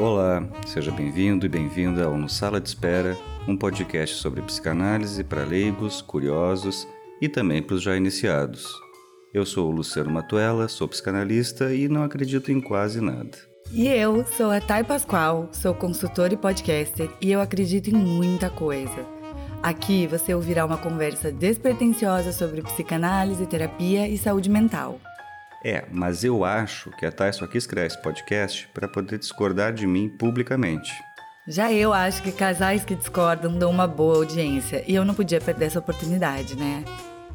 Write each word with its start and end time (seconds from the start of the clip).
Olá, 0.00 0.42
seja 0.66 0.90
bem-vindo 0.90 1.44
e 1.44 1.48
bem-vinda 1.48 2.06
ao 2.06 2.16
No 2.16 2.26
Sala 2.26 2.58
de 2.58 2.70
Espera, 2.70 3.18
um 3.46 3.54
podcast 3.54 4.16
sobre 4.16 4.40
psicanálise 4.40 5.22
para 5.22 5.44
leigos, 5.44 6.00
curiosos 6.00 6.88
e 7.20 7.28
também 7.28 7.62
para 7.62 7.74
os 7.76 7.82
já 7.82 7.94
iniciados. 7.94 8.66
Eu 9.34 9.44
sou 9.44 9.68
o 9.68 9.70
Luciano 9.70 10.10
Matuela, 10.10 10.68
sou 10.68 10.88
psicanalista 10.88 11.74
e 11.74 11.86
não 11.86 12.02
acredito 12.02 12.50
em 12.50 12.62
quase 12.62 12.98
nada. 12.98 13.36
E 13.70 13.86
eu 13.88 14.24
sou 14.24 14.50
a 14.50 14.58
Thay 14.58 14.84
Pascoal, 14.84 15.50
sou 15.52 15.74
consultora 15.74 16.32
e 16.32 16.36
podcaster 16.38 17.10
e 17.20 17.30
eu 17.30 17.38
acredito 17.42 17.90
em 17.90 17.94
muita 17.94 18.48
coisa. 18.48 19.06
Aqui 19.62 20.06
você 20.06 20.32
ouvirá 20.32 20.64
uma 20.64 20.78
conversa 20.78 21.30
despretensiosa 21.30 22.32
sobre 22.32 22.62
psicanálise, 22.62 23.44
terapia 23.44 24.08
e 24.08 24.16
saúde 24.16 24.48
mental. 24.48 24.98
É, 25.64 25.84
mas 25.90 26.24
eu 26.24 26.44
acho 26.44 26.90
que 26.92 27.04
a 27.04 27.12
Thay 27.12 27.32
só 27.32 27.46
quis 27.46 27.66
criar 27.66 27.86
esse 27.86 28.00
podcast 28.00 28.68
para 28.72 28.88
poder 28.88 29.18
discordar 29.18 29.72
de 29.72 29.86
mim 29.86 30.08
publicamente. 30.08 30.90
Já 31.46 31.72
eu 31.72 31.92
acho 31.92 32.22
que 32.22 32.32
casais 32.32 32.84
que 32.84 32.94
discordam 32.94 33.58
dão 33.58 33.70
uma 33.70 33.86
boa 33.86 34.16
audiência 34.16 34.84
e 34.86 34.94
eu 34.94 35.04
não 35.04 35.14
podia 35.14 35.40
perder 35.40 35.66
essa 35.66 35.78
oportunidade, 35.78 36.56
né? 36.56 36.84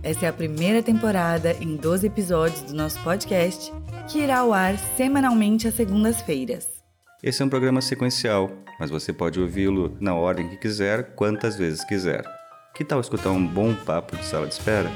Essa 0.01 0.27
é 0.27 0.29
a 0.29 0.33
primeira 0.33 0.83
temporada 0.83 1.53
em 1.59 1.75
12 1.75 2.07
episódios 2.07 2.61
do 2.61 2.75
nosso 2.75 3.01
podcast, 3.03 3.73
que 4.07 4.19
irá 4.19 4.39
ao 4.39 4.53
ar 4.53 4.77
semanalmente 4.95 5.67
às 5.67 5.73
segundas-feiras. 5.73 6.67
Esse 7.23 7.41
é 7.41 7.45
um 7.45 7.49
programa 7.49 7.81
sequencial, 7.81 8.51
mas 8.79 8.91
você 8.91 9.11
pode 9.11 9.39
ouvi-lo 9.39 9.97
na 9.99 10.13
ordem 10.13 10.47
que 10.47 10.57
quiser, 10.57 11.15
quantas 11.15 11.55
vezes 11.55 11.83
quiser. 11.83 12.23
Que 12.75 12.85
tal 12.85 12.99
escutar 12.99 13.31
um 13.31 13.45
bom 13.45 13.73
papo 13.73 14.15
de 14.15 14.25
sala 14.25 14.45
de 14.45 14.53
espera? 14.53 14.91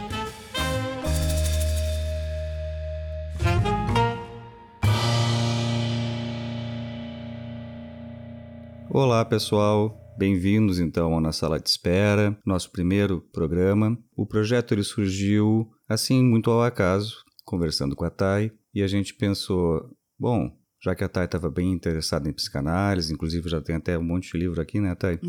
Olá, 8.92 9.24
pessoal. 9.24 9.96
Bem-vindos 10.18 10.80
então 10.80 11.14
ao 11.14 11.22
Na 11.22 11.32
Sala 11.32 11.60
de 11.60 11.70
Espera, 11.70 12.36
nosso 12.44 12.72
primeiro 12.72 13.22
programa. 13.32 13.96
O 14.18 14.26
projeto 14.26 14.74
ele 14.74 14.84
surgiu 14.84 15.70
assim 15.88 16.24
muito 16.24 16.50
ao 16.50 16.64
acaso, 16.64 17.24
conversando 17.46 17.96
com 17.96 18.04
a 18.04 18.10
Thay, 18.10 18.52
e 18.74 18.82
a 18.82 18.88
gente 18.88 19.14
pensou, 19.14 19.96
bom, 20.18 20.52
já 20.84 20.96
que 20.96 21.04
a 21.04 21.08
Thay 21.08 21.26
estava 21.26 21.52
bem 21.52 21.72
interessada 21.72 22.28
em 22.28 22.34
psicanálise, 22.34 23.14
inclusive 23.14 23.48
já 23.48 23.62
tem 23.62 23.76
até 23.76 23.96
um 23.96 24.04
monte 24.04 24.32
de 24.32 24.40
livro 24.40 24.60
aqui, 24.60 24.80
né, 24.80 24.96
Thay? 24.96 25.18
uh, 25.18 25.20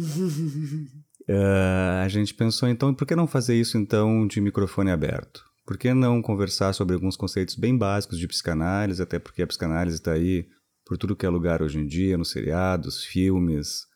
a 2.03 2.09
gente 2.09 2.33
pensou 2.33 2.67
então, 2.67 2.95
por 2.95 3.07
que 3.07 3.15
não 3.15 3.27
fazer 3.27 3.61
isso 3.61 3.77
então 3.77 4.27
de 4.27 4.41
microfone 4.41 4.91
aberto? 4.91 5.45
Por 5.67 5.77
que 5.77 5.93
não 5.93 6.23
conversar 6.23 6.73
sobre 6.73 6.95
alguns 6.95 7.15
conceitos 7.15 7.57
bem 7.57 7.77
básicos 7.77 8.19
de 8.19 8.27
psicanálise, 8.27 9.03
até 9.03 9.19
porque 9.19 9.43
a 9.43 9.47
psicanálise 9.47 9.97
está 9.97 10.13
aí 10.13 10.49
por 10.91 10.99
tudo 10.99 11.15
que 11.15 11.25
é 11.25 11.29
lugar 11.29 11.63
hoje 11.63 11.79
em 11.79 11.87
dia, 11.87 12.19
nos 12.19 12.33
seriados, 12.33 13.05
filmes, 13.05 13.87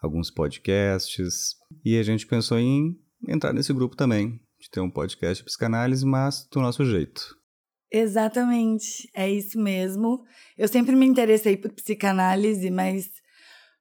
alguns 0.00 0.30
podcasts. 0.30 1.56
E 1.84 1.98
a 1.98 2.02
gente 2.02 2.26
pensou 2.26 2.58
em 2.58 2.98
entrar 3.28 3.52
nesse 3.52 3.70
grupo 3.70 3.94
também, 3.94 4.40
de 4.58 4.70
ter 4.70 4.80
um 4.80 4.90
podcast 4.90 5.42
de 5.42 5.44
psicanálise, 5.44 6.06
mas 6.06 6.48
do 6.50 6.62
nosso 6.62 6.86
jeito. 6.86 7.36
Exatamente, 7.92 9.10
é 9.14 9.30
isso 9.30 9.60
mesmo. 9.60 10.24
Eu 10.56 10.68
sempre 10.68 10.96
me 10.96 11.04
interessei 11.04 11.54
por 11.54 11.70
psicanálise, 11.70 12.70
mas 12.70 13.10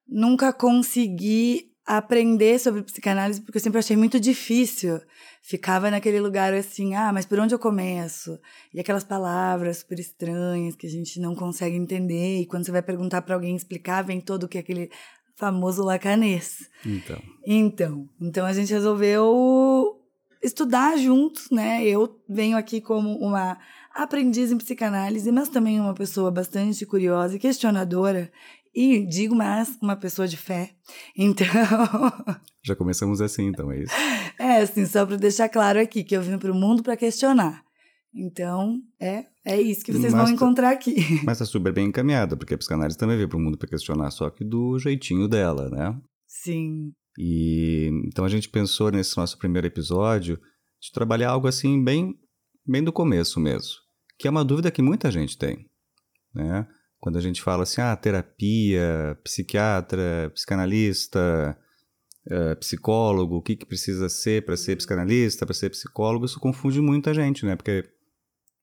nunca 0.06 0.52
consegui 0.52 1.72
aprender 1.88 2.60
sobre 2.60 2.84
psicanálise 2.84 3.40
porque 3.40 3.58
eu 3.58 3.62
sempre 3.62 3.80
achei 3.80 3.96
muito 3.96 4.20
difícil. 4.20 5.00
Ficava 5.42 5.90
naquele 5.90 6.20
lugar 6.20 6.54
assim, 6.54 6.94
ah, 6.94 7.14
mas 7.14 7.26
por 7.26 7.40
onde 7.40 7.56
eu 7.56 7.60
começo? 7.60 8.38
E 8.74 8.80
aquelas 8.82 9.06
palavras 9.06 9.78
super 9.78 9.98
estranhas 9.98 10.76
que 10.76 10.86
a 10.86 10.90
gente 10.90 11.18
não 11.22 11.34
consegue 11.34 11.78
entender. 11.78 12.42
E 12.42 12.46
quando 12.46 12.66
você 12.66 12.72
vai 12.74 12.82
perguntar 12.82 13.22
para 13.22 13.36
alguém 13.36 13.56
explicar, 13.56 14.04
vem 14.04 14.20
todo 14.20 14.44
o 14.44 14.48
que 14.50 14.58
é 14.58 14.62
aquele 14.62 14.92
famoso 15.38 15.82
lacanês. 15.82 16.70
Então. 16.86 17.22
Então, 17.46 18.10
então 18.20 18.46
a 18.46 18.52
gente 18.52 18.74
resolveu 18.74 20.02
estudar 20.44 20.98
juntos, 20.98 21.50
né? 21.50 21.86
Eu 21.86 22.20
venho 22.28 22.58
aqui 22.58 22.82
como 22.82 23.18
uma 23.18 23.58
aprendiz 23.96 24.52
em 24.52 24.58
psicanálise, 24.58 25.32
mas 25.32 25.48
também 25.48 25.80
uma 25.80 25.94
pessoa 25.94 26.30
bastante 26.30 26.86
curiosa 26.86 27.36
e 27.36 27.40
questionadora 27.40 28.30
e 28.80 29.04
digo 29.08 29.34
mais, 29.34 29.76
uma 29.82 29.96
pessoa 29.96 30.28
de 30.28 30.38
fé. 30.38 30.70
Então. 31.18 31.48
Já 32.64 32.76
começamos 32.76 33.22
assim, 33.22 33.48
então, 33.48 33.72
é 33.72 33.82
isso? 33.82 33.94
É, 34.40 34.62
assim, 34.62 34.86
só 34.86 35.04
para 35.04 35.18
deixar 35.18 35.50
claro 35.50 35.80
aqui 35.80 36.04
que 36.04 36.16
eu 36.16 36.22
vim 36.22 36.38
para 36.38 36.52
o 36.52 36.56
mundo 36.56 36.84
para 36.84 36.96
questionar. 36.96 37.64
Então, 38.14 38.80
é, 39.02 39.26
é 39.44 39.60
isso 39.60 39.84
que 39.84 39.92
vocês 39.92 40.14
mas 40.14 40.22
vão 40.22 40.26
tá 40.26 40.32
encontrar 40.32 40.70
aqui. 40.70 40.96
Mas 41.26 41.40
tá 41.40 41.46
super 41.46 41.74
bem 41.74 41.88
encaminhada, 41.88 42.38
porque 42.38 42.54
a 42.54 42.58
psicanálise 42.58 42.96
também 42.96 43.18
veio 43.18 43.28
para 43.28 43.38
o 43.38 43.42
mundo 43.42 43.58
para 43.58 43.68
questionar, 43.68 44.12
só 44.12 44.30
que 44.30 44.44
do 44.44 44.78
jeitinho 44.78 45.28
dela, 45.28 45.70
né? 45.72 46.00
Sim. 46.28 46.92
E 47.18 47.90
então 48.06 48.26
a 48.26 48.30
gente 48.30 48.48
pensou 48.48 48.92
nesse 48.92 49.18
nosso 49.18 49.40
primeiro 49.40 49.66
episódio 49.66 50.40
de 50.80 50.92
trabalhar 50.92 51.32
algo 51.32 51.48
assim 51.48 51.84
bem, 51.84 52.14
bem 52.64 52.84
do 52.84 52.94
começo 52.94 53.40
mesmo, 53.40 53.74
que 54.20 54.28
é 54.28 54.32
uma 54.32 54.46
dúvida 54.46 54.70
que 54.70 54.84
muita 54.84 55.10
gente 55.10 55.36
tem, 55.36 55.66
né? 56.34 56.68
Quando 57.00 57.18
a 57.18 57.22
gente 57.22 57.42
fala 57.42 57.64
assim, 57.64 57.82
ah, 57.82 57.96
terapia, 57.96 59.18
psiquiatra, 59.24 60.32
psicanalista, 60.34 61.58
uh, 62.28 62.56
psicólogo, 62.60 63.38
o 63.38 63.42
que, 63.42 63.56
que 63.56 63.66
precisa 63.66 64.10
ser 64.10 64.46
para 64.46 64.58
ser 64.58 64.76
psicanalista, 64.76 65.46
para 65.46 65.54
ser 65.54 65.70
psicólogo, 65.70 66.26
isso 66.26 66.40
confunde 66.40 66.82
muita 66.82 67.14
gente, 67.14 67.46
né? 67.46 67.56
Porque. 67.56 67.84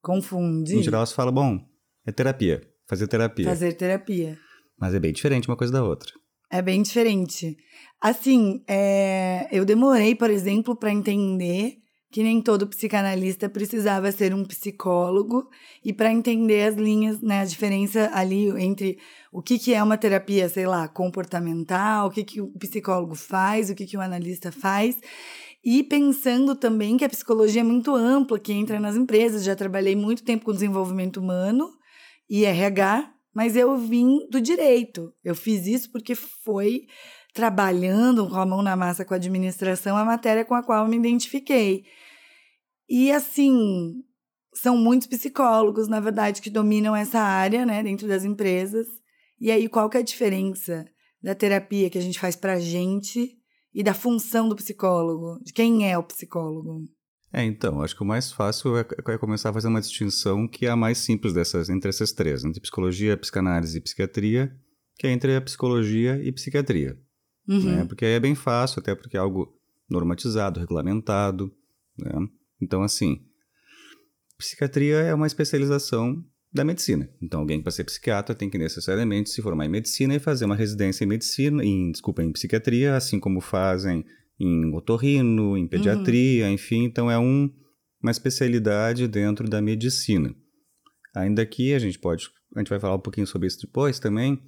Confunde. 0.01 0.75
Em 0.75 0.83
geral, 0.83 1.05
se 1.05 1.15
fala, 1.15 1.31
bom, 1.31 1.59
é 2.05 2.11
terapia, 2.11 2.61
fazer 2.87 3.07
terapia. 3.07 3.45
Fazer 3.45 3.73
terapia. 3.73 4.37
Mas 4.77 4.93
é 4.93 4.99
bem 4.99 5.13
diferente 5.13 5.47
uma 5.47 5.57
coisa 5.57 5.71
da 5.73 5.83
outra. 5.83 6.11
É 6.51 6.61
bem 6.61 6.81
diferente. 6.81 7.57
Assim, 8.01 8.63
é... 8.67 9.47
eu 9.51 9.65
demorei, 9.65 10.13
por 10.13 10.29
exemplo, 10.29 10.75
para 10.75 10.91
entender 10.91 11.77
que 12.15 12.23
nem 12.23 12.41
todo 12.41 12.65
psicanalista 12.65 13.49
precisava 13.49 14.09
ser 14.09 14.33
um 14.33 14.45
psicólogo 14.45 15.49
e 15.83 15.91
para 15.91 16.09
entender 16.09 16.69
as 16.69 16.75
linhas, 16.75 17.19
né, 17.19 17.41
a 17.41 17.43
diferença 17.45 18.09
ali 18.13 18.47
entre 18.51 18.97
o 19.33 19.41
que, 19.41 19.59
que 19.59 19.73
é 19.73 19.83
uma 19.83 19.97
terapia, 19.97 20.47
sei 20.47 20.65
lá, 20.65 20.87
comportamental, 20.87 22.07
o 22.07 22.09
que, 22.09 22.23
que 22.23 22.39
o 22.39 22.47
psicólogo 22.57 23.15
faz, 23.15 23.69
o 23.69 23.75
que, 23.75 23.85
que 23.85 23.97
o 23.97 24.01
analista 24.01 24.49
faz. 24.49 24.97
E 25.61 25.83
pensando 25.83 26.55
também 26.55 26.95
que 26.95 27.03
a 27.03 27.09
psicologia 27.09 27.59
é 27.59 27.65
muito 27.65 27.93
ampla, 27.93 28.39
que 28.39 28.53
entra 28.53 28.79
nas 28.79 28.95
empresas. 28.95 29.43
Já 29.43 29.53
trabalhei 29.53 29.93
muito 29.93 30.23
tempo 30.23 30.45
com 30.45 30.53
desenvolvimento 30.53 31.17
humano 31.17 31.69
e 32.29 32.45
RH, 32.45 33.11
mas 33.33 33.57
eu 33.57 33.75
vim 33.75 34.25
do 34.29 34.39
direito. 34.39 35.13
Eu 35.21 35.35
fiz 35.35 35.67
isso 35.67 35.91
porque 35.91 36.15
foi 36.15 36.87
trabalhando 37.33 38.29
com 38.29 38.37
a 38.37 38.45
mão 38.45 38.61
na 38.61 38.77
massa 38.77 39.03
com 39.03 39.13
a 39.13 39.17
administração 39.17 39.97
a 39.97 40.05
matéria 40.05 40.45
com 40.45 40.55
a 40.55 40.63
qual 40.63 40.85
eu 40.85 40.89
me 40.89 40.95
identifiquei. 40.95 41.83
E 42.89 43.11
assim, 43.11 44.03
são 44.53 44.77
muitos 44.77 45.07
psicólogos, 45.07 45.87
na 45.87 45.99
verdade, 45.99 46.41
que 46.41 46.49
dominam 46.49 46.95
essa 46.95 47.19
área, 47.19 47.65
né, 47.65 47.83
dentro 47.83 48.07
das 48.07 48.23
empresas. 48.23 48.87
E 49.39 49.51
aí, 49.51 49.67
qual 49.67 49.89
que 49.89 49.97
é 49.97 49.99
a 49.99 50.03
diferença 50.03 50.85
da 51.21 51.35
terapia 51.35 51.89
que 51.89 51.97
a 51.97 52.01
gente 52.01 52.19
faz 52.19 52.35
pra 52.35 52.59
gente 52.59 53.37
e 53.73 53.83
da 53.83 53.93
função 53.93 54.47
do 54.47 54.55
psicólogo? 54.55 55.43
De 55.43 55.51
quem 55.51 55.89
é 55.91 55.97
o 55.97 56.03
psicólogo? 56.03 56.83
É, 57.33 57.43
então, 57.43 57.81
acho 57.81 57.93
que 57.93 58.01
o 58.01 58.05
mais 58.05 58.31
fácil 58.31 58.77
é, 58.77 58.81
é 58.81 59.17
começar 59.17 59.49
a 59.49 59.53
fazer 59.53 59.67
uma 59.67 59.81
distinção 59.81 60.47
que 60.47 60.65
é 60.65 60.69
a 60.69 60.75
mais 60.75 60.99
simples 60.99 61.33
dessas, 61.33 61.69
entre 61.69 61.89
essas 61.89 62.13
três, 62.13 62.45
entre 62.45 62.61
psicologia, 62.61 63.17
psicanálise 63.17 63.77
e 63.77 63.81
psiquiatria, 63.81 64.55
que 64.97 65.05
é 65.05 65.11
entre 65.11 65.35
a 65.35 65.41
psicologia 65.41 66.17
e 66.23 66.31
psiquiatria. 66.31 66.97
Uhum. 67.45 67.75
Né? 67.75 67.85
Porque 67.85 68.05
aí 68.05 68.13
é 68.13 68.19
bem 68.21 68.35
fácil, 68.35 68.79
até 68.79 68.95
porque 68.95 69.17
é 69.17 69.19
algo 69.19 69.53
normatizado, 69.89 70.61
regulamentado, 70.61 71.53
né? 71.97 72.11
Então, 72.61 72.81
assim, 72.81 73.21
psiquiatria 74.37 74.97
é 74.97 75.13
uma 75.13 75.27
especialização 75.27 76.23
da 76.53 76.63
medicina. 76.63 77.09
Então, 77.21 77.41
alguém 77.41 77.61
para 77.61 77.71
ser 77.71 77.83
psiquiatra 77.83 78.33
tem 78.33 78.49
que 78.49 78.57
necessariamente 78.57 79.29
se 79.29 79.41
formar 79.41 79.65
em 79.65 79.69
medicina 79.69 80.15
e 80.15 80.19
fazer 80.19 80.45
uma 80.45 80.55
residência 80.55 81.03
em 81.03 81.07
medicina, 81.07 81.63
em, 81.63 81.91
desculpa, 81.91 82.23
em 82.23 82.31
psiquiatria, 82.31 82.95
assim 82.95 83.19
como 83.19 83.41
fazem 83.41 84.05
em 84.39 84.73
otorrino, 84.73 85.57
em 85.57 85.67
pediatria, 85.67 86.45
uhum. 86.45 86.53
enfim. 86.53 86.83
Então, 86.85 87.11
é 87.11 87.19
um, 87.19 87.49
uma 88.01 88.11
especialidade 88.11 89.07
dentro 89.07 89.49
da 89.49 89.61
medicina. 89.61 90.33
Ainda 91.15 91.45
que 91.45 91.73
a 91.73 91.79
gente 91.79 91.99
pode, 91.99 92.29
a 92.55 92.59
gente 92.59 92.69
vai 92.69 92.79
falar 92.79 92.95
um 92.95 92.99
pouquinho 92.99 93.27
sobre 93.27 93.47
isso 93.47 93.59
depois 93.61 93.99
também, 93.99 94.41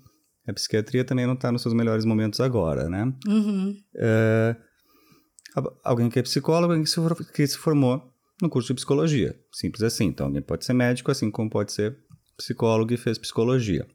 a 0.47 0.53
psiquiatria 0.53 1.03
também 1.03 1.25
não 1.25 1.33
está 1.33 1.51
nos 1.51 1.61
seus 1.61 1.73
melhores 1.73 2.05
momentos 2.05 2.39
agora, 2.39 2.89
né? 2.89 3.13
Uhum. 3.27 3.77
É, 3.97 4.55
alguém 5.83 6.09
que 6.09 6.19
é 6.19 6.24
psicólogo, 6.24 6.74
alguém 6.74 6.83
que 6.83 7.48
se, 7.48 7.57
formou 7.57 8.13
no 8.42 8.50
curso 8.50 8.68
de 8.68 8.75
psicologia. 8.75 9.36
Simples 9.51 9.83
assim. 9.83 10.06
Então, 10.06 10.27
alguém 10.27 10.42
pode 10.42 10.65
ser 10.65 10.74
médico, 10.74 11.12
assim 11.12 11.31
como 11.31 11.50
pode 11.50 11.71
ser 11.71 11.98
psicólogo 12.38 12.94
e 12.94 12.98
fez 12.98 13.18
psicologia. 13.18 13.88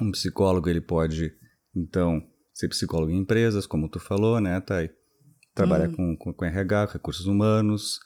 Um 0.00 0.10
psicólogo, 0.10 0.68
ele 0.68 0.80
pode, 0.80 1.32
então, 1.74 2.22
ser 2.52 2.68
psicólogo 2.68 3.10
em 3.10 3.18
empresas, 3.18 3.66
como 3.66 3.88
tu 3.88 3.98
falou, 3.98 4.40
né, 4.40 4.60
Thay? 4.60 4.90
Trabalhar 5.54 5.88
uhum. 5.88 6.16
com, 6.16 6.16
com, 6.16 6.34
com 6.34 6.44
RH, 6.44 6.86
recursos 6.94 7.26
humanos. 7.26 8.00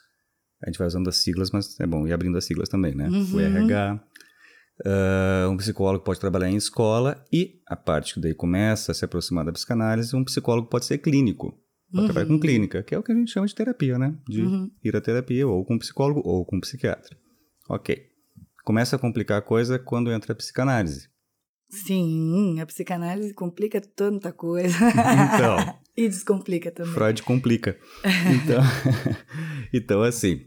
A 0.62 0.68
gente 0.68 0.78
vai 0.78 0.86
usando 0.86 1.08
as 1.08 1.16
siglas, 1.16 1.50
mas 1.50 1.78
é 1.80 1.86
bom 1.86 2.06
ir 2.06 2.12
abrindo 2.12 2.36
as 2.36 2.44
siglas 2.44 2.68
também, 2.68 2.94
né? 2.94 3.08
Uhum. 3.08 3.34
O 3.34 3.40
RH. 3.40 4.04
Uh, 4.84 5.50
um 5.50 5.56
psicólogo 5.56 6.04
pode 6.04 6.20
trabalhar 6.20 6.48
em 6.48 6.56
escola 6.56 7.24
e 7.32 7.60
a 7.66 7.74
parte 7.74 8.14
que 8.14 8.20
daí 8.20 8.32
começa 8.32 8.92
a 8.92 8.94
se 8.94 9.04
aproximar 9.04 9.44
da 9.44 9.52
psicanálise, 9.52 10.14
um 10.14 10.24
psicólogo 10.24 10.68
pode 10.68 10.84
ser 10.84 10.98
clínico. 10.98 11.52
Pode 11.92 12.18
uhum. 12.18 12.26
com 12.26 12.40
clínica, 12.40 12.82
que 12.82 12.94
é 12.94 12.98
o 12.98 13.02
que 13.02 13.12
a 13.12 13.14
gente 13.14 13.30
chama 13.30 13.46
de 13.46 13.54
terapia, 13.54 13.98
né? 13.98 14.14
De 14.28 14.42
uhum. 14.42 14.70
ir 14.84 14.94
à 14.94 15.00
terapia 15.00 15.46
ou 15.46 15.64
com 15.64 15.74
um 15.74 15.78
psicólogo 15.78 16.20
ou 16.24 16.44
com 16.44 16.56
um 16.56 16.60
psiquiatra. 16.60 17.16
Ok. 17.68 18.06
Começa 18.62 18.96
a 18.96 18.98
complicar 18.98 19.38
a 19.38 19.42
coisa 19.42 19.78
quando 19.78 20.12
entra 20.12 20.32
a 20.32 20.36
psicanálise. 20.36 21.08
Sim, 21.70 22.60
a 22.60 22.66
psicanálise 22.66 23.32
complica 23.32 23.80
tanta 23.80 24.32
coisa. 24.32 24.76
Então. 24.76 25.78
e 25.96 26.08
descomplica 26.08 26.70
também. 26.70 26.92
Freud 26.92 27.22
complica. 27.22 27.78
Então, 28.42 28.62
então 29.72 30.02
assim. 30.02 30.46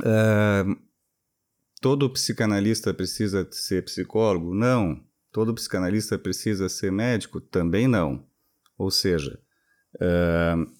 Uh, 0.00 0.76
todo 1.80 2.10
psicanalista 2.10 2.94
precisa 2.94 3.48
ser 3.50 3.84
psicólogo? 3.84 4.54
Não. 4.54 5.04
Todo 5.32 5.54
psicanalista 5.54 6.18
precisa 6.18 6.68
ser 6.68 6.92
médico? 6.92 7.40
Também 7.40 7.88
não. 7.88 8.24
Ou 8.78 8.90
seja, 8.90 9.38
uh, 9.96 10.70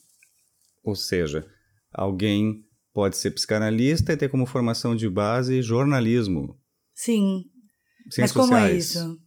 ou 0.83 0.95
seja, 0.95 1.47
alguém 1.93 2.65
pode 2.93 3.17
ser 3.17 3.31
psicanalista 3.31 4.13
e 4.13 4.17
ter 4.17 4.29
como 4.29 4.47
formação 4.47 4.95
de 4.95 5.09
base 5.09 5.63
jornalismo. 5.63 6.59
Sim. 6.95 7.45
Ciências 8.11 8.19
Mas 8.19 8.33
como 8.33 8.49
sociais. 8.49 8.73
é 8.73 8.77
isso? 8.77 9.19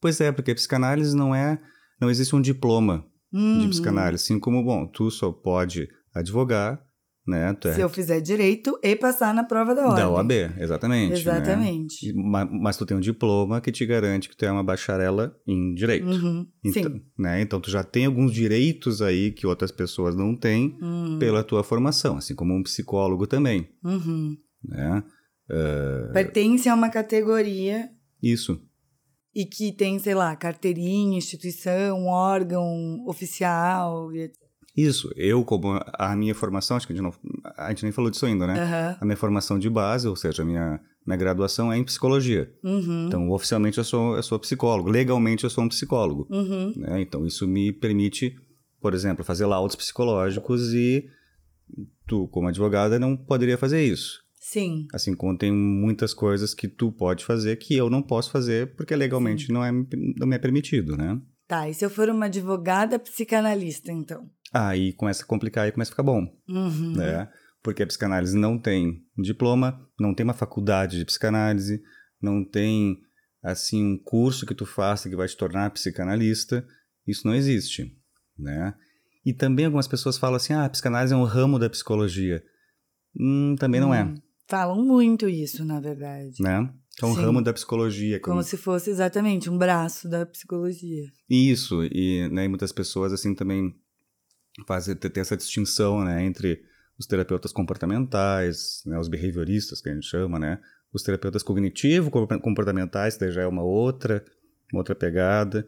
Pois 0.00 0.20
é, 0.20 0.32
porque 0.32 0.54
psicanálise 0.54 1.14
não 1.14 1.34
é, 1.34 1.60
não 2.00 2.10
existe 2.10 2.34
um 2.34 2.40
diploma 2.40 3.06
uhum. 3.32 3.60
de 3.60 3.68
psicanálise, 3.68 4.24
assim 4.24 4.38
como 4.38 4.64
bom, 4.64 4.86
tu 4.86 5.10
só 5.10 5.32
pode 5.32 5.88
advogar 6.14 6.82
né? 7.26 7.56
É... 7.64 7.74
Se 7.74 7.80
eu 7.80 7.88
fizer 7.88 8.20
direito 8.20 8.78
e 8.82 8.94
passar 8.94 9.34
na 9.34 9.42
prova 9.42 9.74
da 9.74 9.86
ordem. 9.86 9.96
Da 9.96 10.10
OAB, 10.10 10.32
exatamente. 10.58 11.14
Exatamente. 11.14 12.12
Né? 12.12 12.22
Mas, 12.24 12.48
mas, 12.52 12.76
tu 12.76 12.86
tem 12.86 12.96
um 12.96 13.00
diploma 13.00 13.60
que 13.60 13.72
te 13.72 13.84
garante 13.84 14.28
que 14.28 14.36
tu 14.36 14.44
é 14.44 14.50
uma 14.50 14.62
bacharela 14.62 15.36
em 15.46 15.74
direito. 15.74 16.06
Uhum. 16.06 16.46
Então, 16.64 16.82
Sim. 16.82 17.02
Né? 17.18 17.40
Então 17.40 17.60
tu 17.60 17.70
já 17.70 17.82
tem 17.82 18.06
alguns 18.06 18.32
direitos 18.32 19.02
aí 19.02 19.32
que 19.32 19.46
outras 19.46 19.72
pessoas 19.72 20.14
não 20.14 20.36
têm 20.36 20.78
uhum. 20.80 21.18
pela 21.18 21.42
tua 21.42 21.64
formação, 21.64 22.16
assim 22.16 22.34
como 22.34 22.54
um 22.54 22.62
psicólogo 22.62 23.26
também. 23.26 23.68
Uhum. 23.82 24.36
Né? 24.64 25.02
Uh... 25.50 26.12
Pertence 26.12 26.68
a 26.68 26.74
uma 26.74 26.90
categoria. 26.90 27.88
Isso. 28.22 28.62
E 29.34 29.44
que 29.44 29.72
tem, 29.72 29.98
sei 29.98 30.14
lá, 30.14 30.34
carteirinha, 30.34 31.18
instituição, 31.18 32.06
órgão 32.06 33.04
oficial, 33.06 34.10
etc. 34.14 34.45
Isso, 34.76 35.10
eu 35.16 35.42
como 35.42 35.80
a 35.94 36.14
minha 36.14 36.34
formação, 36.34 36.76
acho 36.76 36.86
que 36.86 36.92
a 36.92 36.96
gente, 36.96 37.04
não, 37.04 37.14
a 37.56 37.70
gente 37.70 37.82
nem 37.82 37.92
falou 37.92 38.10
disso 38.10 38.26
ainda, 38.26 38.46
né? 38.46 38.54
Uhum. 38.54 38.96
A 39.00 39.04
minha 39.04 39.16
formação 39.16 39.58
de 39.58 39.70
base, 39.70 40.06
ou 40.06 40.14
seja, 40.14 40.42
a 40.42 40.44
minha, 40.44 40.78
minha 41.06 41.16
graduação 41.16 41.72
é 41.72 41.78
em 41.78 41.84
psicologia. 41.84 42.52
Uhum. 42.62 43.06
Então, 43.06 43.30
oficialmente 43.30 43.78
eu 43.78 43.84
sou, 43.84 44.16
eu 44.16 44.22
sou 44.22 44.38
psicólogo, 44.38 44.90
legalmente 44.90 45.44
eu 45.44 45.50
sou 45.50 45.64
um 45.64 45.68
psicólogo. 45.68 46.26
Uhum. 46.30 46.74
Né? 46.76 47.00
Então, 47.00 47.26
isso 47.26 47.48
me 47.48 47.72
permite, 47.72 48.36
por 48.80 48.92
exemplo, 48.92 49.24
fazer 49.24 49.46
laudos 49.46 49.76
psicológicos 49.76 50.74
e 50.74 51.06
tu, 52.06 52.28
como 52.28 52.48
advogada, 52.48 52.98
não 52.98 53.16
poderia 53.16 53.56
fazer 53.56 53.82
isso. 53.82 54.20
Sim. 54.38 54.86
Assim 54.92 55.14
como 55.14 55.36
tem 55.36 55.50
muitas 55.50 56.14
coisas 56.14 56.54
que 56.54 56.68
tu 56.68 56.92
pode 56.92 57.24
fazer 57.24 57.56
que 57.56 57.74
eu 57.74 57.90
não 57.90 58.00
posso 58.00 58.30
fazer 58.30 58.76
porque 58.76 58.94
legalmente 58.94 59.50
não, 59.50 59.64
é, 59.64 59.72
não 59.72 60.26
me 60.26 60.36
é 60.36 60.38
permitido, 60.38 60.96
né? 60.96 61.20
Tá, 61.48 61.68
e 61.68 61.74
se 61.74 61.84
eu 61.84 61.90
for 61.90 62.08
uma 62.08 62.26
advogada 62.26 62.98
psicanalista, 62.98 63.92
então? 63.92 64.28
Aí 64.56 64.94
começa 64.94 65.22
a 65.22 65.26
complicar 65.26 65.68
e 65.68 65.72
começa 65.72 65.90
a 65.90 65.92
ficar 65.92 66.02
bom. 66.02 66.26
Uhum. 66.48 66.96
Né? 66.96 67.28
Porque 67.62 67.82
a 67.82 67.86
psicanálise 67.86 68.36
não 68.36 68.58
tem 68.58 69.02
diploma, 69.18 69.86
não 70.00 70.14
tem 70.14 70.24
uma 70.24 70.32
faculdade 70.32 70.98
de 70.98 71.04
psicanálise, 71.04 71.82
não 72.22 72.42
tem 72.42 72.98
assim 73.42 73.84
um 73.84 73.98
curso 74.02 74.46
que 74.46 74.54
tu 74.54 74.64
faça 74.64 75.10
que 75.10 75.16
vai 75.16 75.28
te 75.28 75.36
tornar 75.36 75.70
psicanalista. 75.70 76.66
Isso 77.06 77.26
não 77.26 77.34
existe, 77.34 77.92
né? 78.38 78.74
E 79.26 79.34
também 79.34 79.66
algumas 79.66 79.86
pessoas 79.86 80.16
falam 80.16 80.36
assim: 80.36 80.54
"Ah, 80.54 80.64
a 80.64 80.70
psicanálise 80.70 81.12
é 81.12 81.16
um 81.16 81.24
ramo 81.24 81.58
da 81.58 81.68
psicologia". 81.68 82.42
Hum, 83.18 83.56
também 83.58 83.80
não 83.80 83.92
é. 83.92 84.04
Hum, 84.04 84.14
falam 84.48 84.82
muito 84.82 85.28
isso, 85.28 85.64
na 85.64 85.80
verdade. 85.80 86.40
Né? 86.40 86.72
É 87.02 87.04
um 87.04 87.14
Sim. 87.14 87.20
ramo 87.20 87.42
da 87.42 87.52
psicologia. 87.52 88.18
Como 88.20 88.42
se 88.42 88.56
fosse 88.56 88.88
exatamente 88.88 89.50
um 89.50 89.58
braço 89.58 90.08
da 90.08 90.24
psicologia. 90.24 91.04
Isso, 91.28 91.84
e 91.84 92.26
né, 92.30 92.48
muitas 92.48 92.72
pessoas 92.72 93.12
assim 93.12 93.34
também 93.34 93.74
fazem 94.66 94.94
ter 94.94 95.18
essa 95.20 95.36
distinção, 95.36 96.04
né, 96.04 96.24
entre 96.24 96.62
os 96.98 97.06
terapeutas 97.06 97.52
comportamentais, 97.52 98.82
né, 98.86 98.98
os 98.98 99.08
behavioristas 99.08 99.80
que 99.80 99.88
a 99.88 99.94
gente 99.94 100.06
chama, 100.06 100.38
né, 100.38 100.58
os 100.92 101.02
terapeutas 101.02 101.42
cognitivo-comportamentais, 101.42 103.16
daí 103.18 103.30
já 103.32 103.42
é 103.42 103.46
uma 103.46 103.62
outra, 103.62 104.24
uma 104.72 104.80
outra 104.80 104.94
pegada. 104.94 105.66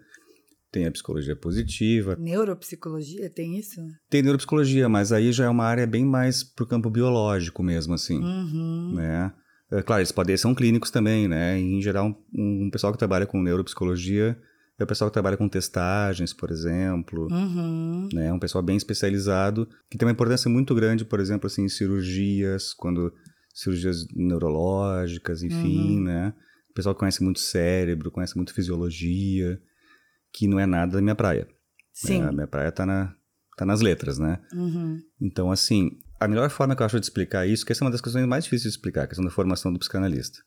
Tem 0.71 0.87
a 0.87 0.91
psicologia 0.93 1.35
positiva. 1.35 2.15
Neuropsicologia, 2.19 3.31
tem 3.31 3.59
isso? 3.59 3.81
Tem 4.11 4.23
neuropsicologia, 4.23 4.87
mas 4.87 5.13
aí 5.13 5.33
já 5.33 5.47
é 5.47 5.49
uma 5.49 5.65
área 5.65 5.87
bem 5.87 6.05
mais 6.05 6.43
pro 6.45 6.67
campo 6.67 6.91
biológico 6.91 7.63
mesmo, 7.63 7.95
assim, 7.95 8.19
Uhum. 8.23 8.93
né? 8.95 9.33
É, 9.71 9.83
claro, 9.83 10.01
eles 10.01 10.13
podem 10.13 10.37
são 10.37 10.55
clínicos 10.55 10.91
também, 10.91 11.27
né? 11.27 11.59
E, 11.59 11.63
em 11.63 11.81
geral, 11.81 12.09
um, 12.35 12.67
um 12.67 12.71
pessoal 12.71 12.93
que 12.93 12.99
trabalha 12.99 13.27
com 13.27 13.43
neuropsicologia 13.43 14.39
é 14.79 14.85
o 14.85 14.87
pessoal 14.87 15.11
que 15.11 15.15
trabalha 15.15 15.37
com 15.37 15.49
testagens, 15.49 16.33
por 16.33 16.51
exemplo, 16.51 17.27
Uhum. 17.31 18.09
né? 18.13 18.33
Um 18.33 18.39
pessoal 18.39 18.63
bem 18.63 18.77
especializado, 18.77 19.69
que 19.91 19.99
tem 19.99 20.07
uma 20.07 20.13
importância 20.13 20.49
muito 20.51 20.75
grande, 20.75 21.05
por 21.05 21.19
exemplo, 21.21 21.47
assim, 21.47 21.65
em 21.65 21.69
cirurgias, 21.69 22.73
quando 22.75 23.13
cirurgias 23.53 24.07
neurológicas, 24.15 25.43
enfim, 25.43 25.97
Uhum. 25.99 26.05
né? 26.05 26.35
O 26.71 26.75
pessoal 26.75 26.95
que 26.95 27.01
conhece 27.01 27.23
muito 27.25 27.41
cérebro, 27.41 28.11
conhece 28.11 28.37
muito 28.37 28.55
fisiologia, 28.55 29.61
que 30.33 30.47
não 30.47 30.61
é 30.61 30.67
nada 30.67 30.93
da 30.93 31.03
minha 31.03 31.15
praia. 31.15 31.49
Sim. 31.93 32.23
É, 32.23 32.27
a 32.27 32.33
minha 32.33 32.47
praia 32.47 32.71
tá, 32.71 32.87
na, 32.87 33.13
tá 33.57 33.67
nas 33.67 33.81
letras, 33.81 34.19
né? 34.19 34.41
Uhum. 34.55 35.01
Então, 35.21 35.51
assim, 35.51 35.91
a 36.21 36.29
melhor 36.29 36.49
forma 36.51 36.77
que 36.77 36.83
eu 36.83 36.87
acho 36.87 37.01
de 37.01 37.07
explicar 37.07 37.47
isso, 37.49 37.67
que 37.67 37.73
essa 37.73 37.83
é 37.83 37.85
uma 37.85 37.91
das 37.91 38.01
questões 38.01 38.27
mais 38.27 38.45
difíceis 38.45 38.73
de 38.73 38.79
explicar, 38.79 39.03
a 39.05 39.07
questão 39.09 39.25
da 39.25 39.31
formação 39.33 39.73
do 39.73 39.79
psicanalista. 39.81 40.39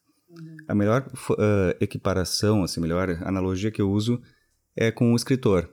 A 0.68 0.76
melhor 0.76 1.12
uh, 1.32 1.76
equiparação, 1.80 2.64
assim, 2.64 2.80
a 2.80 2.84
melhor 2.84 3.10
analogia 3.24 3.72
que 3.72 3.82
eu 3.82 3.92
uso 3.92 4.22
é 4.76 4.92
com 4.92 5.14
o 5.14 5.16
escritor. 5.16 5.70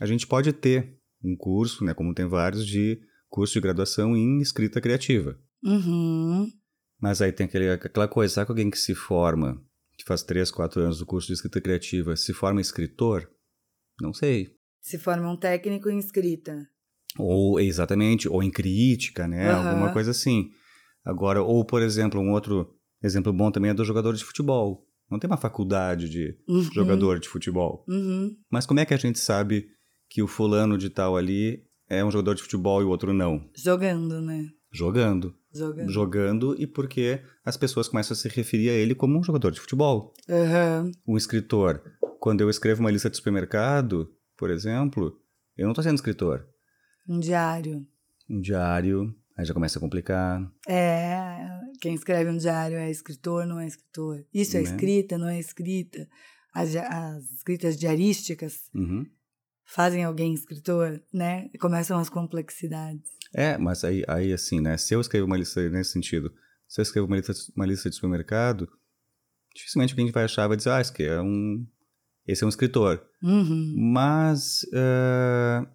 A 0.00 0.06
gente 0.06 0.26
pode 0.26 0.52
ter 0.52 0.98
um 1.22 1.36
curso, 1.36 1.84
né, 1.84 1.94
como 1.94 2.14
tem 2.14 2.26
vários, 2.26 2.66
de 2.66 3.00
curso 3.28 3.54
de 3.54 3.60
graduação 3.60 4.16
em 4.16 4.40
escrita 4.40 4.80
criativa. 4.80 5.38
Uhum. 5.62 6.50
Mas 7.00 7.20
aí 7.20 7.32
tem 7.32 7.46
aquele, 7.46 7.70
aquela 7.70 8.08
coisa, 8.08 8.34
sabe 8.34 8.50
alguém 8.50 8.70
que 8.70 8.78
se 8.78 8.94
forma, 8.94 9.62
que 9.96 10.04
faz 10.04 10.22
3, 10.22 10.50
4 10.50 10.82
anos 10.82 10.98
do 10.98 11.06
curso 11.06 11.26
de 11.28 11.34
escrita 11.34 11.60
criativa, 11.60 12.16
se 12.16 12.32
forma 12.32 12.60
escritor? 12.60 13.28
Não 14.00 14.12
sei. 14.12 14.56
Se 14.80 14.98
forma 14.98 15.30
um 15.30 15.36
técnico 15.36 15.88
em 15.88 15.98
escrita. 15.98 16.68
Ou, 17.18 17.60
exatamente, 17.60 18.28
ou 18.28 18.42
em 18.42 18.50
crítica, 18.50 19.26
né? 19.28 19.50
Aham. 19.50 19.70
Alguma 19.70 19.92
coisa 19.92 20.10
assim. 20.10 20.50
Agora, 21.04 21.42
ou, 21.42 21.64
por 21.64 21.82
exemplo, 21.82 22.20
um 22.20 22.32
outro 22.32 22.74
exemplo 23.06 23.32
bom 23.32 23.50
também 23.50 23.70
é 23.70 23.74
do 23.74 23.84
jogador 23.84 24.14
de 24.14 24.24
futebol. 24.24 24.86
Não 25.10 25.18
tem 25.18 25.28
uma 25.28 25.36
faculdade 25.36 26.08
de 26.08 26.36
Uhum. 26.48 26.62
jogador 26.72 27.20
de 27.20 27.28
futebol. 27.28 27.84
Uhum. 27.88 28.34
Mas 28.50 28.66
como 28.66 28.80
é 28.80 28.84
que 28.86 28.94
a 28.94 28.96
gente 28.98 29.18
sabe 29.18 29.66
que 30.08 30.22
o 30.22 30.26
fulano 30.26 30.78
de 30.78 30.88
tal 30.90 31.16
ali 31.16 31.62
é 31.88 32.04
um 32.04 32.10
jogador 32.10 32.34
de 32.34 32.42
futebol 32.42 32.80
e 32.80 32.84
o 32.84 32.88
outro 32.88 33.12
não? 33.12 33.48
Jogando, 33.56 34.20
né? 34.20 34.48
Jogando. 34.72 35.34
Jogando. 35.54 35.90
Jogando 35.92 36.56
e 36.60 36.66
porque 36.66 37.20
as 37.44 37.56
pessoas 37.56 37.86
começam 37.88 38.14
a 38.14 38.16
se 38.16 38.28
referir 38.28 38.70
a 38.70 38.72
ele 38.72 38.94
como 38.94 39.18
um 39.18 39.22
jogador 39.22 39.50
de 39.52 39.60
futebol. 39.60 40.12
Aham. 40.28 40.90
Um 41.06 41.16
escritor. 41.16 41.82
Quando 42.18 42.40
eu 42.40 42.48
escrevo 42.50 42.80
uma 42.80 42.90
lista 42.90 43.08
de 43.10 43.16
supermercado, 43.16 44.10
por 44.36 44.50
exemplo, 44.50 45.16
eu 45.56 45.64
não 45.64 45.72
estou 45.72 45.84
sendo 45.84 45.94
escritor. 45.96 46.46
Um 47.08 47.20
diário. 47.20 47.86
Um 48.28 48.40
diário, 48.40 49.14
aí 49.36 49.44
já 49.44 49.52
começa 49.54 49.78
a 49.78 49.80
complicar. 49.80 50.40
É, 50.68 51.46
quem 51.80 51.94
escreve 51.94 52.30
um 52.30 52.36
diário 52.36 52.76
é 52.76 52.90
escritor, 52.90 53.46
não 53.46 53.58
é 53.60 53.66
escritor. 53.66 54.24
Isso 54.32 54.56
é 54.56 54.60
Né? 54.60 54.66
escrita, 54.70 55.18
não 55.18 55.28
é 55.28 55.38
escrita. 55.38 56.08
As, 56.54 56.74
as 56.76 57.24
escritas 57.32 57.76
diarísticas 57.76 58.70
Uhum. 58.74 59.04
fazem 59.66 60.04
alguém 60.04 60.32
escritor, 60.34 61.02
né? 61.12 61.48
Começam 61.60 61.98
as 61.98 62.08
complexidades. 62.08 63.10
É, 63.34 63.58
mas 63.58 63.82
aí, 63.82 64.04
aí 64.06 64.32
assim, 64.32 64.60
né? 64.60 64.76
Se 64.76 64.94
eu 64.94 65.00
escrevo 65.00 65.26
uma 65.26 65.36
lista 65.36 65.68
nesse 65.68 65.90
sentido, 65.90 66.32
se 66.68 66.80
eu 66.80 66.82
escrevo 66.82 67.06
uma 67.08 67.16
lista, 67.16 67.32
uma 67.56 67.66
lista 67.66 67.88
de 67.90 67.96
supermercado, 67.96 68.68
dificilmente 69.54 69.92
alguém 69.94 70.10
vai 70.12 70.24
achar, 70.24 70.46
vai 70.46 70.56
dizer, 70.56 70.70
ah, 70.70 70.80
esse 70.80 71.02
é 71.02 71.20
um... 71.20 71.66
Esse 72.26 72.42
é 72.42 72.46
um 72.46 72.48
escritor. 72.48 73.04
Uhum. 73.22 73.74
Mas, 73.92 74.60
eh, 74.72 75.66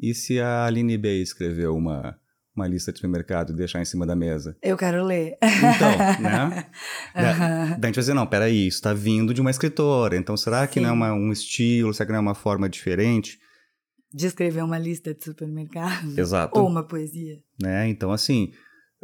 e 0.00 0.14
se 0.14 0.40
a 0.40 0.64
Aline 0.64 0.96
B 0.96 1.20
escreveu 1.20 1.76
uma, 1.76 2.18
uma 2.58 2.66
lista 2.68 2.92
de 2.92 2.98
supermercado 2.98 3.52
e 3.52 3.56
deixar 3.56 3.80
em 3.80 3.84
cima 3.84 4.04
da 4.06 4.14
mesa? 4.16 4.56
Eu 4.62 4.76
quero 4.76 5.04
ler. 5.04 5.36
Então, 5.42 5.98
né? 6.22 6.66
Da, 7.14 7.88
gente 7.88 7.94
vai 7.96 8.02
dizer, 8.02 8.14
não, 8.14 8.26
peraí, 8.26 8.66
isso 8.66 8.78
está 8.78 8.92
vindo 8.92 9.32
de 9.32 9.40
uma 9.40 9.50
escritora, 9.50 10.16
então 10.16 10.36
será 10.36 10.66
que 10.66 10.80
não 10.80 10.88
é 10.88 10.92
Sim. 10.92 10.96
uma- 10.96 11.12
um 11.14 11.32
estilo, 11.32 11.92
será 11.94 12.06
que 12.06 12.12
não 12.12 12.18
é 12.18 12.22
uma 12.22 12.34
forma 12.34 12.68
diferente? 12.68 13.38
De 14.12 14.26
escrever 14.26 14.62
uma 14.64 14.78
lista 14.78 15.14
de 15.14 15.22
supermercado. 15.24 16.18
Exato. 16.18 16.58
Ou 16.58 16.66
uma 16.68 16.82
poesia. 16.86 17.36
né? 17.60 17.88
Então, 17.88 18.10
assim, 18.10 18.52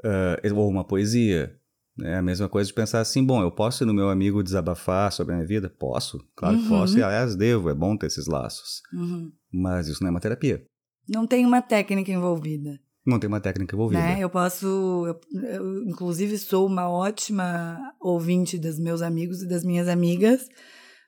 eh, 0.05 0.51
ou 0.55 0.69
uma 0.69 0.85
poesia. 0.85 1.55
É 2.03 2.17
a 2.17 2.23
mesma 2.23 2.49
coisa 2.49 2.67
de 2.67 2.75
pensar 2.75 3.01
assim, 3.01 3.25
bom, 3.25 3.41
eu 3.41 3.53
posso 3.53 3.85
ir 3.85 3.87
no 3.87 3.95
meu 3.95 4.09
amigo 4.09 4.43
desabafar 4.43 5.13
sobre 5.13 5.33
a 5.33 5.37
minha 5.37 5.47
vida? 5.47 5.71
Posso, 5.71 6.19
claro 6.35 6.59
que 6.59 6.69
posso, 6.69 6.99
e 6.99 7.01
Uhum. 7.01 7.07
aliás 7.07 7.37
devo, 7.37 7.71
é 7.71 7.75
bom 7.75 7.97
ter 7.97 8.07
esses 8.07 8.27
laços. 8.27 8.81
Uhum. 8.93 9.31
Mas 9.53 9.87
isso 9.87 10.03
não 10.03 10.09
é 10.09 10.11
uma 10.11 10.19
terapia. 10.21 10.65
Não 11.09 11.25
tem 11.25 11.47
uma 11.47 11.63
técnica 11.63 12.11
envolvida. 12.11 12.81
Não 13.07 13.19
tem 13.19 13.29
uma 13.29 13.41
técnica 13.41 13.75
envolvida. 13.75 14.01
Né? 14.03 14.19
Eu 14.21 14.31
posso. 14.31 14.67
Eu, 14.67 15.21
eu, 15.43 15.83
inclusive, 15.85 16.39
sou 16.39 16.67
uma 16.67 16.89
ótima 16.89 17.79
ouvinte 18.01 18.57
dos 18.59 18.79
meus 18.79 19.03
amigos 19.03 19.43
e 19.43 19.49
das 19.49 19.63
minhas 19.63 19.89
amigas, 19.89 20.49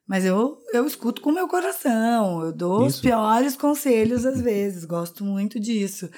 mas 0.06 0.24
eu, 0.24 0.58
eu 0.74 0.86
escuto 0.86 1.22
com 1.22 1.30
o 1.30 1.34
meu 1.34 1.48
coração. 1.48 2.42
Eu 2.44 2.52
dou 2.52 2.84
os 2.86 2.94
Isso. 2.94 3.02
piores 3.02 3.56
conselhos 3.56 4.26
às 4.26 4.40
vezes. 4.42 4.84
Gosto 4.84 5.24
muito 5.24 5.58
disso. 5.58 6.10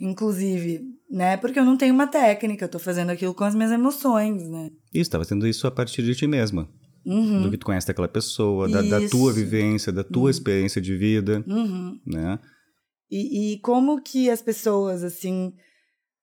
Inclusive, 0.00 0.80
né? 1.10 1.36
Porque 1.36 1.58
eu 1.60 1.64
não 1.64 1.76
tenho 1.76 1.94
uma 1.94 2.06
técnica, 2.06 2.64
eu 2.64 2.68
tô 2.68 2.78
fazendo 2.78 3.10
aquilo 3.10 3.34
com 3.34 3.44
as 3.44 3.54
minhas 3.54 3.70
emoções, 3.72 4.42
né? 4.48 4.70
Isso, 4.92 5.02
está 5.08 5.18
fazendo 5.18 5.46
isso 5.46 5.66
a 5.66 5.70
partir 5.70 6.02
de 6.02 6.14
ti 6.14 6.26
mesma. 6.26 6.68
Uhum. 7.06 7.42
Do 7.42 7.50
que 7.50 7.56
tu 7.56 7.64
conhece 7.66 7.86
daquela 7.86 8.08
pessoa, 8.08 8.68
da, 8.68 8.82
da 8.82 9.08
tua 9.08 9.32
vivência, 9.32 9.90
da 9.92 10.04
tua 10.04 10.24
Uhum. 10.24 10.28
experiência 10.30 10.80
de 10.82 10.96
vida, 10.96 11.42
Uhum. 11.46 11.98
né? 12.06 12.38
E, 13.10 13.54
e 13.54 13.58
como 13.60 14.00
que 14.00 14.30
as 14.30 14.40
pessoas, 14.40 15.02
assim, 15.02 15.52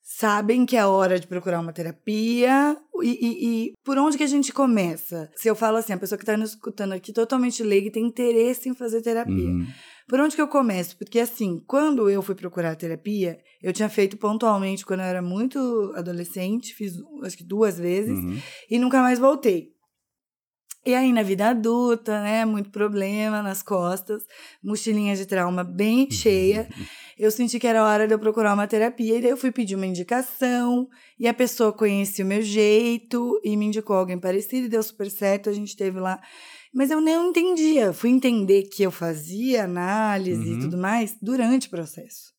sabem 0.01 0.65
que 0.65 0.77
é 0.77 0.85
hora 0.85 1.19
de 1.19 1.27
procurar 1.27 1.59
uma 1.59 1.73
terapia? 1.73 2.77
E, 3.03 3.09
e- 3.09 3.45
e 3.67 3.73
por 3.83 3.97
onde 3.97 4.17
que 4.17 4.23
a 4.23 4.27
gente 4.27 4.53
começa? 4.53 5.29
Se 5.35 5.47
eu 5.49 5.55
falo 5.55 5.77
assim, 5.77 5.93
a 5.93 5.97
pessoa 5.97 6.17
que 6.17 6.23
está 6.23 6.37
nos 6.37 6.51
escutando 6.51 6.93
aqui 6.93 7.11
totalmente 7.11 7.61
leiga 7.63 7.87
e 7.87 7.91
tem 7.91 8.05
interesse 8.05 8.69
em 8.69 8.73
fazer 8.75 9.01
terapia. 9.01 9.33
Uhum. 9.49 9.67
Por 10.07 10.21
onde 10.21 10.35
que 10.35 10.41
eu 10.41 10.47
começo? 10.47 10.95
Porque, 10.97 11.19
assim, 11.19 11.61
quando 11.67 12.09
eu 12.09 12.21
fui 12.21 12.33
procurar 12.33 12.75
terapia, 12.77 13.37
eu 13.61 13.73
tinha 13.73 13.89
feito 13.89 14.15
pontualmente 14.15 14.85
quando 14.85 15.01
eu 15.01 15.05
era 15.05 15.21
muito 15.21 15.91
adolescente, 15.95 16.73
fiz 16.73 16.93
acho 17.23 17.37
que 17.37 17.43
duas 17.43 17.77
vezes, 17.77 18.17
Uhum. 18.17 18.37
e 18.71 18.79
nunca 18.79 19.01
mais 19.01 19.19
voltei. 19.19 19.73
E 20.87 20.95
aí, 20.95 21.11
na 21.11 21.21
vida 21.21 21.49
adulta, 21.49 22.23
né, 22.23 22.45
muito 22.45 22.69
problema 22.69 23.43
nas 23.43 23.61
costas, 23.61 24.23
mochilinha 24.63 25.17
de 25.17 25.25
trauma 25.25 25.61
bem 25.61 26.09
cheia, 26.09 26.69
eu 27.19 27.29
senti 27.29 27.59
que 27.59 27.67
era 27.67 27.83
hora 27.83 28.07
de 28.07 28.13
eu 28.13 28.19
procurar 28.19 28.53
uma 28.53 28.65
terapia, 28.65 29.17
e 29.17 29.21
daí 29.21 29.31
eu 29.31 29.35
fui 29.35 29.51
pedir 29.51 29.75
uma 29.75 29.85
indicação, 29.85 30.87
e 31.19 31.27
a 31.27 31.33
pessoa 31.33 31.73
conhecia 31.73 32.23
o 32.23 32.27
meu 32.27 32.41
jeito, 32.41 33.37
e 33.43 33.57
me 33.57 33.65
indicou 33.65 33.97
alguém 33.97 34.17
parecido, 34.17 34.67
e 34.67 34.69
deu 34.69 34.81
super 34.81 35.11
certo, 35.11 35.49
a 35.49 35.53
gente 35.53 35.75
teve 35.75 35.99
lá. 35.99 36.21
Mas 36.73 36.89
eu 36.89 37.01
não 37.01 37.31
entendia, 37.31 37.91
fui 37.91 38.09
entender 38.09 38.63
que 38.69 38.81
eu 38.81 38.89
fazia 38.89 39.65
análise 39.65 40.51
Uhum. 40.51 40.55
e 40.55 40.59
tudo 40.61 40.77
mais 40.77 41.17
durante 41.21 41.67
o 41.67 41.69
processo. 41.69 42.31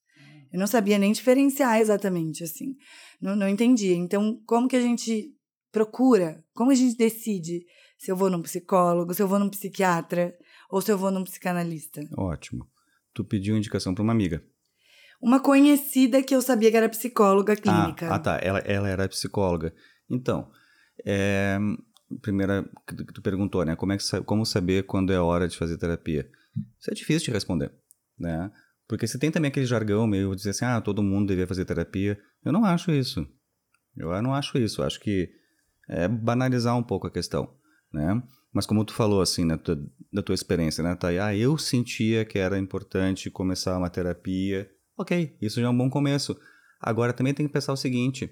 Eu 0.50 0.58
não 0.58 0.66
sabia 0.66 0.96
nem 0.96 1.12
diferenciar 1.12 1.78
exatamente, 1.78 2.42
assim. 2.42 2.74
Não, 3.20 3.36
não 3.36 3.46
entendia. 3.46 3.94
Então, 3.94 4.40
como 4.46 4.66
que 4.66 4.76
a 4.76 4.80
gente 4.80 5.34
procura? 5.70 6.42
Como 6.54 6.70
a 6.70 6.74
gente 6.74 6.96
decide 6.96 7.60
se 7.98 8.10
eu 8.12 8.16
vou 8.16 8.30
num 8.30 8.40
psicólogo, 8.40 9.12
se 9.12 9.20
eu 9.20 9.28
vou 9.28 9.38
num 9.38 9.50
psiquiatra 9.50 10.34
ou 10.70 10.80
se 10.80 10.90
eu 10.90 10.96
vou 10.96 11.10
num 11.10 11.24
psicanalista? 11.24 12.00
Ótimo. 12.16 12.66
Tu 13.12 13.24
pediu 13.24 13.56
indicação 13.56 13.94
para 13.94 14.02
uma 14.02 14.12
amiga. 14.12 14.42
Uma 15.20 15.40
conhecida 15.40 16.22
que 16.22 16.34
eu 16.34 16.40
sabia 16.40 16.70
que 16.70 16.76
era 16.76 16.88
psicóloga 16.88 17.56
clínica. 17.56 18.08
Ah, 18.08 18.14
ah, 18.14 18.18
tá. 18.20 18.38
Ela, 18.40 18.60
ela 18.60 18.88
era 18.88 19.08
psicóloga. 19.08 19.74
Então, 20.08 20.48
é, 21.04 21.58
primeira 22.22 22.62
que 22.86 22.94
tu, 22.94 23.04
que 23.04 23.12
tu 23.12 23.20
perguntou, 23.20 23.64
né? 23.64 23.74
Como, 23.74 23.92
é 23.92 23.98
que, 23.98 24.20
como 24.24 24.46
saber 24.46 24.84
quando 24.84 25.12
é 25.12 25.20
hora 25.20 25.48
de 25.48 25.56
fazer 25.56 25.76
terapia? 25.76 26.30
Isso 26.78 26.90
é 26.90 26.94
difícil 26.94 27.26
de 27.26 27.32
responder, 27.32 27.72
né? 28.16 28.50
Porque 28.86 29.08
se 29.08 29.18
tem 29.18 29.30
também 29.30 29.48
aquele 29.48 29.66
jargão 29.66 30.06
meio 30.06 30.30
de 30.30 30.36
dizer 30.36 30.50
assim, 30.50 30.64
ah, 30.64 30.80
todo 30.80 31.02
mundo 31.02 31.26
deveria 31.26 31.48
fazer 31.48 31.64
terapia. 31.64 32.18
Eu 32.44 32.52
não 32.52 32.64
acho 32.64 32.92
isso. 32.92 33.26
Eu 33.96 34.22
não 34.22 34.32
acho 34.32 34.56
isso. 34.56 34.80
Eu 34.80 34.86
acho 34.86 35.00
que 35.00 35.28
é 35.88 36.06
banalizar 36.06 36.76
um 36.76 36.82
pouco 36.82 37.06
a 37.06 37.10
questão, 37.10 37.57
né? 37.92 38.22
Mas 38.52 38.66
como 38.66 38.84
tu 38.84 38.92
falou, 38.94 39.20
assim, 39.20 39.44
na 39.44 39.58
tua, 39.58 39.78
da 40.12 40.22
tua 40.22 40.34
experiência, 40.34 40.82
né, 40.82 40.94
Thay? 40.94 41.18
Ah, 41.18 41.36
eu 41.36 41.56
sentia 41.58 42.24
que 42.24 42.38
era 42.38 42.58
importante 42.58 43.30
começar 43.30 43.76
uma 43.76 43.90
terapia. 43.90 44.68
Ok, 44.96 45.36
isso 45.40 45.60
já 45.60 45.66
é 45.66 45.70
um 45.70 45.76
bom 45.76 45.88
começo. 45.90 46.36
Agora 46.80 47.12
também 47.12 47.34
tem 47.34 47.46
que 47.46 47.52
pensar 47.52 47.72
o 47.72 47.76
seguinte: 47.76 48.30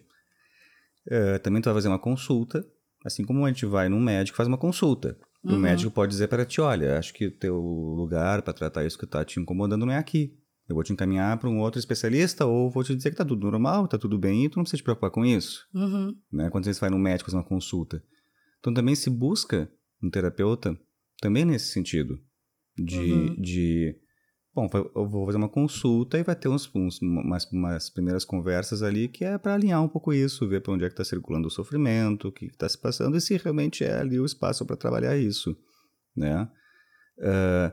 eh, 1.09 1.39
também 1.39 1.61
tu 1.61 1.67
vai 1.67 1.75
fazer 1.75 1.89
uma 1.89 1.99
consulta, 1.99 2.65
assim 3.05 3.25
como 3.25 3.45
a 3.45 3.49
gente 3.49 3.67
vai 3.67 3.89
num 3.89 4.01
médico 4.01 4.37
faz 4.37 4.49
uma 4.49 4.59
consulta. 4.59 5.17
E 5.45 5.49
O 5.49 5.53
Uhum. 5.53 5.59
médico 5.61 5.91
pode 5.93 6.11
dizer 6.11 6.29
para 6.29 6.45
ti: 6.45 6.61
olha, 6.61 6.99
acho 6.99 7.13
que 7.13 7.27
o 7.27 7.31
teu 7.31 7.57
lugar 7.57 8.43
para 8.43 8.53
tratar 8.53 8.85
isso 8.85 8.99
que 8.99 9.05
está 9.05 9.25
te 9.25 9.39
incomodando 9.39 9.85
não 9.87 9.93
é 9.93 9.99
aqui. 9.99 10.37
Eu 10.69 10.75
vou 10.75 10.83
te 10.83 10.93
encaminhar 10.93 11.39
para 11.39 11.49
um 11.49 11.61
outro 11.61 11.79
especialista 11.79 12.45
ou 12.45 12.69
vou 12.69 12.83
te 12.83 12.97
dizer 12.97 13.11
que 13.11 13.17
tá 13.17 13.25
tudo 13.25 13.49
normal, 13.49 13.87
tá 13.87 13.97
tudo 13.97 14.19
bem 14.19 14.45
e 14.45 14.49
tu 14.49 14.57
não 14.57 14.65
precisa 14.65 14.79
te 14.79 14.83
preocupar 14.83 15.11
com 15.13 15.25
isso. 15.25 15.65
Uhum. 15.73 16.13
Né? 16.33 16.51
Quando 16.51 16.65
você 16.65 16.73
vai 16.81 16.91
num 16.91 16.99
médico 16.99 17.31
fazer 17.31 17.37
uma 17.37 17.45
consulta. 17.49 18.03
Então 18.61 18.73
também 18.75 18.95
se 18.95 19.09
busca 19.11 19.71
um 20.03 20.11
terapeuta 20.11 20.79
também 21.21 21.45
nesse 21.45 21.73
sentido. 21.73 22.19
De, 22.79 23.31
Uhum. 23.31 23.43
de 23.43 23.97
bom, 24.55 24.69
eu 24.95 25.09
vou 25.09 25.25
fazer 25.27 25.39
uma 25.39 25.49
consulta 25.49 26.19
e 26.19 26.23
vai 26.23 26.37
ter 26.37 26.49
uns, 26.49 26.71
uns- 26.75 27.01
umas, 27.01 27.45
umas 27.51 27.89
primeiras 27.89 28.25
conversas 28.25 28.83
ali 28.83 29.09
que 29.09 29.25
é 29.25 29.39
para 29.39 29.55
alinhar 29.55 29.83
um 29.83 29.89
pouco 29.89 30.13
isso, 30.13 30.47
ver 30.49 30.61
para 30.61 30.75
onde 30.75 30.85
é 30.85 30.89
que 30.89 30.93
está 30.93 31.05
circulando 31.05 31.49
o 31.49 31.51
sofrimento, 31.51 32.29
o 32.29 32.33
que 32.33 32.47
está 32.47 32.69
se 32.69 32.77
passando 32.79 33.17
e 33.17 33.21
se 33.21 33.37
realmente 33.39 33.83
é 33.83 33.99
ali 33.99 34.21
o 34.21 34.27
espaço 34.27 34.65
para 34.67 34.77
trabalhar 34.77 35.17
isso, 35.17 35.57
né? 36.15 36.51
Ah, 37.21 37.73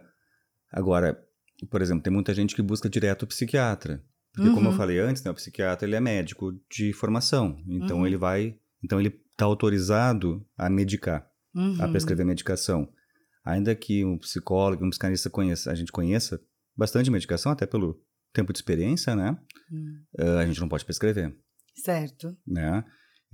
agora, 0.72 1.22
por 1.70 1.82
exemplo, 1.82 2.04
tem 2.04 2.14
muita 2.14 2.34
gente 2.34 2.56
que 2.56 2.62
busca 2.62 2.90
direto 2.90 3.24
o 3.24 3.28
psiquiatra, 3.28 4.04
porque 4.34 4.50
como 4.50 4.68
eu 4.68 4.72
Uhum. 4.72 4.78
falei 4.78 5.00
antes, 5.00 5.24
né, 5.24 5.32
o 5.32 5.36
psiquiatra 5.36 5.86
ele 5.88 5.96
é 5.96 6.00
médico 6.00 6.54
de 6.72 6.94
formação, 6.94 7.62
então 7.68 8.00
Uhum. 8.00 8.08
ele 8.08 8.18
vai, 8.18 8.58
então 8.84 9.00
ele 9.00 9.22
está 9.34 9.46
autorizado 9.46 10.46
a 10.58 10.70
medicar 10.70 11.28
Uhum. 11.56 11.78
a 11.84 11.88
prescrever 11.88 12.26
medicação. 12.26 12.88
Ainda 13.46 13.76
que 13.76 14.04
um 14.04 14.18
psicólogo, 14.18 14.84
um 14.86 14.90
psicanalista 14.90 15.30
conheça, 15.30 15.70
a 15.72 15.76
gente 15.76 15.92
conheça 15.92 16.40
bastante 16.76 17.12
medicação, 17.12 17.52
até 17.52 17.68
pelo 17.68 18.00
tempo 18.34 18.52
de 18.52 18.58
experiência, 18.58 19.16
né? 19.16 19.38
Hum. 19.72 20.02
eh, 20.18 20.38
a 20.40 20.46
gente 20.48 20.60
não 20.60 20.68
pode 20.68 20.84
prescrever, 20.84 21.36
Certo. 21.76 22.36
né? 22.48 22.84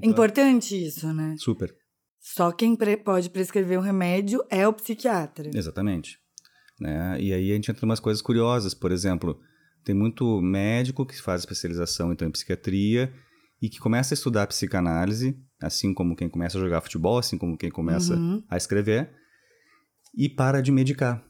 É 0.01 0.07
importante 0.07 0.75
isso, 0.75 1.13
né? 1.13 1.35
Super, 1.37 1.73
Só 2.19 2.51
quem 2.51 2.75
pre- 2.75 2.97
pode 2.97 3.29
prescrever 3.29 3.77
o 3.79 3.81
remédio 3.81 4.43
é 4.49 4.67
o 4.67 4.73
psiquiatra. 4.73 5.49
exatamente. 5.55 6.17
Né? 6.81 7.21
E 7.21 7.33
aí 7.33 7.51
a 7.51 7.55
gente 7.55 7.71
entra 7.71 7.85
em 7.85 7.89
umas 7.89 7.99
coisas 8.01 8.21
curiosas, 8.21 8.73
por 8.73 8.91
exemplo, 8.91 9.39
tem 9.85 9.95
muito 9.95 10.41
médico 10.41 11.05
que 11.05 11.21
faz 11.21 11.41
especialização 11.41 12.11
então 12.11 12.27
em 12.27 12.31
psiquiatria 12.31 13.13
e 13.61 13.69
que 13.69 13.79
começa 13.79 14.13
a 14.13 14.15
estudar 14.15 14.47
psicanálise, 14.47 15.37
assim 15.61 15.93
como 15.93 16.15
quem 16.15 16.29
começa 16.29 16.57
a 16.57 16.61
jogar 16.61 16.81
futebol, 16.81 17.17
assim 17.17 17.37
como 17.37 17.57
quem 17.57 17.69
começa 17.69 18.15
Uhum. 18.15 18.43
a 18.49 18.57
escrever, 18.57 19.09
e 20.15 20.27
para 20.29 20.61
de 20.61 20.71
medicar. 20.71 21.23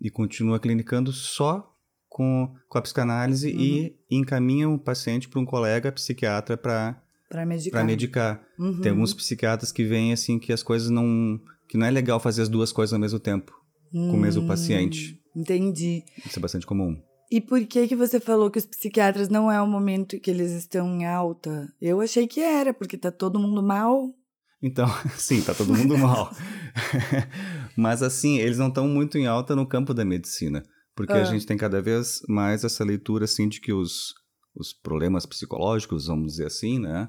E 0.00 0.10
continua 0.10 0.58
clinicando 0.60 1.12
só 1.12 1.72
com, 2.08 2.54
com 2.68 2.78
a 2.78 2.82
psicanálise 2.82 3.50
e 3.50 3.96
encaminha 4.10 4.68
o 4.68 4.78
paciente 4.78 5.28
para 5.28 5.40
um 5.40 5.44
colega 5.44 5.90
psiquiatra 5.92 6.56
para 6.56 7.02
Pra 7.28 7.44
medicar. 7.44 7.84
medicar. 7.84 8.46
Uhum. 8.58 8.80
Tem 8.80 8.90
alguns 8.90 9.12
psiquiatras 9.12 9.72
que 9.72 9.84
veem 9.84 10.12
assim 10.12 10.38
que 10.38 10.52
as 10.52 10.62
coisas 10.62 10.88
não. 10.90 11.40
que 11.68 11.76
não 11.76 11.84
é 11.86 11.90
legal 11.90 12.20
fazer 12.20 12.42
as 12.42 12.48
duas 12.48 12.70
coisas 12.72 12.92
ao 12.94 13.00
mesmo 13.00 13.18
tempo, 13.18 13.52
com 13.90 14.12
o 14.12 14.16
mesmo 14.16 14.42
Hum, 14.44 14.46
paciente. 14.46 15.20
Entendi. 15.34 16.04
Isso 16.24 16.38
é 16.38 16.42
bastante 16.42 16.64
comum. 16.64 16.96
E 17.30 17.40
por 17.40 17.64
que 17.66 17.88
que 17.88 17.96
você 17.96 18.20
falou 18.20 18.50
que 18.50 18.58
os 18.58 18.66
psiquiatras 18.66 19.28
não 19.28 19.50
é 19.50 19.60
o 19.60 19.66
momento 19.66 20.18
que 20.20 20.30
eles 20.30 20.52
estão 20.52 20.86
em 20.88 21.04
alta? 21.06 21.72
Eu 21.80 22.00
achei 22.00 22.26
que 22.26 22.40
era, 22.40 22.72
porque 22.72 22.96
tá 22.96 23.10
todo 23.10 23.38
mundo 23.38 23.62
mal. 23.62 24.14
Então, 24.62 24.86
sim, 25.18 25.42
tá 25.42 25.52
todo 25.54 25.74
mundo 25.74 25.98
mal. 25.98 26.30
Mas 27.76 28.02
assim, 28.02 28.38
eles 28.38 28.58
não 28.58 28.68
estão 28.68 28.86
muito 28.88 29.18
em 29.18 29.26
alta 29.26 29.54
no 29.56 29.66
campo 29.66 29.92
da 29.92 30.04
medicina, 30.04 30.62
porque 30.94 31.12
a 31.12 31.20
Ah. 31.20 31.24
gente 31.24 31.46
tem 31.46 31.56
cada 31.56 31.80
vez 31.82 32.20
mais 32.28 32.64
essa 32.64 32.84
leitura 32.84 33.24
assim 33.24 33.48
de 33.48 33.60
que 33.60 33.72
os, 33.72 34.14
os 34.54 34.72
problemas 34.72 35.26
psicológicos, 35.26 36.06
vamos 36.06 36.32
dizer 36.32 36.46
assim, 36.46 36.78
né, 36.78 37.08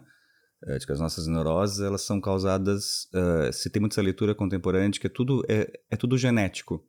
eh, 0.66 0.78
de 0.78 0.86
que 0.86 0.92
as 0.92 1.00
nossas 1.00 1.28
neuroses 1.28 1.80
elas 1.80 2.02
são 2.02 2.20
causadas, 2.20 3.08
eh, 3.14 3.52
se 3.54 3.70
tem 3.70 3.80
muita 3.80 3.94
essa 3.96 4.02
leitura 4.02 4.34
contemporânea 4.36 4.90
de 4.90 5.00
que 5.00 5.08
é 5.08 5.10
tudo 5.10 5.44
é, 5.48 5.72
é 5.92 5.96
tudo 5.96 6.18
genético 6.18 6.84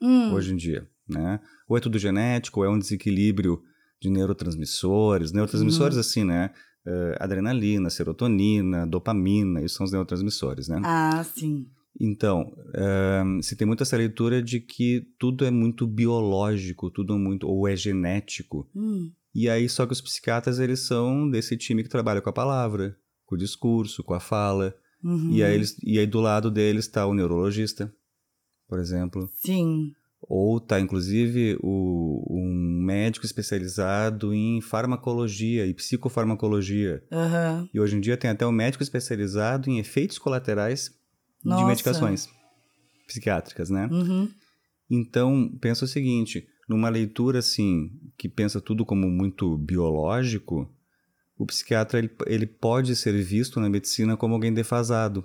Hum, 0.00 0.32
hoje 0.34 0.52
em 0.52 0.56
dia, 0.56 0.88
né? 1.12 1.40
Ou 1.68 1.76
é 1.76 1.80
tudo 1.80 1.98
genético, 1.98 2.60
ou 2.60 2.66
é 2.66 2.70
um 2.70 2.78
desequilíbrio 2.78 3.62
de 4.00 4.10
neurotransmissores, 4.10 5.32
neurotransmissores 5.32 5.96
assim, 5.96 6.24
né? 6.24 6.50
Eh, 6.84 7.16
adrenalina, 7.20 7.88
serotonina, 7.90 8.84
dopamina, 8.86 9.62
isso 9.62 9.76
são 9.76 9.84
os 9.84 9.92
neurotransmissores, 9.92 10.66
né? 10.68 10.80
Ah, 10.84 11.22
sim. 11.22 11.66
Então, 12.00 12.52
ahn, 12.74 13.40
se 13.42 13.54
tem 13.54 13.66
muito 13.66 13.82
essa 13.82 13.96
leitura 13.96 14.42
de 14.42 14.58
que 14.58 15.06
tudo 15.18 15.44
é 15.44 15.50
muito 15.50 15.86
biológico, 15.86 16.90
tudo 16.90 17.14
é 17.14 17.18
muito 17.18 17.46
ou 17.46 17.68
é 17.68 17.76
genético. 17.76 18.68
Hum, 18.74 19.12
E 19.34 19.48
aí 19.48 19.68
só 19.68 19.86
que 19.86 19.92
os 19.92 20.00
psiquiatras 20.00 20.58
eles 20.58 20.80
são 20.80 21.28
desse 21.30 21.56
time 21.56 21.82
que 21.82 21.88
trabalha 21.88 22.20
com 22.20 22.30
a 22.30 22.32
palavra, 22.32 22.96
com 23.26 23.34
o 23.36 23.38
discurso, 23.38 24.02
com 24.02 24.14
a 24.14 24.20
fala. 24.20 24.74
uhum. 25.04 25.30
E 25.30 25.42
aí 25.44 25.54
eles 25.54 25.76
e 25.84 25.98
aí 25.98 26.06
do 26.06 26.20
lado 26.20 26.50
deles 26.50 26.86
está 26.86 27.06
o 27.06 27.14
neurologista, 27.14 27.92
por 28.68 28.78
exemplo, 28.80 29.28
Sim. 29.34 29.92
Ou 30.22 30.60
tá 30.60 30.80
inclusive 30.80 31.58
o, 31.62 32.24
um 32.30 32.82
médico 32.84 33.26
especializado 33.26 34.32
em 34.32 34.60
farmacologia 34.60 35.66
e 35.66 35.74
psicofarmacologia. 35.74 37.02
Aham. 37.10 37.68
E 37.72 37.80
hoje 37.80 37.96
em 37.96 38.00
dia 38.00 38.16
tem 38.16 38.30
até 38.30 38.46
um 38.46 38.52
médico 38.52 38.82
especializado 38.82 39.68
em 39.68 39.78
efeitos 39.78 40.18
colaterais 40.18 40.90
Nossa. 41.44 41.62
de 41.62 41.68
medicações 41.68 42.28
psiquiátricas, 43.06 43.68
né? 43.68 43.88
Uhum. 43.90 44.28
Então, 44.90 45.50
pensa 45.60 45.84
o 45.84 45.88
seguinte, 45.88 46.46
numa 46.68 46.88
leitura 46.88 47.38
assim, 47.38 47.90
que 48.16 48.28
pensa 48.28 48.60
tudo 48.60 48.84
como 48.84 49.08
muito 49.08 49.56
biológico, 49.58 50.70
o 51.38 51.46
psiquiatra 51.46 51.98
ele, 51.98 52.10
ele 52.26 52.46
pode 52.46 52.94
ser 52.94 53.12
visto 53.22 53.58
na 53.58 53.68
medicina 53.68 54.16
como 54.16 54.34
alguém 54.34 54.52
defasado. 54.52 55.24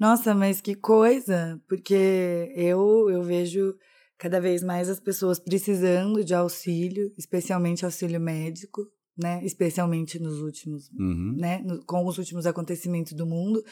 Nossa, 0.00 0.34
mas 0.34 0.62
que 0.62 0.74
coisa! 0.74 1.60
Porque 1.68 2.50
eu, 2.56 3.10
eu 3.10 3.22
vejo 3.22 3.74
cada 4.16 4.40
vez 4.40 4.62
mais 4.62 4.88
as 4.88 4.98
pessoas 4.98 5.38
precisando 5.38 6.24
de 6.24 6.34
auxílio, 6.34 7.12
especialmente 7.18 7.84
auxílio 7.84 8.18
médico, 8.18 8.80
né? 9.16 9.44
Especialmente 9.44 10.18
nos 10.18 10.40
últimos, 10.40 10.88
Uhum. 10.98 11.34
né? 11.36 11.60
No- 11.62 11.84
com 11.84 12.06
os 12.06 12.16
últimos 12.16 12.46
acontecimentos 12.46 13.12
do 13.12 13.26
mundo. 13.26 13.62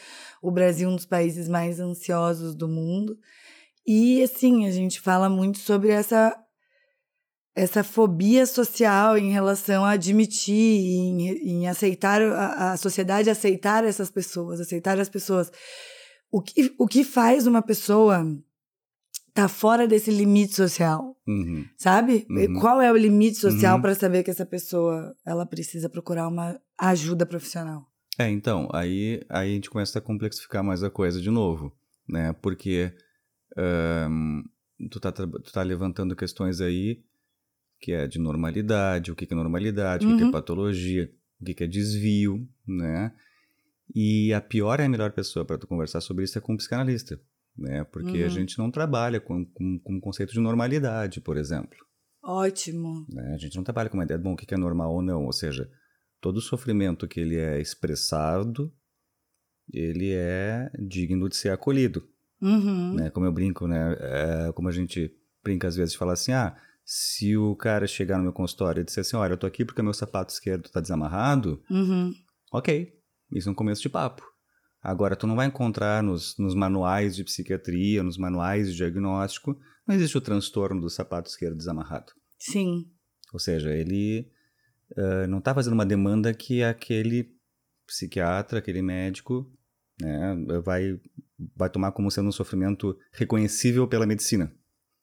O 0.41 0.51
Brasil 0.51 0.87
é 0.87 0.91
um 0.91 0.95
dos 0.95 1.05
países 1.07 1.47
mais 1.49 1.79
ansiosos 1.79 2.53
do 2.55 2.67
mundo. 2.67 3.17
E 3.87 4.21
assim, 4.21 4.67
a 4.67 4.71
gente 4.71 5.01
fala 5.01 5.29
muito 5.29 5.57
sobre 5.57 5.89
essa 5.89 6.35
essa 7.55 7.83
fobia 7.83 8.45
social 8.45 9.17
em 9.17 9.31
relação 9.31 9.83
a 9.83 9.91
admitir, 9.91 10.53
em, 10.55 11.27
em 11.61 11.67
aceitar 11.67 12.21
a, 12.21 12.71
a 12.73 12.77
sociedade 12.77 13.29
aceitar 13.29 13.83
essas 13.83 14.09
pessoas, 14.11 14.61
aceitar 14.61 14.99
as 14.99 15.09
pessoas. 15.09 15.51
O 16.31 16.41
que, 16.41 16.73
o 16.77 16.87
que 16.87 17.03
faz 17.03 17.47
uma 17.47 17.61
pessoa 17.61 18.23
tá 19.33 19.47
fora 19.47 19.87
desse 19.87 20.11
limite 20.11 20.53
social, 20.55 21.15
Uhum. 21.27 21.65
sabe? 21.77 22.25
Uhum. 22.29 22.59
Qual 22.59 22.81
é 22.81 22.91
o 22.91 22.95
limite 22.97 23.37
social 23.37 23.75
Uhum. 23.75 23.81
para 23.81 23.95
saber 23.95 24.23
que 24.23 24.31
essa 24.31 24.45
pessoa 24.45 25.15
ela 25.25 25.45
precisa 25.45 25.89
procurar 25.89 26.27
uma 26.27 26.59
ajuda 26.77 27.25
profissional? 27.25 27.85
É, 28.17 28.29
então, 28.29 28.67
aí, 28.73 29.21
aí 29.29 29.51
a 29.51 29.53
gente 29.53 29.69
começa 29.69 29.97
a 29.97 30.01
complexificar 30.01 30.63
mais 30.63 30.83
a 30.83 30.89
coisa 30.89 31.21
de 31.21 31.29
novo, 31.31 31.73
né? 32.07 32.33
Porque 32.41 32.93
ahn, 33.57 34.43
tu, 34.91 34.99
tá, 34.99 35.11
tu 35.11 35.51
tá 35.51 35.63
levantando 35.63 36.15
questões 36.15 36.59
aí 36.61 37.01
que 37.81 37.93
é 37.93 38.07
de 38.07 38.19
normalidade, 38.19 39.09
o 39.11 39.15
que 39.15 39.25
que 39.25 39.33
é 39.33 39.37
normalidade, 39.37 40.05
o 40.05 40.09
que 40.09 40.17
que 40.17 40.23
Uhum. 40.23 40.29
é 40.29 40.31
patologia, 40.33 41.09
o 41.39 41.45
que 41.45 41.53
que 41.53 41.63
é 41.63 41.67
desvio, 41.67 42.45
né? 42.67 43.13
E 43.95 44.33
a 44.33 44.39
pior 44.41 44.79
e 44.79 44.83
a 44.83 44.89
melhor 44.89 45.11
pessoa 45.11 45.43
para 45.45 45.57
tu 45.57 45.65
conversar 45.67 46.01
sobre 46.01 46.23
isso 46.23 46.37
é 46.37 46.41
com 46.41 46.53
um 46.53 46.57
psicanalista, 46.57 47.19
né? 47.57 47.83
Porque 47.85 48.17
a 48.19 48.23
Uhum. 48.23 48.29
gente 48.29 48.57
não 48.59 48.69
trabalha 48.69 49.19
com, 49.19 49.43
com, 49.45 49.79
com 49.79 49.97
o 49.97 50.01
conceito 50.01 50.31
de 50.33 50.39
normalidade, 50.39 51.19
por 51.21 51.37
exemplo. 51.37 51.77
Ótimo. 52.23 53.05
né? 53.09 53.33
A 53.33 53.37
gente 53.37 53.55
não 53.55 53.63
trabalha 53.63 53.89
com 53.89 53.97
uma 53.97 54.03
ideia 54.03 54.17
de 54.17 54.23
bom, 54.23 54.33
o 54.33 54.35
que 54.35 54.53
é 54.53 54.57
normal 54.57 54.93
ou 54.93 55.01
não. 55.01 55.25
Ou 55.25 55.33
seja, 55.33 55.69
todo 56.21 56.37
o 56.37 56.41
sofrimento 56.41 57.07
que 57.07 57.19
ele 57.19 57.37
é 57.37 57.59
expressado, 57.59 58.71
ele 59.73 60.11
é 60.13 60.69
digno 60.79 61.27
de 61.29 61.35
ser 61.35 61.49
acolhido. 61.49 62.07
Uhum. 62.41 62.93
Né? 62.95 63.09
Como 63.09 63.25
eu 63.25 63.31
brinco, 63.31 63.67
né? 63.67 63.95
É, 63.99 64.51
como 64.53 64.67
a 64.67 64.71
gente 64.71 65.11
brinca 65.43 65.67
às 65.67 65.75
vezes 65.75 65.93
de 65.93 65.97
falar 65.97 66.13
assim, 66.13 66.31
ah, 66.33 66.55
se 66.85 67.35
o 67.37 67.55
cara 67.55 67.87
chegar 67.87 68.17
no 68.17 68.23
meu 68.23 68.33
consultório 68.33 68.81
e 68.81 68.83
disser 68.83 69.01
assim, 69.01 69.15
olha, 69.15 69.33
eu 69.33 69.37
tô 69.37 69.47
aqui 69.47 69.63
porque 69.65 69.81
meu 69.81 69.93
sapato 69.93 70.33
esquerdo 70.33 70.69
tá 70.69 70.79
desamarrado, 70.81 71.61
Uhum. 71.69 72.13
ok, 72.51 72.93
isso 73.31 73.49
é 73.49 73.51
um 73.51 73.55
começo 73.55 73.81
de 73.81 73.89
papo. 73.89 74.23
Agora, 74.81 75.15
tu 75.15 75.27
não 75.27 75.35
vai 75.35 75.47
encontrar 75.47 76.01
nos, 76.01 76.37
nos 76.37 76.55
manuais 76.55 77.15
de 77.15 77.23
psiquiatria, 77.23 78.01
nos 78.01 78.17
manuais 78.17 78.69
de 78.69 78.75
diagnóstico, 78.77 79.59
não 79.85 79.95
existe 79.95 80.17
o 80.17 80.21
transtorno 80.21 80.79
do 80.81 80.89
sapato 80.89 81.29
esquerdo 81.29 81.57
desamarrado. 81.57 82.13
Sim. 82.37 82.85
Ou 83.33 83.39
seja, 83.39 83.73
ele 83.73 84.31
eh, 84.95 85.27
não 85.27 85.39
está 85.39 85.53
fazendo 85.53 85.73
uma 85.73 85.85
demanda 85.85 86.33
que 86.33 86.63
aquele 86.63 87.29
psiquiatra, 87.85 88.59
aquele 88.59 88.81
médico, 88.81 89.51
né, 89.99 90.35
vai, 90.63 90.99
vai 91.55 91.69
tomar 91.69 91.91
como 91.91 92.09
sendo 92.09 92.29
um 92.29 92.31
sofrimento 92.31 92.97
reconhecível 93.11 93.87
pela 93.87 94.05
medicina. 94.05 94.53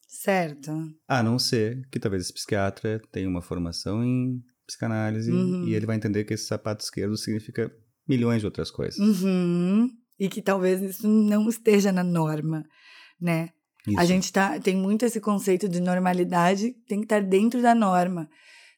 Certo. 0.07 0.71
A 1.07 1.21
não 1.21 1.37
ser 1.37 1.87
que 1.91 1.99
talvez 1.99 2.23
esse 2.23 2.33
psiquiatra 2.33 2.99
tenha 3.11 3.29
uma 3.29 3.41
formação 3.41 4.03
em 4.03 4.41
psicanálise 4.65 5.31
Uhum. 5.31 5.65
e 5.67 5.75
ele 5.75 5.85
vai 5.85 5.95
entender 5.95 6.23
que 6.23 6.33
esse 6.33 6.45
sapato 6.45 6.83
esquerdo 6.83 7.15
significa 7.17 7.71
milhões 8.07 8.41
de 8.41 8.45
outras 8.45 8.71
coisas. 8.71 8.97
Uhum. 8.97 9.89
E 10.19 10.27
que 10.29 10.41
talvez 10.41 10.81
isso 10.81 11.07
não 11.07 11.47
esteja 11.47 11.91
na 11.91 12.03
norma, 12.03 12.65
né? 13.19 13.49
A 13.95 14.03
Isso. 14.03 14.05
gente 14.07 14.33
tá, 14.33 14.59
tem 14.59 14.75
muito 14.75 15.05
esse 15.05 15.21
conceito 15.21 15.69
de 15.69 15.79
normalidade, 15.79 16.75
tem 16.87 16.99
que 16.99 17.05
estar 17.05 17.21
dentro 17.21 17.61
da 17.61 17.73
norma, 17.73 18.27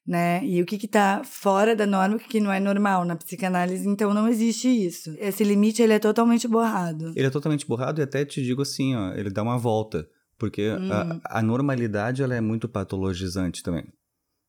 né? 0.05 0.45
E 0.45 0.61
o 0.61 0.65
que 0.65 0.77
que 0.77 0.87
tá 0.87 1.23
fora 1.23 1.75
da 1.75 1.87
norma, 1.87 2.17
o 2.17 2.19
que 2.19 2.39
não 2.39 2.51
é 2.51 2.59
normal 2.59 3.05
na 3.05 3.15
psicanálise, 3.15 3.87
então 3.87 4.13
não 4.13 4.27
existe 4.27 4.67
isso. 4.67 5.15
Esse 5.17 5.43
limite 5.43 5.81
ele 5.81 5.93
é 5.93 5.99
totalmente 5.99 6.47
borrado. 6.47 7.11
Ele 7.15 7.25
é 7.25 7.29
totalmente 7.29 7.65
borrado 7.65 8.01
e 8.01 8.03
até 8.03 8.23
te 8.23 8.43
digo 8.43 8.61
assim, 8.61 8.95
ó, 8.95 9.13
ele 9.13 9.31
dá 9.31 9.41
uma 9.41 9.57
volta. 9.57 10.07
Porque 10.37 10.69
a, 10.89 11.39
a 11.39 11.41
normalidade 11.41 12.23
ela 12.23 12.33
é 12.33 12.39
muito 12.39 12.69
patologizante 12.69 13.61
também. 13.61 13.83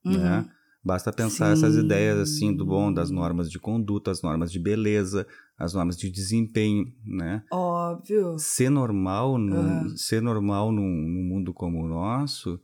Uhum. 0.05 0.19
né? 0.19 0.49
Basta 0.83 1.13
pensar 1.13 1.53
essas 1.53 1.75
Sim. 1.75 1.81
ideias 1.81 2.19
assim 2.19 2.55
do 2.57 2.65
bom, 2.65 2.91
das 2.93 3.11
normas 3.11 3.51
de 3.51 3.59
conduta, 3.59 4.11
as 4.11 4.23
normas 4.23 4.51
de 4.51 4.59
beleza, 4.59 5.27
as 5.59 5.75
normas 5.75 5.97
de 5.97 6.11
desempenho, 6.11 6.87
né? 7.05 7.43
Óbvio. 7.53 8.39
Ser 8.39 8.71
normal, 8.71 9.37
num, 9.37 9.57
Aham. 9.59 9.97
ser 9.97 10.23
normal 10.23 10.73
num, 10.73 10.83
num 10.83 11.23
mundo 11.23 11.53
como 11.53 11.85
o 11.85 11.89
nosso 11.89 12.59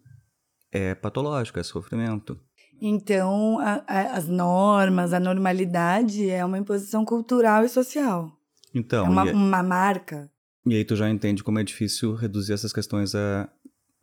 é 0.73 0.95
patológico, 0.95 1.59
é 1.59 1.63
sofrimento. 1.63 2.39
Então, 2.81 3.59
a- 3.59 3.85
a- 3.87 4.17
as 4.17 4.27
normas, 4.29 5.13
a 5.13 5.21
normalidade 5.21 6.29
é 6.29 6.45
uma 6.45 6.59
imposição 6.59 7.05
cultural 7.05 7.65
e 7.65 7.69
social. 7.69 8.31
Então, 8.75 9.07
é 9.07 9.09
uma, 9.11 9.27
e, 9.27 9.33
uma 9.33 9.63
marca. 9.63 10.31
e 10.67 10.75
aí 10.75 10.85
tu 10.85 10.97
já 10.97 11.09
entende 11.09 11.43
como 11.45 11.59
é 11.59 11.65
difícil 11.65 12.15
reduzir 12.15 12.53
essas 12.53 12.73
questões 12.73 13.15
a, 13.15 13.49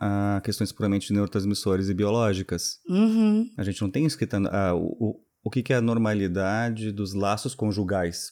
a 0.03 0.41
questões 0.41 0.71
puramente 0.71 1.07
de 1.07 1.13
neurotransmissores 1.13 1.87
e 1.87 1.93
biológicas. 1.93 2.79
Uhum. 2.89 3.49
A 3.57 3.63
gente 3.63 3.81
não 3.81 3.89
tem 3.89 4.05
escrita 4.05 4.37
ah, 4.51 4.75
o, 4.75 4.85
o, 4.99 5.19
o 5.45 5.49
que, 5.49 5.63
que 5.63 5.71
é 5.71 5.77
a 5.77 5.81
normalidade 5.81 6.91
dos 6.91 7.13
laços 7.13 7.55
conjugais. 7.55 8.31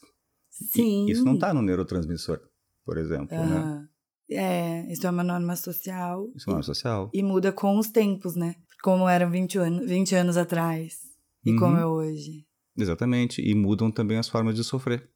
E 0.61 0.65
Sim. 0.65 1.05
Isso 1.09 1.23
não 1.23 1.35
está 1.35 1.53
no 1.53 1.61
neurotransmissor, 1.61 2.41
por 2.85 2.97
exemplo, 2.97 3.37
né? 3.37 3.57
Aham. 3.57 3.87
É, 4.29 4.91
isso 4.91 5.05
é 5.07 5.09
uma 5.09 5.23
norma 5.23 5.55
social. 5.55 6.29
Isso 6.35 6.49
é 6.49 6.51
uma 6.51 6.55
norma 6.55 6.63
social. 6.63 7.09
E 7.13 7.23
muda 7.23 7.51
com 7.51 7.77
os 7.77 7.87
tempos, 7.87 8.35
né? 8.35 8.55
Como 8.83 9.07
eram 9.07 9.29
20, 9.29 9.57
anos 9.57 9.87
20 9.87 10.15
anos 10.15 10.37
atrás. 10.37 10.99
E 11.45 11.51
Uhum. 11.51 11.59
como 11.59 11.77
é 11.77 11.85
hoje. 11.85 12.45
Exatamente. 12.77 13.41
E 13.41 13.55
mudam 13.55 13.91
também 13.91 14.17
as 14.17 14.27
formas 14.29 14.55
de 14.55 14.63
sofrer. 14.63 15.09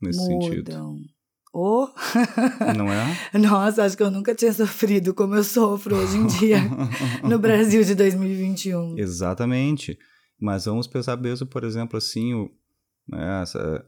Nesse 0.00 0.24
sentido. 0.24 0.72
Oh, 1.56 1.88
Não 2.76 2.92
é? 2.92 3.16
nossa, 3.38 3.84
acho 3.84 3.96
que 3.96 4.02
eu 4.02 4.10
nunca 4.10 4.34
tinha 4.34 4.52
sofrido 4.52 5.14
como 5.14 5.36
eu 5.36 5.44
sofro 5.44 5.94
hoje 5.96 6.16
em 6.16 6.26
dia 6.26 6.56
no 7.22 7.38
Brasil 7.38 7.84
de 7.84 7.94
2021. 7.94 8.98
Exatamente. 8.98 9.96
Mas 10.40 10.64
vamos 10.64 10.88
pensar 10.88 11.16
mesmo, 11.16 11.46
por 11.46 11.62
exemplo, 11.62 11.96
assim, 11.96 12.34
o, 12.34 12.50
né, 13.08 13.44
eh, 13.56 13.84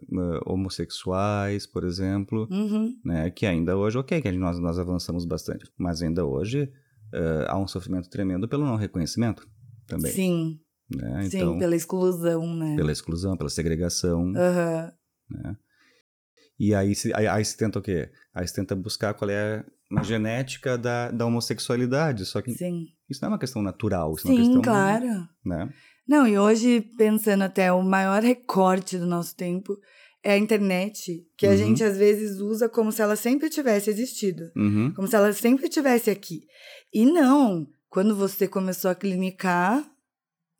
homossexuais, 0.46 1.66
por 1.66 1.82
exemplo, 1.84 2.46
Uhum. 2.50 2.94
né, 3.04 3.30
que 3.30 3.44
ainda 3.46 3.76
hoje, 3.76 3.98
ok, 3.98 4.20
que 4.22 4.32
nós, 4.32 4.58
nós 4.60 4.78
avançamos 4.78 5.24
bastante, 5.24 5.68
mas 5.76 6.00
ainda 6.02 6.24
hoje 6.24 6.70
eh, 7.12 7.46
há 7.48 7.58
um 7.58 7.66
sofrimento 7.66 8.08
tremendo 8.08 8.46
pelo 8.48 8.64
não 8.64 8.76
reconhecimento 8.76 9.46
também. 9.88 10.12
Sim, 10.12 10.60
né? 10.88 11.22
sim, 11.28 11.38
Então, 11.38 11.58
pela 11.58 11.74
exclusão, 11.74 12.54
né? 12.54 12.76
pela 12.76 12.92
exclusão, 12.92 13.36
pela 13.36 13.50
segregação. 13.50 14.32
Aham. 14.36 14.92
né? 15.30 15.56
E 16.58 16.74
aí 16.74 16.94
se, 16.94 17.12
aí, 17.14 17.26
aí 17.26 17.44
se 17.44 17.56
tenta 17.56 17.78
o 17.78 17.82
quê? 17.82 18.10
Aí 18.34 18.46
se 18.46 18.54
tenta 18.54 18.74
buscar 18.74 19.14
qual 19.14 19.30
é 19.30 19.64
a 19.96 20.02
genética 20.02 20.76
da, 20.76 21.10
da 21.10 21.26
homossexualidade, 21.26 22.24
só 22.24 22.40
que 22.42 22.52
Sim. 22.52 22.86
isso 23.08 23.20
não 23.22 23.28
é 23.28 23.32
uma 23.32 23.38
questão 23.38 23.62
natural, 23.62 24.14
isso 24.14 24.26
é 24.26 24.30
uma 24.30 24.36
Sim, 24.36 24.42
questão... 24.44 24.62
claro. 24.62 25.28
Né? 25.44 25.68
Não, 26.08 26.26
e 26.26 26.38
hoje, 26.38 26.80
pensando 26.96 27.42
até, 27.42 27.72
o 27.72 27.82
maior 27.82 28.22
recorte 28.22 28.96
do 28.98 29.06
nosso 29.06 29.34
tempo 29.36 29.76
é 30.24 30.32
a 30.32 30.38
internet, 30.38 31.24
que 31.36 31.46
a 31.46 31.50
Uhum. 31.50 31.56
gente 31.56 31.84
às 31.84 31.96
vezes 31.96 32.40
usa 32.40 32.68
como 32.68 32.90
se 32.90 33.00
ela 33.02 33.14
sempre 33.16 33.48
tivesse 33.48 33.90
existido. 33.90 34.50
Uhum. 34.56 34.92
Como 34.94 35.06
se 35.06 35.14
ela 35.14 35.32
sempre 35.32 35.66
estivesse 35.66 36.10
aqui. 36.10 36.40
E 36.92 37.04
não, 37.06 37.66
quando 37.88 38.16
você 38.16 38.48
começou 38.48 38.90
a 38.90 38.94
clinicar, 38.94 39.84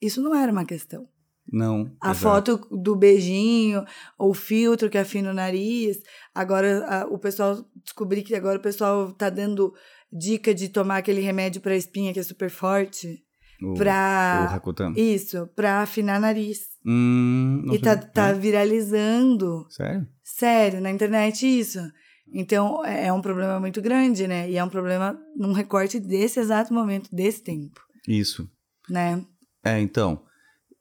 isso 0.01 0.21
não 0.21 0.35
era 0.35 0.53
uma 0.53 0.65
questão. 0.65 1.09
Não. 1.53 1.91
A 2.01 2.11
exato. 2.11 2.19
foto 2.57 2.77
do 2.77 2.97
beijinho, 2.97 3.85
ou 4.19 4.31
o 4.31 4.35
filtro 4.35 4.91
que 4.91 4.99
afina 4.99 5.31
o 5.31 5.35
nariz. 5.35 5.99
Agora 6.35 6.85
a- 6.87 7.07
o 7.07 7.19
pessoal 7.19 7.65
descobri 7.85 8.23
que 8.23 8.35
agora 8.35 8.59
o 8.59 8.63
pessoal 8.63 9.13
tá 9.13 9.31
dando 9.31 9.73
dica 10.13 10.55
de 10.55 10.69
tomar 10.69 10.99
aquele 10.99 11.21
remédio 11.21 11.61
para 11.61 11.77
espinha 11.77 12.13
que 12.13 12.21
é 12.21 12.23
super 12.23 12.51
forte, 12.51 13.23
O, 13.63 13.75
pra 13.75 14.47
o 14.49 14.53
Rakutan. 14.53 14.93
isso, 14.97 15.49
para 15.55 15.83
afinar 15.83 16.21
nariz. 16.21 16.61
Hum, 16.85 17.65
e 17.73 17.79
tá, 17.79 17.97
tá 17.97 18.29
É? 18.29 18.35
viralizando. 18.35 19.67
Sério? 19.71 20.07
Sério, 20.23 20.81
na 20.81 20.91
internet 20.91 21.47
isso. 21.47 21.79
Então 22.33 22.85
é 22.85 23.07
é 23.07 23.13
um 23.13 23.21
problema 23.21 23.61
muito 23.61 23.81
grande, 23.81 24.27
né? 24.27 24.51
E 24.51 24.57
é 24.57 24.65
um 24.65 24.69
problema 24.69 25.17
num 25.37 25.53
recorte 25.53 26.01
desse 26.01 26.41
exato 26.41 26.75
momento, 26.75 27.09
desse 27.15 27.43
tempo, 27.43 27.81
Isso. 28.07 28.49
né? 28.91 29.25
É, 29.65 29.81
então. 29.81 30.23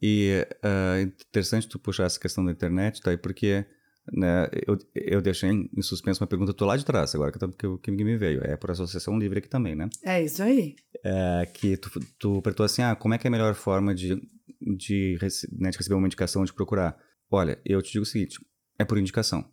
E 0.02 0.46
uh, 0.64 1.02
interessante 1.02 1.68
tu 1.68 1.80
puxar 1.80 2.06
essa 2.06 2.20
questão 2.20 2.44
da 2.44 2.52
internet, 2.52 3.02
tá 3.02 3.12
aí, 3.12 3.18
porque 3.18 3.66
né, 4.12 4.48
eu, 4.68 4.78
eu 4.94 5.22
deixei 5.22 5.50
em 5.50 5.82
suspenso 5.82 6.22
uma 6.22 6.28
pergunta, 6.28 6.54
tô 6.54 6.66
lá 6.66 6.78
de 6.78 6.86
trás 6.86 7.16
agora, 7.16 7.32
que, 7.32 7.40
que, 7.58 7.78
que 7.78 7.92
me 7.92 8.18
veio. 8.18 8.42
É 8.44 8.56
por 8.56 8.72
associação 8.72 9.18
livre 9.18 9.40
aqui 9.40 9.50
também, 9.50 9.76
né? 9.76 9.90
É 10.04 10.24
isso 10.24 10.44
aí. 10.44 10.76
É, 11.04 11.46
que 11.52 11.78
tu, 11.78 11.90
tu 12.20 12.42
perguntou 12.42 12.66
assim, 12.66 12.82
ah, 12.82 12.96
como 12.96 13.14
é 13.14 13.18
que 13.18 13.28
é 13.28 13.30
a 13.30 13.32
melhor 13.32 13.56
forma 13.56 13.96
de, 13.96 14.16
de, 14.62 15.18
né, 15.54 15.70
de 15.70 15.78
receber 15.78 15.96
uma 15.96 16.08
indicação, 16.08 16.46
de 16.46 16.54
procurar? 16.54 16.98
Olha, 17.32 17.60
eu 17.66 17.82
te 17.82 17.94
digo 17.94 18.04
o 18.04 18.06
seguinte, 18.06 18.40
é 18.78 18.86
por 18.86 18.98
indicação. 18.98 19.50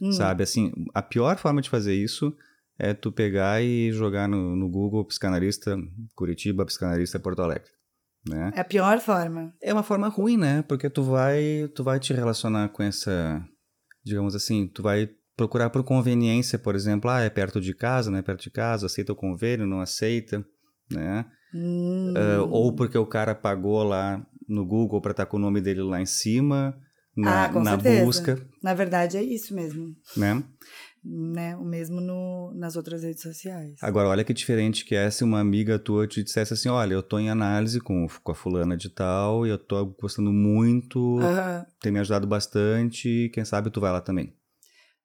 Hum. 0.00 0.12
Sabe, 0.12 0.42
assim, 0.42 0.72
a 0.94 1.02
pior 1.02 1.36
forma 1.36 1.60
de 1.60 1.70
fazer 1.70 1.94
isso 1.94 2.34
é 2.78 2.92
tu 2.92 3.10
pegar 3.10 3.62
e 3.62 3.90
jogar 3.92 4.28
no, 4.28 4.54
no 4.54 4.68
Google 4.68 5.04
psicanalista 5.04 5.76
Curitiba, 6.14 6.64
psicanalista 6.64 7.18
Porto 7.18 7.42
Alegre. 7.42 7.70
Né? 8.28 8.52
É 8.54 8.60
a 8.60 8.64
pior 8.64 8.98
forma. 9.00 9.54
É 9.62 9.72
uma 9.72 9.82
forma 9.82 10.08
ruim, 10.08 10.36
né? 10.36 10.62
Porque 10.62 10.90
tu 10.90 11.02
vai, 11.02 11.70
tu 11.74 11.84
vai 11.84 12.00
te 12.00 12.12
relacionar 12.12 12.68
com 12.70 12.82
essa, 12.82 13.42
digamos 14.04 14.34
assim, 14.34 14.66
tu 14.66 14.82
vai 14.82 15.08
procurar 15.36 15.70
por 15.70 15.84
conveniência, 15.84 16.58
por 16.58 16.74
exemplo, 16.74 17.10
ah, 17.10 17.20
é 17.20 17.30
perto 17.30 17.60
de 17.60 17.74
casa, 17.74 18.10
não 18.10 18.18
é 18.18 18.22
perto 18.22 18.42
de 18.42 18.50
casa, 18.50 18.86
aceita 18.86 19.12
o 19.12 19.16
convênio, 19.16 19.66
não 19.66 19.80
aceita, 19.80 20.44
né? 20.90 21.26
Hum. 21.54 22.14
Uh, 22.16 22.48
ou 22.50 22.74
porque 22.74 22.98
o 22.98 23.06
cara 23.06 23.34
pagou 23.34 23.82
lá 23.82 24.24
no 24.48 24.66
Google 24.66 25.00
para 25.00 25.12
estar 25.12 25.26
tá 25.26 25.30
com 25.30 25.36
o 25.36 25.40
nome 25.40 25.60
dele 25.60 25.82
lá 25.82 26.00
em 26.00 26.06
cima, 26.06 26.76
na, 27.16 27.46
ah, 27.46 27.52
na 27.60 27.76
busca. 27.76 28.38
Na 28.62 28.74
verdade, 28.74 29.16
é 29.16 29.22
isso 29.22 29.54
mesmo. 29.54 29.94
Né? 30.16 30.42
Né? 31.08 31.56
O 31.56 31.64
mesmo 31.64 32.00
no, 32.00 32.52
nas 32.54 32.74
outras 32.74 33.02
redes 33.02 33.22
sociais. 33.22 33.76
Agora, 33.80 34.08
olha 34.08 34.24
que 34.24 34.34
diferente 34.34 34.84
que 34.84 34.94
é 34.94 35.08
se 35.10 35.22
uma 35.22 35.38
amiga 35.38 35.78
tua 35.78 36.06
te 36.06 36.22
dissesse 36.22 36.52
assim, 36.52 36.68
olha, 36.68 36.94
eu 36.94 37.02
tô 37.02 37.18
em 37.18 37.30
análise 37.30 37.80
com, 37.80 38.06
com 38.22 38.32
a 38.32 38.34
fulana 38.34 38.76
de 38.76 38.90
tal 38.90 39.46
e 39.46 39.50
eu 39.50 39.58
tô 39.58 39.86
gostando 40.00 40.32
muito, 40.32 41.18
tem 41.80 41.92
me 41.92 42.00
ajudado 42.00 42.26
bastante, 42.26 43.30
quem 43.32 43.44
sabe 43.44 43.70
tu 43.70 43.80
vai 43.80 43.92
lá 43.92 44.00
também. 44.00 44.34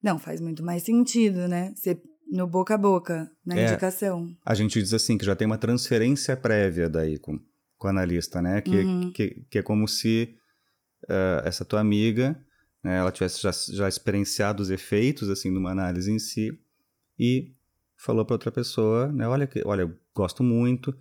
Não, 0.01 0.17
faz 0.17 0.41
muito 0.41 0.63
mais 0.63 0.83
sentido, 0.83 1.47
né? 1.47 1.71
Ser 1.75 2.01
no 2.31 2.47
boca 2.47 2.75
a 2.75 2.77
boca, 2.77 3.29
na 3.45 3.59
é, 3.59 3.65
indicação. 3.65 4.27
A 4.45 4.55
gente 4.55 4.81
diz 4.81 4.93
assim, 4.93 5.17
que 5.17 5.25
já 5.25 5.35
tem 5.35 5.45
uma 5.45 5.57
transferência 5.57 6.35
prévia 6.35 6.89
daí 6.89 7.19
com, 7.19 7.37
com 7.77 7.87
o 7.87 7.89
analista, 7.89 8.41
né? 8.41 8.61
Que, 8.61 8.77
uhum. 8.77 9.11
que, 9.11 9.45
que 9.51 9.59
é 9.59 9.61
como 9.61 9.87
se 9.87 10.33
uh, 11.03 11.45
essa 11.45 11.65
tua 11.65 11.81
amiga 11.81 12.41
né, 12.83 12.97
ela 12.97 13.11
tivesse 13.11 13.41
já, 13.41 13.51
já 13.51 13.87
experienciado 13.87 14.61
os 14.61 14.69
efeitos 14.69 15.29
assim 15.29 15.49
numa 15.49 15.71
análise 15.71 16.11
em 16.11 16.19
si 16.19 16.57
e 17.19 17.53
falou 17.97 18.25
para 18.25 18.35
outra 18.35 18.51
pessoa, 18.51 19.11
né, 19.11 19.27
olha 19.27 19.45
que, 19.45 19.61
olha, 19.65 19.81
eu 19.81 19.93
gosto 20.13 20.43
muito, 20.43 20.95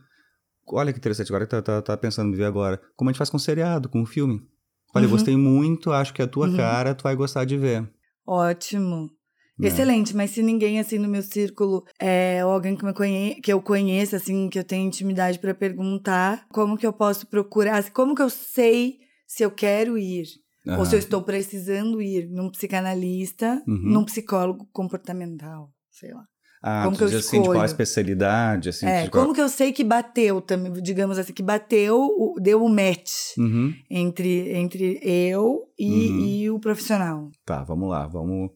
olha 0.67 0.93
que 0.93 0.99
interessante, 0.99 1.29
agora 1.31 1.47
tá, 1.47 1.63
tá, 1.63 1.81
tá 1.81 1.97
pensando 1.97 2.33
em 2.33 2.37
ver 2.37 2.45
agora, 2.45 2.81
como 2.97 3.09
a 3.09 3.13
gente 3.13 3.19
faz 3.19 3.31
com 3.31 3.39
seriado, 3.39 3.89
com 3.89 4.01
um 4.01 4.07
filme. 4.07 4.47
Olha, 4.95 5.05
uhum. 5.05 5.13
eu 5.13 5.17
gostei 5.17 5.37
muito, 5.37 5.93
acho 5.93 6.13
que 6.13 6.21
é 6.21 6.25
a 6.25 6.29
tua 6.29 6.49
uhum. 6.49 6.57
cara, 6.57 6.95
tu 6.95 7.05
vai 7.05 7.15
gostar 7.15 7.45
de 7.45 7.57
ver. 7.57 7.89
Ótimo. 8.27 9.11
Né? 9.59 9.69
Excelente, 9.69 10.17
mas 10.17 10.31
se 10.31 10.43
ninguém 10.43 10.81
assim 10.81 10.99
no 10.99 11.09
meu 11.09 11.23
círculo 11.23 11.85
é 11.99 12.45
ou 12.45 12.51
alguém 12.51 12.75
que, 12.75 12.85
me 12.85 12.95
conhe 12.95 13.35
que 13.43 13.53
eu 13.53 13.61
conheça, 13.61 14.17
assim, 14.17 14.49
que 14.49 14.59
eu 14.59 14.65
tenho 14.65 14.87
intimidade 14.87 15.39
para 15.39 15.55
perguntar, 15.55 16.47
como 16.49 16.79
que 16.79 16.87
eu 16.87 16.93
posso 16.93 17.27
procurar, 17.27 17.91
como 17.91 18.15
que 18.15 18.23
eu 18.23 18.31
sei 18.31 19.01
se 19.27 19.43
eu 19.43 19.51
quero 19.51 19.99
ir? 19.99 20.25
Uhum. 20.67 20.79
Ou 20.79 20.87
se 20.87 20.95
eu 20.95 20.99
estou 20.99 21.23
precisando 21.23 22.03
ir 22.03 22.29
num 22.29 22.51
psicanalista, 22.51 23.63
uhum. 23.67 23.81
num 23.83 24.05
psicólogo 24.05 24.69
comportamental, 24.73 25.73
sei 25.91 26.13
lá. 26.13 26.25
Ah, 26.63 26.85
como 26.85 26.97
que 26.97 27.05
eu 27.05 27.09
assim, 27.09 27.19
escolho? 27.19 27.43
de 27.43 27.49
qual 27.49 27.65
especialidade? 27.65 28.69
Assim, 28.69 28.87
é, 28.87 29.09
qual... 29.09 29.25
como 29.25 29.35
que 29.35 29.41
eu 29.41 29.49
sei 29.49 29.73
que 29.73 29.83
bateu, 29.83 30.43
também, 30.43 30.71
digamos 30.83 31.19
assim, 31.19 31.33
que 31.33 31.43
bateu, 31.43 32.35
deu 32.39 32.63
o 32.63 32.69
match 32.69 33.35
uhum. 33.39 33.73
entre, 33.91 34.55
entre 34.55 35.01
eu 35.03 35.63
e, 35.79 36.11
uhum. 36.11 36.19
e, 36.19 36.51
o 36.51 36.61
profissional. 36.61 37.31
Tá, 37.47 37.65
vamos 37.65 37.89
lá, 37.89 38.07
vamos, 38.07 38.51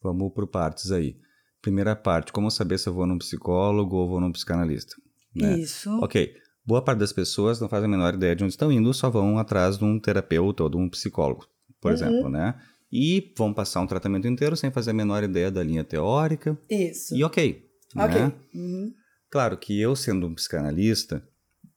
vamos 0.00 0.32
por 0.32 0.46
partes 0.46 0.92
aí. 0.92 1.16
Primeira 1.60 1.96
parte, 1.96 2.32
como 2.32 2.48
saber 2.48 2.78
se 2.78 2.88
eu 2.88 2.94
vou 2.94 3.06
num 3.06 3.18
psicólogo 3.18 3.96
ou 3.96 4.08
vou 4.08 4.20
num 4.20 4.30
psicanalista? 4.30 4.94
Né? 5.34 5.58
Isso. 5.58 5.90
Ok, 6.00 6.32
Boa 6.64 6.82
parte 6.82 6.98
das 7.00 7.12
pessoas 7.12 7.60
não 7.60 7.68
faz 7.68 7.82
a 7.82 7.88
menor 7.88 8.14
ideia 8.14 8.36
de 8.36 8.44
onde 8.44 8.52
estão 8.52 8.70
indo, 8.70 8.92
só 8.94 9.10
vão 9.10 9.38
atrás 9.38 9.78
de 9.78 9.84
um 9.84 9.98
terapeuta 9.98 10.62
ou 10.62 10.68
de 10.68 10.76
um 10.76 10.88
psicólogo, 10.88 11.46
por 11.80 11.90
uhum. 11.90 11.94
exemplo, 11.94 12.28
né? 12.28 12.54
E 12.90 13.32
vão 13.36 13.52
passar 13.52 13.80
um 13.80 13.86
tratamento 13.86 14.28
inteiro 14.28 14.56
sem 14.56 14.70
fazer 14.70 14.90
a 14.90 14.94
menor 14.94 15.24
ideia 15.24 15.50
da 15.50 15.62
linha 15.62 15.82
teórica. 15.82 16.56
Isso. 16.70 17.16
E 17.16 17.24
ok. 17.24 17.68
Ok. 17.96 18.20
Né? 18.20 18.32
Uhum. 18.54 18.94
Claro 19.30 19.56
que 19.56 19.80
eu, 19.80 19.96
sendo 19.96 20.26
um 20.26 20.34
psicanalista, 20.34 21.26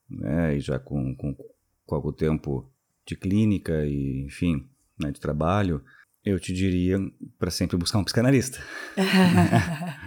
né, 0.08 0.56
e 0.56 0.60
já 0.60 0.78
com, 0.78 1.16
com, 1.16 1.34
com 1.86 1.94
algum 1.94 2.12
tempo 2.12 2.70
de 3.06 3.16
clínica 3.16 3.86
e, 3.86 4.24
enfim, 4.26 4.68
né, 5.00 5.10
de 5.10 5.18
trabalho, 5.18 5.82
eu 6.24 6.38
te 6.38 6.52
diria 6.52 6.98
para 7.38 7.50
sempre 7.50 7.76
buscar 7.76 7.98
um 7.98 8.04
psicanalista. 8.04 8.58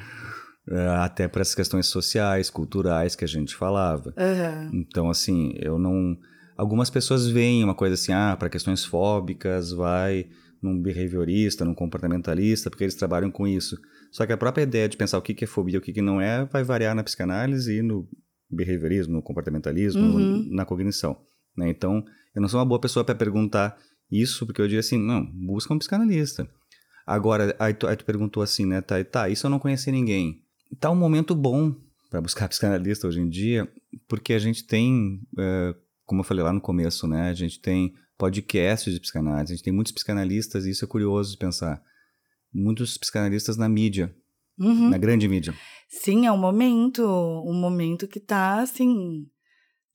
Eh, 0.71 0.87
até 0.97 1.27
para 1.27 1.41
as 1.41 1.55
questões 1.55 1.87
sociais, 1.87 2.49
culturais 2.51 3.15
que 3.15 3.25
a 3.25 3.27
gente 3.27 3.55
falava. 3.55 4.13
Uhum. 4.15 4.81
Então, 4.81 5.09
assim, 5.09 5.53
eu 5.55 5.79
não. 5.79 6.15
Algumas 6.55 6.91
pessoas 6.91 7.27
veem 7.27 7.63
uma 7.63 7.73
coisa 7.73 7.95
assim, 7.95 8.11
ah, 8.11 8.35
para 8.37 8.49
questões 8.49 8.85
fóbicas, 8.85 9.71
vai 9.71 10.27
num 10.61 10.79
behaviorista, 10.79 11.65
num 11.65 11.73
comportamentalista, 11.73 12.69
porque 12.69 12.83
eles 12.83 12.93
trabalham 12.93 13.31
com 13.31 13.47
isso. 13.47 13.77
Só 14.11 14.27
que 14.27 14.33
a 14.33 14.37
própria 14.37 14.63
ideia 14.63 14.87
de 14.87 14.97
pensar 14.97 15.17
o 15.17 15.21
que 15.21 15.43
é 15.43 15.47
fobia 15.47 15.75
e 15.75 15.77
o 15.79 15.81
que 15.81 16.01
não 16.01 16.21
é 16.21 16.45
vai 16.45 16.63
variar 16.63 16.93
na 16.93 17.03
psicanálise 17.03 17.77
e 17.77 17.81
no 17.81 18.07
behaviorismo, 18.51 19.13
no 19.13 19.23
comportamentalismo, 19.23 20.01
uhum. 20.01 20.49
na 20.51 20.65
cognição. 20.65 21.17
Né? 21.57 21.69
Então, 21.69 22.03
eu 22.35 22.41
não 22.41 22.49
sou 22.49 22.59
uma 22.59 22.65
boa 22.65 22.79
pessoa 22.79 23.03
para 23.03 23.15
perguntar 23.15 23.77
isso, 24.11 24.45
porque 24.45 24.61
eu 24.61 24.67
diria 24.67 24.81
assim, 24.81 24.99
não, 24.99 25.25
busca 25.25 25.73
um 25.73 25.79
psicanalista. 25.79 26.47
Agora, 27.07 27.55
aí 27.57 27.73
tu, 27.73 27.87
aí 27.87 27.95
tu 27.95 28.05
perguntou 28.05 28.43
assim, 28.43 28.65
né, 28.65 28.81
tá, 28.81 29.03
tá, 29.03 29.29
isso 29.29 29.47
eu 29.47 29.49
não 29.49 29.59
conheci 29.59 29.91
ninguém 29.91 30.43
tá 30.79 30.89
um 30.89 30.95
momento 30.95 31.33
bom 31.33 31.73
para 32.09 32.21
buscar 32.21 32.47
psicanalista 32.49 33.07
hoje 33.07 33.19
em 33.19 33.29
dia, 33.29 33.71
porque 34.07 34.33
a 34.33 34.39
gente 34.39 34.65
tem, 34.65 35.21
é, 35.37 35.75
como 36.05 36.21
eu 36.21 36.25
falei 36.25 36.43
lá 36.43 36.51
no 36.51 36.61
começo, 36.61 37.07
né? 37.07 37.29
A 37.29 37.33
gente 37.33 37.59
tem 37.59 37.93
podcasts 38.17 38.93
de 38.93 38.99
psicanálise, 38.99 39.53
a 39.53 39.55
gente 39.55 39.63
tem 39.63 39.73
muitos 39.73 39.93
psicanalistas, 39.93 40.65
e 40.65 40.71
isso 40.71 40.83
é 40.83 40.87
curioso 40.87 41.31
de 41.31 41.37
pensar. 41.37 41.81
Muitos 42.53 42.97
psicanalistas 42.97 43.57
na 43.57 43.69
mídia, 43.69 44.13
uhum. 44.59 44.89
na 44.89 44.97
grande 44.97 45.27
mídia. 45.27 45.53
Sim, 45.87 46.25
é 46.25 46.31
um 46.31 46.37
momento, 46.37 47.03
um 47.03 47.53
momento 47.53 48.07
que 48.07 48.19
está 48.19 48.61
assim 48.61 49.25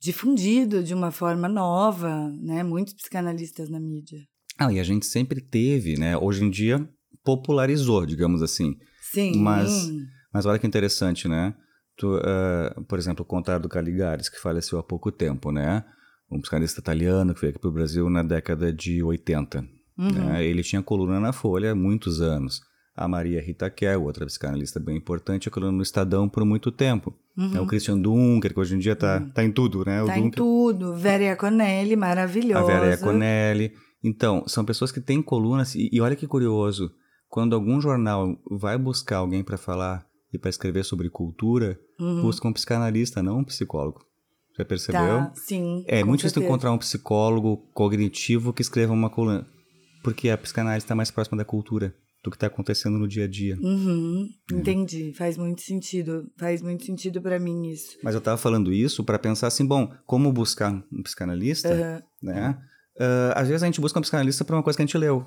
difundido 0.01 0.83
de 0.83 0.93
uma 0.95 1.11
forma 1.11 1.49
nova, 1.49 2.31
né? 2.41 2.63
Muitos 2.63 2.95
psicanalistas 2.95 3.71
na 3.71 3.81
mídia. 3.81 4.19
Ah, 4.59 4.73
e 4.73 4.79
a 4.79 4.85
gente 4.85 5.07
sempre 5.07 5.41
teve, 5.41 5.99
né? 5.99 6.17
Hoje 6.17 6.45
em 6.45 6.51
dia 6.51 6.89
popularizou, 7.25 8.05
digamos 8.05 8.43
assim. 8.43 8.77
Sim. 9.01 9.39
Mas 9.39 9.89
mas 10.35 10.45
olha 10.47 10.59
que 10.59 10.67
interessante, 10.67 11.29
né? 11.29 11.55
Tu, 11.97 12.13
uh, 12.17 12.85
por 12.89 12.99
exemplo, 12.99 13.23
o 13.23 13.25
Contar 13.25 13.59
do 13.59 13.69
Caligares, 13.69 14.29
que 14.29 14.41
faleceu 14.41 14.81
há 14.81 14.83
pouco 14.83 15.13
tempo, 15.13 15.53
né? 15.53 15.85
Um 16.29 16.41
psicanalista 16.41 16.81
italiano 16.81 17.33
que 17.33 17.41
veio 17.41 17.53
aqui 17.53 17.61
para 17.61 17.71
o 17.71 17.73
Brasil 17.73 18.11
na 18.11 18.25
década 18.25 18.73
de 18.73 19.01
80. 19.01 19.65
Uhum. 19.97 20.11
Né? 20.11 20.45
Ele 20.45 20.65
tinha 20.65 20.83
coluna 20.83 21.21
na 21.21 21.33
Folha 21.33 21.71
há 21.71 21.75
muitos 21.75 22.21
anos. 22.21 22.61
A 22.97 23.07
Maria 23.07 23.41
Rita 23.41 23.71
Kerr, 23.71 24.01
outra 24.01 24.27
psicanalista 24.27 24.81
bem 24.81 24.97
importante, 24.97 25.49
a 25.49 25.53
coluna 25.53 25.71
no 25.71 25.83
Estadão 25.83 26.29
por 26.29 26.45
muito 26.45 26.73
tempo. 26.73 27.15
Uhum. 27.37 27.57
É 27.57 27.61
o 27.61 27.67
Christian 27.67 27.99
Dunker, 28.01 28.53
que 28.53 28.59
hoje 28.59 28.75
em 28.75 28.79
dia 28.79 28.95
está 28.95 29.19
uhum. 29.19 29.31
tá 29.31 29.45
em 29.45 29.53
tudo, 29.53 29.85
né? 29.85 29.99
Tá 29.99 30.15
Dunker. 30.15 30.25
em 30.25 30.31
tudo. 30.31 30.97
Vera 30.97 31.23
Iaconelli, 31.23 31.95
maravilhosa. 31.95 32.61
A 32.61 32.67
Vera 32.67 32.91
Iaconelli. 32.91 33.73
Então, 34.03 34.43
são 34.49 34.65
pessoas 34.65 34.91
que 34.91 35.01
têm 35.01 35.23
colunas. 35.23 35.77
E, 35.77 35.91
e 35.93 36.01
olha 36.01 36.17
que 36.17 36.27
curioso, 36.27 36.91
quando 37.29 37.55
algum 37.55 37.81
jornal 37.81 38.37
vai 38.51 38.77
buscar 38.77 39.19
alguém 39.19 39.45
para 39.45 39.57
falar 39.57 40.05
e 40.35 40.39
para 40.39 40.51
escrever 40.51 40.85
sobre 40.85 41.09
cultura, 41.09 41.79
uhum. 41.99 42.23
busca 42.23 42.47
um 42.49 42.53
psicanalista, 42.53 43.23
não 43.23 43.39
um 43.39 43.45
psicólogo. 43.45 44.05
Já 44.57 44.65
percebeu? 44.65 45.01
Tá, 45.01 45.33
sim. 45.35 45.85
É 45.87 46.05
muito 46.05 46.21
difícil 46.21 46.43
encontrar 46.43 46.73
um 46.73 46.79
psicólogo 46.79 47.57
cognitivo 47.73 48.53
que 48.53 48.63
escreva 48.63 48.93
uma 48.93 49.11
coluna. 49.11 49.47
Porque 50.03 50.29
a 50.29 50.39
psicanálise 50.39 50.85
está 50.85 50.95
mais 50.95 51.11
próxima 51.11 51.37
da 51.37 51.45
cultura, 51.45 51.95
do 52.23 52.31
que 52.31 52.37
está 52.37 52.47
acontecendo 52.47 52.99
no 52.99 53.09
dia 53.09 53.25
a 53.25 53.29
dia. 53.29 53.59
Uhum, 53.61 54.29
é. 54.53 54.55
Entendi. 54.55 55.13
Faz 55.15 55.37
muito 55.37 55.63
sentido. 55.63 56.31
Faz 56.39 56.63
muito 56.63 56.85
sentido 56.85 57.21
para 57.21 57.39
mim 57.41 57.69
isso. 57.69 57.97
Mas 58.03 58.15
eu 58.15 58.19
estava 58.19 58.37
falando 58.37 58.73
isso 58.73 59.03
para 59.03 59.19
pensar 59.19 59.49
assim, 59.49 59.67
bom, 59.67 59.93
como 60.07 60.33
buscar 60.33 60.73
um 60.93 61.03
psicanalista, 61.03 61.71
uhum. 62.23 62.29
né? 62.29 62.59
Uh, 62.97 63.35
às 63.35 63.49
vezes 63.49 63.63
a 63.63 63.67
gente 63.67 63.81
busca 63.81 63.99
um 63.99 64.03
psicanalista 64.03 64.45
para 64.45 64.55
uma 64.55 64.63
coisa 64.63 64.77
que 64.77 64.83
a 64.83 64.87
gente 64.87 64.99
leu. 64.99 65.25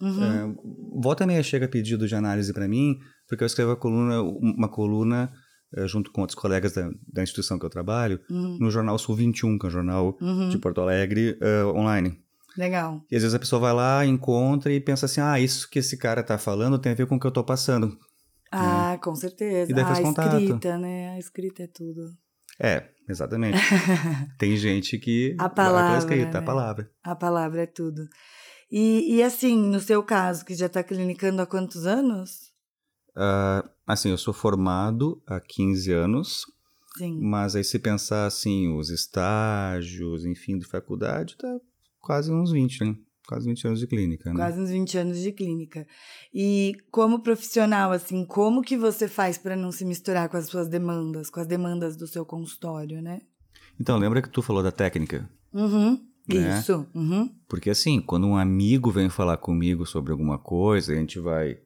Uhum. 0.00 0.24
É, 0.24 0.54
volta 1.00 1.24
e 1.24 1.26
meia 1.26 1.42
chega 1.42 1.66
pedido 1.66 2.06
de 2.06 2.14
análise 2.14 2.52
para 2.52 2.68
mim, 2.68 2.98
porque 3.28 3.42
eu 3.42 3.46
escrevo 3.46 3.76
coluna, 3.76 4.22
uma 4.22 4.68
coluna 4.68 5.32
é, 5.74 5.86
junto 5.86 6.12
com 6.12 6.20
outros 6.20 6.38
colegas 6.38 6.72
da, 6.72 6.90
da 7.12 7.22
instituição 7.22 7.58
que 7.58 7.66
eu 7.66 7.70
trabalho, 7.70 8.20
uhum. 8.30 8.58
no 8.60 8.70
jornal 8.70 8.98
Sul 8.98 9.16
21, 9.16 9.58
que 9.58 9.66
é 9.66 9.68
um 9.68 9.72
jornal 9.72 10.16
uhum. 10.20 10.48
de 10.48 10.58
Porto 10.58 10.80
Alegre 10.80 11.38
uh, 11.42 11.76
online. 11.76 12.18
Legal. 12.56 13.02
E 13.10 13.16
às 13.16 13.22
vezes 13.22 13.34
a 13.34 13.38
pessoa 13.38 13.60
vai 13.60 13.72
lá, 13.74 14.06
encontra 14.06 14.72
e 14.72 14.80
pensa 14.80 15.06
assim: 15.06 15.20
ah, 15.20 15.38
isso 15.38 15.68
que 15.68 15.78
esse 15.78 15.96
cara 15.96 16.22
tá 16.22 16.38
falando 16.38 16.78
tem 16.78 16.92
a 16.92 16.94
ver 16.94 17.06
com 17.06 17.16
o 17.16 17.20
que 17.20 17.26
eu 17.26 17.30
tô 17.30 17.44
passando. 17.44 17.98
Ah, 18.50 18.92
né? 18.92 18.98
com 18.98 19.14
certeza. 19.14 19.70
E 19.70 19.74
daí 19.74 19.84
faz 19.84 19.98
a 19.98 20.02
contato. 20.02 20.38
escrita, 20.38 20.78
né? 20.78 21.10
A 21.10 21.18
escrita 21.18 21.64
é 21.64 21.66
tudo. 21.66 22.16
É, 22.58 22.88
exatamente. 23.08 23.58
Tem 24.38 24.56
gente 24.56 24.98
que 24.98 25.36
a 25.38 25.48
palavra, 25.48 25.98
escrita, 25.98 26.32
né? 26.32 26.38
a 26.38 26.42
palavra. 26.42 26.90
A 27.02 27.14
palavra 27.14 27.62
é 27.64 27.66
tudo. 27.66 28.08
E, 28.70 29.16
e 29.16 29.22
assim, 29.22 29.56
no 29.56 29.78
seu 29.78 30.02
caso, 30.02 30.44
que 30.44 30.54
já 30.54 30.66
está 30.66 30.82
clinicando 30.82 31.42
há 31.42 31.46
quantos 31.46 31.86
anos? 31.86 32.45
Uh, 33.16 33.68
assim, 33.86 34.10
eu 34.10 34.18
sou 34.18 34.34
formado 34.34 35.22
há 35.26 35.40
15 35.40 35.90
anos, 35.90 36.44
Sim. 36.98 37.18
mas 37.22 37.56
aí 37.56 37.64
se 37.64 37.78
pensar 37.78 38.26
assim, 38.26 38.76
os 38.76 38.90
estágios, 38.90 40.26
enfim, 40.26 40.58
de 40.58 40.66
faculdade, 40.66 41.36
tá 41.36 41.58
quase 42.00 42.30
uns 42.30 42.52
20, 42.52 42.84
né? 42.84 42.96
Quase 43.26 43.48
20 43.48 43.66
anos 43.66 43.80
de 43.80 43.86
clínica, 43.88 44.30
né? 44.30 44.36
Quase 44.36 44.60
uns 44.60 44.70
20 44.70 44.98
anos 44.98 45.18
de 45.18 45.32
clínica. 45.32 45.86
E 46.32 46.76
como 46.92 47.22
profissional, 47.22 47.90
assim, 47.90 48.24
como 48.24 48.62
que 48.62 48.76
você 48.76 49.08
faz 49.08 49.36
para 49.36 49.56
não 49.56 49.72
se 49.72 49.84
misturar 49.84 50.28
com 50.28 50.36
as 50.36 50.46
suas 50.46 50.68
demandas, 50.68 51.28
com 51.28 51.40
as 51.40 51.46
demandas 51.46 51.96
do 51.96 52.06
seu 52.06 52.24
consultório, 52.24 53.02
né? 53.02 53.22
Então, 53.80 53.98
lembra 53.98 54.22
que 54.22 54.30
tu 54.30 54.42
falou 54.42 54.62
da 54.62 54.70
técnica? 54.70 55.28
Uhum. 55.52 56.00
Né? 56.28 56.58
Isso. 56.58 56.86
Uhum. 56.94 57.34
Porque 57.48 57.70
assim, 57.70 58.00
quando 58.00 58.26
um 58.26 58.36
amigo 58.36 58.90
vem 58.90 59.08
falar 59.08 59.36
comigo 59.38 59.86
sobre 59.86 60.12
alguma 60.12 60.38
coisa, 60.38 60.92
a 60.92 60.96
gente 60.96 61.18
vai 61.18 61.58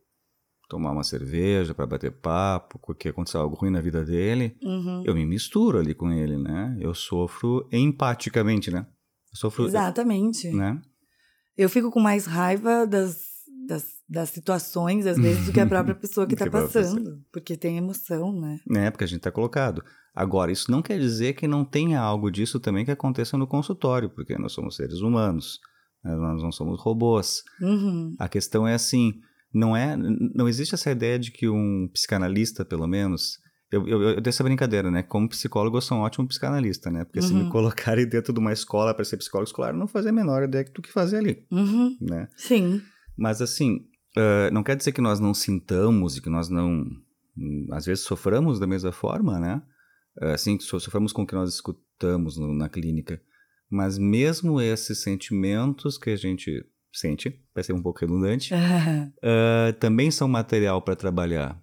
tomar 0.71 0.93
uma 0.93 1.03
cerveja 1.03 1.75
para 1.75 1.85
bater 1.85 2.13
papo, 2.13 2.79
porque 2.79 3.09
aconteceu 3.09 3.41
algo 3.41 3.57
ruim 3.57 3.71
na 3.71 3.81
vida 3.81 4.05
dele, 4.05 4.57
Uhum. 4.63 5.03
eu 5.05 5.13
me 5.15 5.27
misturo 5.27 5.79
ali 5.79 5.93
com 5.95 6.11
ele, 6.13 6.39
né? 6.39 6.77
Eu 6.81 6.95
sofro 6.95 7.69
empaticamente, 7.73 8.71
né? 8.71 8.87
Eu 9.33 9.37
sofro, 9.37 9.67
Exatamente. 9.67 10.49
né? 10.53 10.81
Eu 11.57 11.69
fico 11.69 11.91
com 11.91 11.99
mais 12.01 12.25
raiva 12.25 12.87
das, 12.87 13.19
das, 13.67 13.85
das 14.09 14.31
situações, 14.31 15.07
às 15.07 15.19
vezes, 15.19 15.47
do 15.47 15.53
que 15.53 15.61
a 15.61 15.67
própria 15.67 15.95
pessoa 15.95 16.25
que 16.27 16.35
está 16.35 16.49
passando. 16.49 17.21
Porque 17.33 17.57
tem 17.57 17.77
emoção, 17.77 18.33
né? 18.41 18.61
né? 18.67 18.91
Porque 18.93 19.05
a 19.05 19.09
gente 19.09 19.21
tá 19.21 19.31
colocado. 19.33 19.83
Agora, 20.15 20.53
isso 20.53 20.71
não 20.71 20.83
quer 20.83 20.99
dizer 20.99 21.35
que 21.35 21.49
não 21.49 21.65
tenha 21.65 22.01
algo 22.01 22.31
disso 22.31 22.61
também 22.61 22.85
que 22.85 22.91
aconteça 22.93 23.37
no 23.37 23.47
consultório, 23.47 24.09
porque 24.09 24.39
nós 24.39 24.53
somos 24.53 24.77
seres 24.77 25.01
humanos, 25.01 25.59
né? 26.05 26.15
nós 26.15 26.43
não 26.43 26.53
somos 26.53 26.81
robôs. 26.81 27.43
Uhum. 27.61 28.15
A 28.19 28.29
questão 28.29 28.67
é 28.67 28.75
assim, 28.75 29.15
não 29.53 29.77
é, 29.77 29.97
não 29.97 30.49
existe 30.49 30.75
essa 30.75 30.91
ideia 30.91 31.19
de 31.19 31.31
que 31.31 31.49
um 31.49 31.89
psicanalista, 31.93 32.65
pelo 32.65 32.87
menos, 32.87 33.39
eu, 33.71 33.87
eu, 33.87 34.03
eu 34.03 34.21
dei 34.21 34.31
essa 34.31 34.43
brincadeira, 34.45 34.91
né? 34.91 35.03
Como 35.03 35.29
psicólogo, 35.29 35.77
eu 35.77 35.81
sou 35.81 35.99
um 35.99 36.01
ótimo 36.03 36.27
psicanalista, 36.27 36.91
né? 36.91 37.05
Porque 37.05 37.23
se 37.23 37.33
Uhum. 37.33 37.45
me 37.45 37.49
colocarem 37.51 38.07
dentro 38.07 38.33
de 38.33 38.39
uma 38.41 38.53
escola 38.53 38.93
para 38.95 39.05
ser 39.05 39.17
psicólogo 39.17 39.49
escolar, 39.49 39.71
eu 39.73 39.79
não 39.79 39.87
fazia 39.87 40.11
a 40.11 40.15
menor 40.15 40.43
ideia 40.43 40.65
do 40.65 40.83
que 40.83 40.91
fazer 40.93 41.19
ali, 41.19 41.45
Uhum. 41.51 41.97
né? 42.01 42.29
Sim. 42.37 42.81
Mas 43.17 43.41
assim, 43.43 43.87
ah, 44.17 44.51
não 44.53 44.63
quer 44.63 44.77
dizer 44.77 44.93
que 44.93 45.01
nós 45.01 45.21
não 45.21 45.33
sintamos 45.35 46.17
e 46.17 46.21
que 46.23 46.29
nós 46.31 46.49
não, 46.49 46.85
às 47.73 47.87
vezes, 47.87 48.05
soframos 48.05 48.59
da 48.59 48.67
mesma 48.67 48.93
forma, 48.93 49.39
né? 49.39 49.63
Ah, 50.21 50.33
Assim, 50.33 50.59
so- 50.59 50.81
sofremos 50.81 51.13
com 51.13 51.23
o 51.23 51.27
que 51.27 51.35
nós 51.35 51.53
escutamos 51.55 52.37
no- 52.37 52.55
na 52.55 52.69
clínica. 52.69 53.21
Mas 53.71 53.97
mesmo 53.99 54.61
esses 54.61 55.01
sentimentos 55.03 55.97
que 55.97 56.11
a 56.11 56.17
gente 56.17 56.65
sente, 56.93 57.41
vai 57.55 57.63
ser 57.63 57.73
um 57.73 57.83
pouco 57.83 58.01
redundante, 58.01 58.53
ah, 59.23 59.73
também 59.79 60.11
são 60.11 60.29
material 60.29 60.83
para 60.83 60.97
trabalhar, 60.97 61.61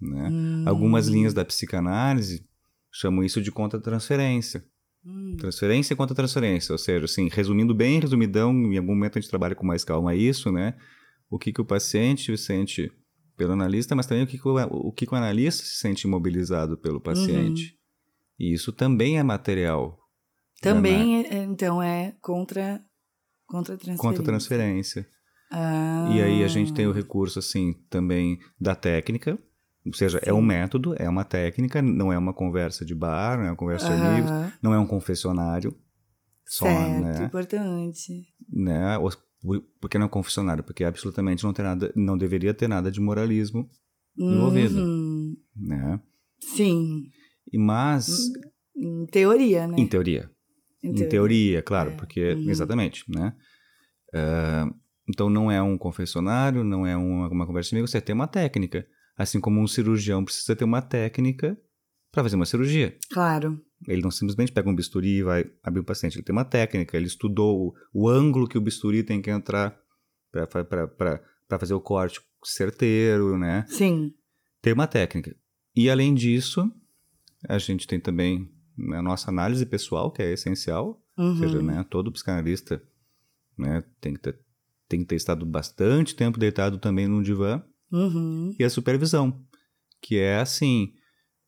né? 0.00 0.28
Hum. 0.30 0.64
Algumas 0.66 1.08
linhas 1.08 1.34
da 1.34 1.44
psicanálise 1.44 2.46
chamam 2.92 3.24
isso 3.24 3.40
de 3.40 3.50
contra-transferência. 3.50 4.64
Hum. 5.04 5.36
Transferência 5.38 5.94
e 5.94 5.96
contra-transferência, 5.96 6.72
ou 6.72 6.78
seja, 6.78 7.04
assim, 7.04 7.28
resumindo 7.28 7.74
bem, 7.74 8.00
resumidão, 8.00 8.52
em 8.52 8.76
algum 8.76 8.94
momento 8.94 9.18
a 9.18 9.20
gente 9.20 9.30
trabalha 9.30 9.54
com 9.54 9.66
mais 9.66 9.84
calma 9.84 10.14
isso, 10.14 10.50
né? 10.52 10.74
O 11.30 11.38
que, 11.38 11.52
que 11.52 11.60
o 11.60 11.64
paciente 11.64 12.36
sente 12.36 12.90
pelo 13.36 13.52
analista, 13.52 13.94
mas 13.94 14.06
também 14.06 14.24
o 14.24 14.26
que, 14.26 14.36
que 14.38 14.48
o, 14.48 14.56
o 14.56 14.92
que, 14.92 15.06
que 15.06 15.14
o 15.14 15.16
analista 15.16 15.62
se 15.64 15.76
sente 15.76 16.06
imobilizado 16.06 16.76
pelo 16.76 17.00
paciente. 17.00 17.78
E 18.38 18.52
isso 18.52 18.72
também 18.72 19.18
é 19.18 19.22
material 19.22 19.98
Também, 20.60 21.24
é- 21.24 21.44
então, 21.44 21.82
é 21.82 22.16
contra, 22.20 22.80
contra 23.48 23.76
transferência. 23.76 24.02
contra-transferência. 24.02 25.08
Ah. 25.50 26.08
E 26.14 26.20
aí 26.22 26.44
a 26.44 26.48
gente 26.48 26.72
tem 26.72 26.86
o 26.86 26.92
recurso, 26.92 27.38
assim, 27.38 27.72
também 27.90 28.38
da 28.60 28.74
técnica, 28.74 29.38
ou 29.86 29.92
seja, 29.94 30.20
é 30.22 30.32
um 30.32 30.40
Sim. 30.40 30.46
método, 30.46 30.94
é 30.98 31.08
uma 31.08 31.24
técnica, 31.24 31.80
não 31.80 32.12
é 32.12 32.18
uma 32.18 32.34
conversa 32.34 32.84
de 32.84 32.94
bar, 32.94 33.38
não 33.38 33.44
é 33.46 33.50
uma 33.50 33.56
conversa 33.56 33.88
de 33.96 34.02
amigos, 34.02 34.30
não 34.62 34.74
é 34.74 34.78
um 34.78 34.86
confessionário, 34.86 35.74
só, 36.46 36.66
certo, 36.66 37.00
né? 37.02 37.24
importante. 37.24 38.12
né? 38.50 38.98
Os- 38.98 39.16
por- 39.40 39.62
Por 39.80 39.88
que 39.88 39.96
não 39.98 40.06
é 40.06 40.08
confessionário? 40.10 40.62
Porque 40.64 40.84
absolutamente 40.84 41.44
não 41.44 41.52
tem 41.54 41.64
nada, 41.64 41.92
não 41.96 42.18
deveria 42.18 42.52
ter 42.52 42.68
nada 42.68 42.90
de 42.90 43.00
moralismo, 43.00 43.68
Envolvido. 44.18 44.80
Uhum. 44.80 45.36
né? 45.56 46.00
Sim, 46.40 47.04
E 47.52 47.56
mas 47.58 48.08
em 48.76 49.06
teoria, 49.06 49.66
né? 49.68 49.76
em 49.78 49.86
teoria, 49.86 50.28
em 50.82 51.08
teoria, 51.08 51.62
claro, 51.62 51.90
É, 51.90 51.94
porque 51.94 52.32
uhum. 52.32 52.50
exatamente, 52.50 53.04
né? 53.08 53.34
Ah, 54.14 54.70
então 55.08 55.30
não 55.30 55.50
é 55.50 55.60
um 55.62 55.78
confessionário, 55.78 56.62
não 56.62 56.86
é 56.86 56.96
uma, 56.96 57.28
uma 57.28 57.46
conversa 57.46 57.70
comigo, 57.70 57.88
você 57.88 58.00
tem 58.00 58.14
uma 58.14 58.26
técnica, 58.28 58.86
assim 59.16 59.40
como 59.40 59.60
um 59.60 59.66
cirurgião 59.66 60.24
precisa 60.24 60.54
ter 60.54 60.64
uma 60.64 60.82
técnica 60.82 61.58
para 62.12 62.22
fazer 62.22 62.36
uma 62.36 62.46
cirurgia. 62.46 62.96
Claro. 63.10 63.60
Ele 63.86 64.02
não 64.02 64.10
simplesmente 64.10 64.52
pega 64.52 64.68
um 64.68 64.74
bisturi 64.74 65.18
e 65.18 65.22
vai 65.22 65.44
abrir 65.62 65.80
o 65.80 65.84
paciente. 65.84 66.16
Ele 66.16 66.24
tem 66.24 66.32
uma 66.32 66.44
técnica, 66.44 66.96
ele 66.96 67.06
estudou 67.06 67.68
o, 67.68 67.74
o 67.92 68.08
ângulo 68.08 68.48
que 68.48 68.58
o 68.58 68.60
bisturi 68.60 69.02
tem 69.02 69.22
que 69.22 69.30
entrar 69.30 69.78
para 70.30 71.58
fazer 71.58 71.74
o 71.74 71.80
corte 71.80 72.20
certeiro, 72.44 73.38
né? 73.38 73.64
Sim. 73.68 74.12
Tem 74.60 74.72
uma 74.72 74.86
técnica. 74.86 75.34
E 75.76 75.88
além 75.88 76.12
disso, 76.14 76.70
a 77.48 77.58
gente 77.58 77.86
tem 77.86 78.00
também 78.00 78.50
a 78.94 79.02
nossa 79.02 79.30
análise 79.30 79.64
pessoal, 79.66 80.10
que 80.10 80.22
é 80.22 80.32
essencial. 80.32 81.02
Uhum. 81.16 81.30
Ou 81.30 81.36
seja, 81.36 81.62
né, 81.62 81.84
todo 81.90 82.12
psicanalista 82.12 82.82
né, 83.56 83.82
tem, 84.00 84.14
que 84.14 84.20
ter, 84.20 84.38
tem 84.88 85.00
que 85.00 85.06
ter 85.06 85.16
estado 85.16 85.44
bastante 85.44 86.14
tempo 86.14 86.38
deitado 86.38 86.78
também 86.78 87.08
num 87.08 87.22
divã. 87.22 87.62
Uhum. 87.90 88.54
E 88.58 88.62
a 88.64 88.70
supervisão, 88.70 89.42
que 90.00 90.18
é 90.18 90.38
assim, 90.38 90.92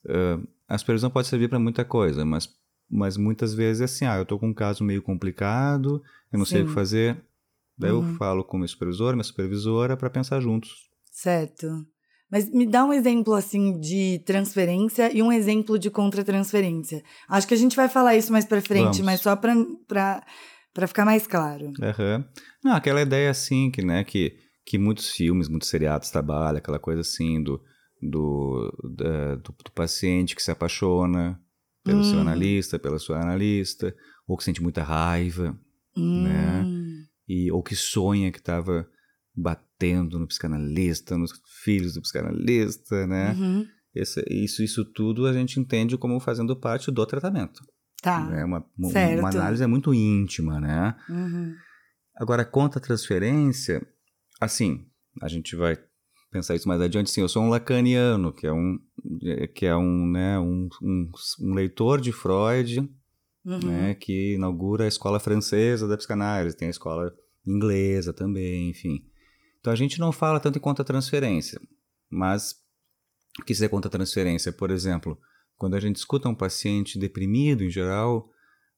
ah, 0.08 0.40
a 0.68 0.78
supervisão 0.78 1.10
pode 1.10 1.28
servir 1.28 1.48
para 1.48 1.58
muita 1.58 1.84
coisa, 1.84 2.24
mas, 2.24 2.48
mas 2.90 3.16
muitas 3.16 3.54
vezes 3.54 3.80
é 3.80 3.84
assim, 3.84 4.04
ah, 4.06 4.16
eu 4.18 4.26
tô 4.26 4.38
com 4.38 4.48
um 4.48 4.54
caso 4.54 4.82
meio 4.82 5.02
complicado, 5.02 6.02
eu 6.32 6.38
não 6.38 6.46
sei 6.46 6.62
o 6.62 6.64
que 6.64 6.70
Sim. 6.70 6.74
fazer, 6.74 7.24
daí 7.78 7.92
Uhum. 7.92 8.08
eu 8.12 8.16
falo 8.16 8.42
com 8.44 8.56
o 8.56 8.60
meu 8.60 8.68
supervisor, 8.68 9.12
minha 9.14 9.24
supervisora, 9.24 9.96
para 9.96 10.10
pensar 10.10 10.40
juntos. 10.40 10.88
Certo. 11.12 11.66
Mas 12.30 12.48
me 12.50 12.66
dá 12.66 12.84
um 12.84 12.92
exemplo 12.92 13.34
assim 13.34 13.78
de 13.80 14.20
transferência 14.24 15.12
e 15.14 15.22
um 15.22 15.32
exemplo 15.32 15.78
de 15.78 15.90
contra-transferência. 15.90 17.02
Acho 17.28 17.48
que 17.48 17.54
a 17.54 17.56
gente 17.56 17.74
vai 17.74 17.88
falar 17.88 18.14
isso 18.16 18.30
mais 18.32 18.44
pra 18.44 18.60
frente, 18.60 18.82
Vamos. 18.82 19.00
mas 19.00 19.20
só 19.20 19.34
pra 19.36 20.22
ficar 20.86 21.04
mais 21.04 21.26
claro. 21.26 21.72
Aham. 21.82 22.24
Não, 22.62 22.72
aquela 22.72 23.02
ideia 23.02 23.30
assim, 23.30 23.70
que, 23.70 23.82
né, 23.84 24.04
que, 24.04 24.36
que 24.64 24.78
muitos 24.78 25.10
filmes, 25.10 25.48
muitos 25.48 25.68
seriados 25.68 26.10
trabalham, 26.10 26.58
aquela 26.58 26.78
coisa 26.78 27.00
assim 27.00 27.42
do, 27.42 27.60
do, 28.00 28.70
da- 28.96 29.34
do, 29.36 29.54
do 29.64 29.72
paciente 29.74 30.36
que 30.36 30.42
se 30.42 30.50
apaixona 30.50 31.40
pelo 31.82 32.02
seu 32.04 32.18
Hum. 32.18 32.22
analista, 32.22 32.78
pela 32.78 32.98
sua 32.98 33.20
analista, 33.20 33.94
ou 34.28 34.36
que 34.36 34.44
sente 34.44 34.62
muita 34.62 34.82
raiva, 34.82 35.58
Né? 35.96 36.62
Hum, 36.68 37.04
e, 37.28 37.50
ou 37.50 37.62
que 37.62 37.74
sonha 37.74 38.30
que 38.30 38.38
estava 38.38 38.86
batendo 39.34 39.69
no 40.18 40.26
psicanalista, 40.26 41.16
nos 41.16 41.32
filhos 41.64 41.94
do 41.94 42.02
psicanalista, 42.02 43.06
né? 43.06 43.32
uhum. 43.32 43.66
Esse- 43.94 44.24
isso, 44.30 44.62
isso 44.62 44.84
tudo 44.84 45.26
a 45.26 45.32
gente 45.32 45.58
entende 45.58 45.96
como 45.98 46.20
fazendo 46.20 46.54
parte 46.56 46.90
do 46.90 47.04
tratamento. 47.06 47.60
Tá. 48.02 48.24
né? 48.28 48.44
Uma, 48.44 48.64
uma, 48.78 48.90
certo. 48.90 49.18
uma 49.20 49.28
análise 49.30 49.66
muito 49.66 49.92
íntima, 49.92 50.58
né? 50.60 50.94
Uhum. 51.08 51.54
Agora, 52.16 52.44
quanto 52.44 52.78
à 52.78 52.80
transferência, 52.80 53.86
assim, 54.40 54.86
a 55.20 55.28
gente 55.28 55.54
vai 55.56 55.76
pensar 56.30 56.54
isso 56.54 56.68
mais 56.68 56.80
adiante. 56.80 57.10
Sim, 57.10 57.22
eu 57.22 57.28
sou 57.28 57.42
um 57.42 57.48
lacaniano, 57.48 58.32
que 58.32 58.46
é 58.46 58.52
um, 58.52 58.78
que 59.54 59.66
é 59.66 59.76
um, 59.76 60.06
né, 60.10 60.38
um, 60.38 60.68
um, 60.82 61.10
um 61.40 61.54
leitor 61.54 62.00
de 62.00 62.12
Freud, 62.12 62.88
Uhum. 63.42 63.58
né, 63.58 63.94
que 63.94 64.34
inaugura 64.34 64.84
a 64.84 64.88
escola 64.88 65.18
francesa 65.18 65.88
da 65.88 65.96
psicanálise, 65.96 66.54
tem 66.56 66.68
a 66.68 66.70
escola 66.70 67.10
inglesa 67.46 68.12
também, 68.12 68.68
enfim. 68.70 69.02
Então 69.60 69.72
a 69.72 69.76
gente 69.76 69.98
não 70.00 70.10
fala 70.12 70.40
tanto 70.40 70.58
em 70.58 70.60
contra-transferência, 70.60 71.60
mas 72.10 72.54
o 73.40 73.44
que 73.44 73.54
seria 73.54 73.68
contra-transferência? 73.68 74.52
Por 74.52 74.70
exemplo, 74.70 75.18
quando 75.56 75.74
a 75.74 75.80
gente 75.80 75.96
escuta 75.96 76.28
um 76.28 76.34
paciente 76.34 76.98
deprimido, 76.98 77.62
em 77.62 77.70
geral, 77.70 78.28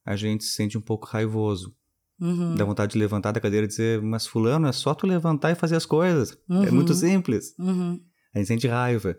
a 0.05 0.15
gente 0.15 0.43
se 0.43 0.53
sente 0.53 0.77
um 0.77 0.81
pouco 0.81 1.07
raivoso. 1.07 1.75
Uhum. 2.19 2.55
Dá 2.55 2.63
vontade 2.65 2.93
de 2.93 2.99
levantar 2.99 3.31
da 3.31 3.39
cadeira 3.39 3.65
e 3.65 3.67
dizer, 3.67 4.01
mas 4.01 4.27
fulano, 4.27 4.67
é 4.67 4.71
só 4.71 4.93
tu 4.93 5.07
levantar 5.07 5.51
e 5.51 5.55
fazer 5.55 5.75
as 5.75 5.85
coisas. 5.85 6.37
É 6.49 6.53
Uhum. 6.53 6.73
muito 6.75 6.93
simples. 6.93 7.55
Uhum. 7.57 7.99
A 8.33 8.39
gente 8.39 8.47
sente 8.47 8.67
raiva. 8.67 9.17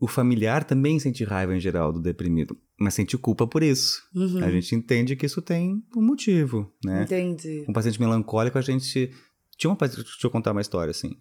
O 0.00 0.06
familiar 0.06 0.62
também 0.62 0.98
sente 1.00 1.24
raiva 1.24 1.56
em 1.56 1.60
geral 1.60 1.92
do 1.92 2.00
deprimido, 2.00 2.56
mas 2.78 2.94
sente 2.94 3.16
culpa 3.18 3.46
por 3.48 3.62
isso. 3.62 4.00
Uhum. 4.14 4.44
A 4.44 4.50
gente 4.50 4.74
entende 4.74 5.16
que 5.16 5.26
isso 5.26 5.42
tem 5.42 5.82
um 5.96 6.02
motivo, 6.02 6.72
né? 6.84 7.02
Entendi. 7.02 7.64
Um 7.68 7.72
paciente 7.72 7.98
melancólico, 8.00 8.58
a 8.58 8.60
gente. 8.60 9.10
Tinha 9.58 9.70
uma 9.70 9.76
paciente. 9.76 10.04
Deixa 10.04 10.26
eu 10.26 10.30
contar 10.30 10.52
uma 10.52 10.60
história 10.62 10.90
assim. 10.90 11.18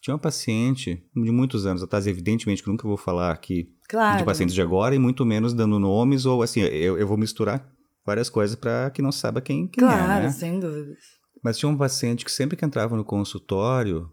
Tinha 0.00 0.14
uma 0.14 0.20
paciente 0.20 1.04
de 1.14 1.30
muitos 1.30 1.66
anos 1.66 1.82
atrás, 1.82 2.06
evidentemente 2.06 2.62
que 2.62 2.68
nunca 2.68 2.88
vou 2.88 2.96
falar 2.96 3.30
aqui 3.32 3.70
Claro. 3.88 4.16
de 4.18 4.24
pacientes 4.24 4.54
de 4.54 4.62
agora, 4.62 4.94
e 4.94 4.98
muito 4.98 5.24
menos 5.26 5.52
dando 5.52 5.78
nomes, 5.78 6.24
ou 6.24 6.42
assim, 6.42 6.60
eu, 6.60 6.96
eu 6.98 7.06
vou 7.06 7.16
misturar 7.18 7.70
várias 8.04 8.30
coisas 8.30 8.56
para 8.56 8.90
que 8.90 9.02
não 9.02 9.12
saiba 9.12 9.40
quem, 9.40 9.68
quem 9.68 9.84
Claro, 9.84 10.12
é, 10.12 10.20
né? 10.22 10.28
sem 10.30 10.58
dúvidas. 10.58 10.98
Mas 11.42 11.58
tinha 11.58 11.68
um 11.68 11.76
paciente 11.76 12.24
que 12.24 12.32
sempre 12.32 12.56
que 12.56 12.64
entrava 12.64 12.96
no 12.96 13.04
consultório, 13.04 14.10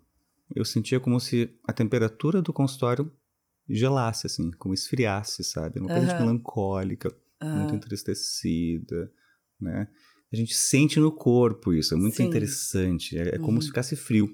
eu 0.56 0.66
sentia 0.66 1.00
como 1.00 1.20
se 1.20 1.50
a 1.68 1.72
temperatura 1.74 2.42
do 2.42 2.52
consultório 2.52 3.12
gelasse, 3.68 4.28
assim, 4.28 4.52
como 4.52 4.74
esfriasse, 4.74 5.44
sabe? 5.44 5.80
Uma 5.80 5.90
coisa 5.90 6.08
Aham. 6.14 6.20
melancólica, 6.26 7.10
muito 7.42 7.74
Ah, 7.74 7.78
entristecida, 7.78 9.12
né? 9.62 9.88
A 10.32 10.36
gente 10.36 10.54
sente 10.54 11.00
no 11.00 11.12
corpo 11.12 11.74
isso, 11.74 11.94
é 11.94 11.98
muito 11.98 12.18
Sim. 12.18 12.24
interessante. 12.26 13.18
É, 13.18 13.36
é 13.36 13.38
como 13.40 13.54
Uhum. 13.54 13.62
se 13.62 13.68
ficasse 13.68 13.96
frio. 13.96 14.28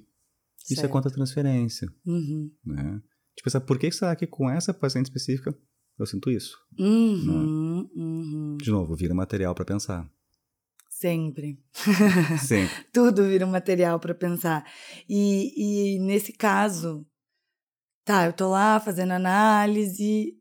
Isso 0.63 0.73
é 0.73 0.75
certo. 0.77 0.91
contra 0.91 1.11
transferência, 1.11 1.87
Uhum. 2.05 2.51
né? 2.65 3.01
Tipo, 3.37 3.49
sabe 3.49 3.65
por 3.65 3.77
que 3.77 3.91
será 3.91 4.15
que 4.15 4.25
com 4.25 4.49
essa 4.49 4.73
paciente 4.73 5.05
específica 5.05 5.55
eu 5.99 6.05
sinto 6.05 6.29
isso? 6.31 6.57
Uhum, 6.79 7.89
uhum. 7.95 8.57
De 8.59 8.71
novo, 8.71 8.95
vira 8.95 9.13
material 9.13 9.53
para 9.53 9.63
pensar. 9.65 10.09
Sempre. 10.89 11.59
Sempre. 12.47 12.73
Tudo 12.93 13.23
vira 13.25 13.45
um 13.45 13.51
material 13.51 13.99
para 13.99 14.15
pensar. 14.15 14.65
E, 15.09 15.95
e 15.95 15.99
nesse 15.99 16.31
caso, 16.33 17.05
tá, 18.05 18.25
eu 18.25 18.33
tô 18.33 18.49
lá 18.49 18.79
fazendo 18.79 19.11
análise, 19.11 20.33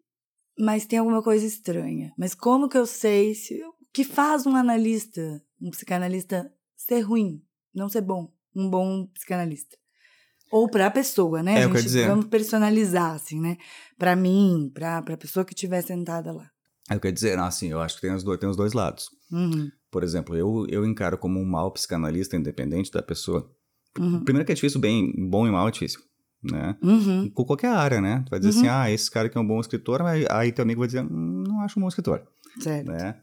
mas 0.58 0.86
tem 0.86 1.00
alguma 1.00 1.22
coisa 1.22 1.44
estranha. 1.44 2.12
Mas 2.16 2.34
como 2.34 2.68
que 2.68 2.78
eu 2.78 2.86
sei 2.86 3.34
se 3.34 3.60
que 3.94 4.02
faz 4.04 4.44
um 4.46 4.56
analista, 4.56 5.40
um 5.62 5.70
psicanalista 5.70 6.52
ser 6.76 7.00
ruim, 7.00 7.40
não 7.74 7.88
ser 7.88 8.00
bom, 8.02 8.30
um 8.54 8.68
bom 8.68 9.06
psicanalista? 9.06 9.76
Ou 10.50 10.68
para 10.68 10.86
a 10.86 10.90
pessoa, 10.90 11.42
né? 11.42 11.54
É, 11.54 11.58
a 11.58 11.60
eu 11.62 11.68
quero 11.68 11.78
gente 11.78 11.86
dizer- 11.88 12.08
vamos 12.08 12.26
personalizar 12.26 13.12
assim, 13.14 13.40
né? 13.40 13.56
Para 13.98 14.14
mim, 14.14 14.70
para 14.74 15.00
para 15.00 15.16
pessoa 15.16 15.44
que 15.44 15.54
estiver 15.54 15.80
sentada 15.82 16.32
lá. 16.32 16.50
Aí 16.90 16.96
eu 16.96 17.00
quero 17.00 17.14
dizer, 17.14 17.38
assim, 17.38 17.68
eu 17.68 17.80
acho 17.80 17.94
que 17.96 18.02
tem 18.02 18.12
os 18.14 18.22
dois, 18.22 18.38
tem 18.38 18.48
os 18.48 18.56
dois 18.56 18.72
lados. 18.72 19.08
Uhum, 19.32 19.70
Por 19.90 20.02
exemplo, 20.02 20.36
eu, 20.36 20.66
eu 20.68 20.84
encaro 20.84 21.16
como 21.16 21.40
um 21.40 21.44
mau 21.44 21.70
psicanalista 21.72 22.36
independente 22.36 22.90
da 22.90 23.02
pessoa. 23.02 23.48
uhum, 23.98 24.22
Primeiro 24.24 24.44
que 24.44 24.52
é 24.52 24.54
difícil, 24.54 24.80
bem, 24.80 25.12
bom 25.16 25.46
e 25.46 25.50
mal 25.50 25.66
é 25.68 25.70
difícil, 25.70 26.00
né? 26.42 26.76
uhum, 26.82 27.30
Com 27.30 27.44
qualquer 27.44 27.68
área, 27.70 28.00
né? 28.00 28.22
Tu 28.26 28.30
vai 28.30 28.38
dizer 28.40 28.52
Uhum. 28.52 28.58
assim, 28.58 28.68
ah, 28.68 28.90
esse 28.90 29.10
cara 29.10 29.28
que 29.28 29.38
é 29.38 29.40
um 29.40 29.46
bom 29.46 29.60
escritor, 29.60 30.02
mas 30.02 30.26
aí 30.30 30.52
teu 30.52 30.62
amigo 30.62 30.80
vai 30.80 30.88
dizer, 30.88 31.02
hum, 31.04 31.44
não 31.46 31.60
acho 31.62 31.78
um 31.78 31.82
bom 31.82 31.88
escritor, 31.88 32.22
certo. 32.60 32.86
né? 32.90 33.18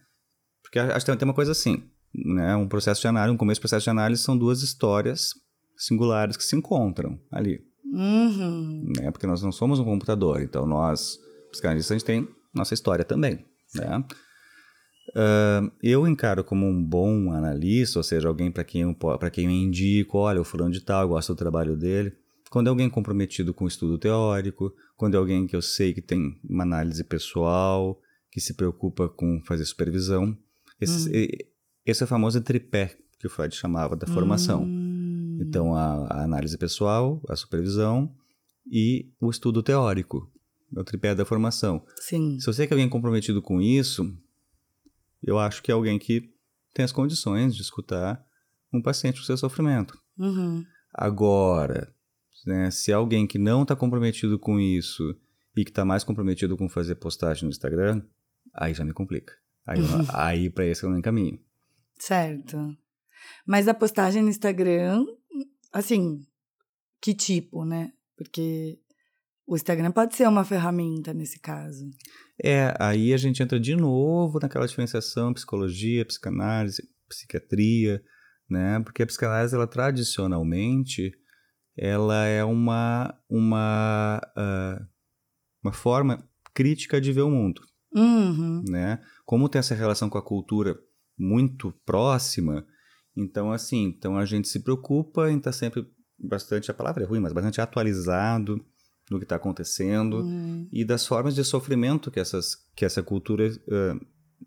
Porque 0.72 0.80
acho 0.80 1.06
que 1.06 1.18
tem 1.18 1.28
uma 1.28 1.34
coisa 1.34 1.52
assim, 1.52 1.84
né? 2.16 2.56
Um 2.56 2.66
processo 2.66 3.02
de 3.02 3.08
análise, 3.08 3.34
um 3.34 3.38
começo 3.38 3.60
do 3.60 3.64
processo 3.64 3.84
de 3.84 3.90
análise 3.90 4.24
são 4.24 4.38
duas 4.38 4.62
histórias 4.64 5.34
singulares 5.76 6.38
que 6.38 6.44
se 6.44 6.56
encontram 6.56 7.20
ali, 7.30 7.60
Uhum, 7.84 8.94
né? 8.98 9.12
Porque 9.12 9.28
nós 9.28 9.42
não 9.42 9.52
somos 9.52 9.78
um 9.78 9.84
computador, 9.84 10.42
então 10.42 10.66
nós, 10.66 11.20
psicanalistas, 11.52 11.92
a 11.92 11.98
gente 11.98 12.06
tem 12.06 12.28
nossa 12.54 12.74
história 12.74 13.04
também, 13.04 13.46
né? 13.76 14.06
Ah, 15.14 15.70
eu 15.84 16.08
encaro 16.08 16.42
como 16.42 16.66
um 16.66 16.82
bom 16.82 17.34
analista, 17.34 18.00
ou 18.00 18.04
seja, 18.04 18.30
alguém 18.30 18.50
para 18.50 18.64
quem, 18.64 18.82
eu 18.82 18.96
quem 19.32 19.46
eu 19.46 19.52
indico, 19.52 20.20
olha, 20.20 20.40
o 20.40 20.46
fulano 20.46 20.72
de 20.72 20.80
tal, 20.80 21.02
eu 21.02 21.10
gosto 21.10 21.34
do 21.34 21.38
trabalho 21.38 21.76
dele. 21.76 22.14
Quando 22.50 22.68
é 22.68 22.70
alguém 22.70 22.90
comprometido 22.90 23.54
com 23.54 23.66
o 23.66 23.68
estudo 23.68 23.98
teórico, 23.98 24.74
quando 24.96 25.16
é 25.16 25.18
alguém 25.18 25.46
que 25.46 25.56
eu 25.56 25.62
sei 25.62 25.94
que 25.94 26.02
tem 26.02 26.40
uma 26.50 26.64
análise 26.64 27.04
pessoal, 27.04 28.00
que 28.32 28.40
se 28.40 28.54
preocupa 28.54 29.10
com 29.10 29.42
fazer 29.46 29.66
supervisão. 29.66 30.38
Esse, 30.82 31.10
Hum. 31.10 31.48
esse 31.86 32.04
é 32.04 32.06
o 32.06 32.08
famoso 32.08 32.41
tripé 32.41 32.98
que 33.20 33.28
o 33.28 33.30
Freud 33.30 33.56
chamava 33.56 33.96
da 33.96 34.08
formação. 34.08 34.63
Hum, 34.63 35.39
Então, 35.41 35.74
a, 35.76 36.08
a 36.08 36.24
análise 36.24 36.58
pessoal, 36.58 37.22
a 37.30 37.36
supervisão 37.36 38.13
e 38.70 39.12
o 39.20 39.30
estudo 39.30 39.62
teórico. 39.63 40.32
É 40.76 40.80
o 40.80 40.84
tripé 40.84 41.13
da 41.15 41.26
formação. 41.26 41.84
Sim. 41.98 42.39
Se 42.39 42.46
você 42.46 42.63
é 42.63 42.67
que 42.67 42.74
alguém 42.74 42.88
comprometido 42.89 43.41
com 43.41 43.62
isso, 43.62 44.15
eu 45.22 45.38
acho 45.39 45.62
que 45.62 45.72
é 45.72 45.74
alguém 45.74 45.98
que 46.00 46.34
tem 46.74 46.86
as 46.86 46.91
condições 46.91 47.56
de 47.56 47.62
escutar 47.62 48.24
um 48.74 48.82
paciente 48.82 49.20
com 49.20 49.26
seu 49.26 49.36
sofrimento. 49.38 49.98
Uhum. 50.17 50.63
Agora, 50.94 51.94
né, 52.46 52.72
se 52.72 52.91
é 52.91 52.94
alguém 52.96 53.28
que 53.28 53.38
não 53.38 53.63
está 53.63 53.76
comprometido 53.76 54.39
com 54.39 54.60
isso 54.60 55.04
e 55.58 55.63
que 55.65 55.72
está 55.72 55.84
mais 55.84 56.04
comprometido 56.04 56.56
com 56.56 56.70
fazer 56.70 56.96
postagem 56.96 57.44
no 57.44 57.50
Instagram, 57.50 58.02
aí 58.54 58.74
já 58.74 58.86
me 58.86 58.94
complica. 58.94 59.34
Aí, 59.65 59.80
eu- 59.80 59.86
aí 60.13 60.50
para 60.50 60.65
esse 60.65 60.84
eu 60.84 60.89
não 60.89 60.97
encaminho. 60.97 61.39
Certo. 62.00 62.58
Mas 63.45 63.67
a 63.67 63.74
postagem 63.74 64.21
no 64.24 64.30
Instagram, 64.30 65.06
assim, 65.71 66.26
que 67.02 67.13
tipo, 67.13 67.63
né? 67.65 67.91
Porque 68.17 68.80
o 69.45 69.56
Instagram 69.56 69.91
pode 69.91 70.15
ser 70.15 70.28
uma 70.28 70.43
ferramenta 70.43 71.13
nesse 71.13 71.39
caso. 71.39 71.89
É, 72.43 72.74
aí 72.80 73.13
a 73.13 73.17
gente 73.17 73.41
entra 73.43 73.60
de 73.60 73.76
novo 73.76 74.39
naquela 74.41 74.65
diferenciação 74.67 75.34
psicologia, 75.34 76.06
psicanálise, 76.06 76.84
psiquiatria, 77.08 78.02
né? 78.50 78.80
Porque 78.80 79.04
a 79.04 79.08
psicanálise, 79.08 79.54
ela 79.56 79.67
tradicionalmente, 79.67 81.12
ela 81.78 82.26
é 82.26 82.43
uma 82.43 83.13
uma 83.30 84.19
ah, 84.36 84.86
uma 85.63 85.71
forma 85.74 86.28
crítica 86.54 87.00
de 87.00 87.12
ver 87.13 87.21
o 87.21 87.30
mundo, 87.30 87.62
Uhum. 87.93 88.63
né? 88.67 89.00
Como 89.26 89.48
tem 89.50 89.60
essa 89.60 89.76
relação 89.76 90.10
com 90.10 90.18
a 90.18 90.22
cultura 90.22 90.78
muito 91.18 91.72
próxima, 91.86 92.66
então 93.16 93.52
assim, 93.52 93.84
então 93.86 94.18
a 94.18 94.26
gente 94.26 94.48
se 94.48 94.60
preocupa 94.62 95.30
em 95.30 95.38
estar 95.38 95.52
sempre 95.52 95.86
bastante, 96.18 96.70
a 96.72 96.74
palavra 96.74 97.04
é 97.04 97.08
ruim, 97.08 97.20
mas 97.20 97.34
bastante 97.34 97.60
atualizado 97.62 98.64
do 99.10 99.18
que 99.18 99.26
está 99.26 99.36
acontecendo 99.36 100.18
Uhum. 100.22 100.70
e 100.72 100.86
das 100.86 101.06
formas 101.06 101.36
de 101.36 101.44
sofrimento 101.44 102.10
que, 102.12 102.20
essas, 102.20 102.56
que 102.76 102.86
essa 102.86 103.04
cultura 103.04 103.48
eh, 103.48 103.94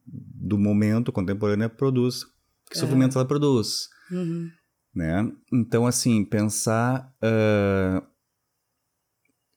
do 0.06 0.56
momento 0.58 1.12
contemporânea 1.12 1.68
produz. 1.68 2.24
Que 2.70 2.78
É. 2.78 2.80
sofrimento 2.80 3.18
ela 3.18 3.26
produz, 3.28 3.88
Uhum. 4.10 4.48
né? 4.94 5.30
Então, 5.52 5.86
assim, 5.86 6.24
pensar... 6.24 7.12
ah, 7.22 8.02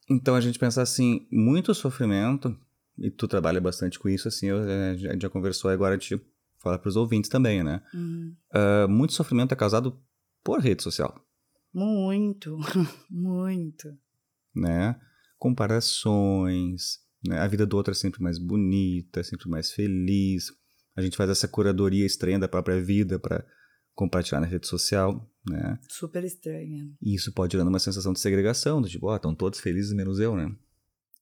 então, 0.09 0.35
a 0.35 0.41
gente 0.41 0.57
pensar 0.59 0.81
assim, 0.83 1.27
muito 1.31 1.73
sofrimento, 1.73 2.57
e 2.99 3.11
tu 3.11 3.27
trabalha 3.27 3.61
bastante 3.61 3.99
com 3.99 4.09
isso, 4.09 4.27
assim, 4.27 4.47
eu, 4.47 4.57
eh, 4.63 4.91
a 4.91 4.95
gente 4.95 5.21
já 5.21 5.29
conversou, 5.29 5.69
agora 5.69 5.95
a 5.95 5.97
gente 5.97 6.19
fala 6.59 6.79
para 6.79 6.89
os 6.89 6.95
ouvintes 6.95 7.29
também, 7.29 7.63
né? 7.63 7.81
Uhum. 7.93 8.35
Ah, 8.51 8.87
muito 8.87 9.13
sofrimento 9.13 9.51
é 9.53 9.55
causado 9.55 9.99
por 10.43 10.59
rede 10.59 10.83
social. 10.83 11.23
Muito, 11.73 12.57
muito. 13.09 13.87
né? 14.55 14.99
Comparações, 15.37 16.99
né? 17.25 17.39
A 17.39 17.47
vida 17.47 17.65
do 17.65 17.77
outro 17.77 17.91
é 17.91 17.95
sempre 17.95 18.21
mais 18.21 18.39
bonita, 18.39 19.23
sempre 19.23 19.47
mais 19.47 19.71
feliz. 19.71 20.51
A 20.95 21.01
gente 21.01 21.15
faz 21.15 21.29
essa 21.29 21.47
curadoria 21.47 22.05
estranha 22.05 22.39
da 22.39 22.47
própria 22.47 22.81
vida 22.81 23.19
para 23.19 23.45
compartilhar 23.93 24.39
na 24.39 24.47
rede 24.47 24.67
social, 24.67 25.29
né? 25.47 25.77
Super 25.89 26.23
estranha. 26.23 26.91
E 27.01 27.13
isso 27.13 27.31
pode 27.31 27.53
gerando 27.53 27.67
uma 27.67 27.79
sensação 27.79 28.13
de 28.13 28.19
segregação, 28.19 28.81
do 28.81 28.87
tipo, 28.89 29.07
ó, 29.07 29.15
estão 29.15 29.35
todos 29.35 29.59
felizes 29.59 29.93
menos 29.93 30.19
eu, 30.19 30.35
né? 30.35 30.55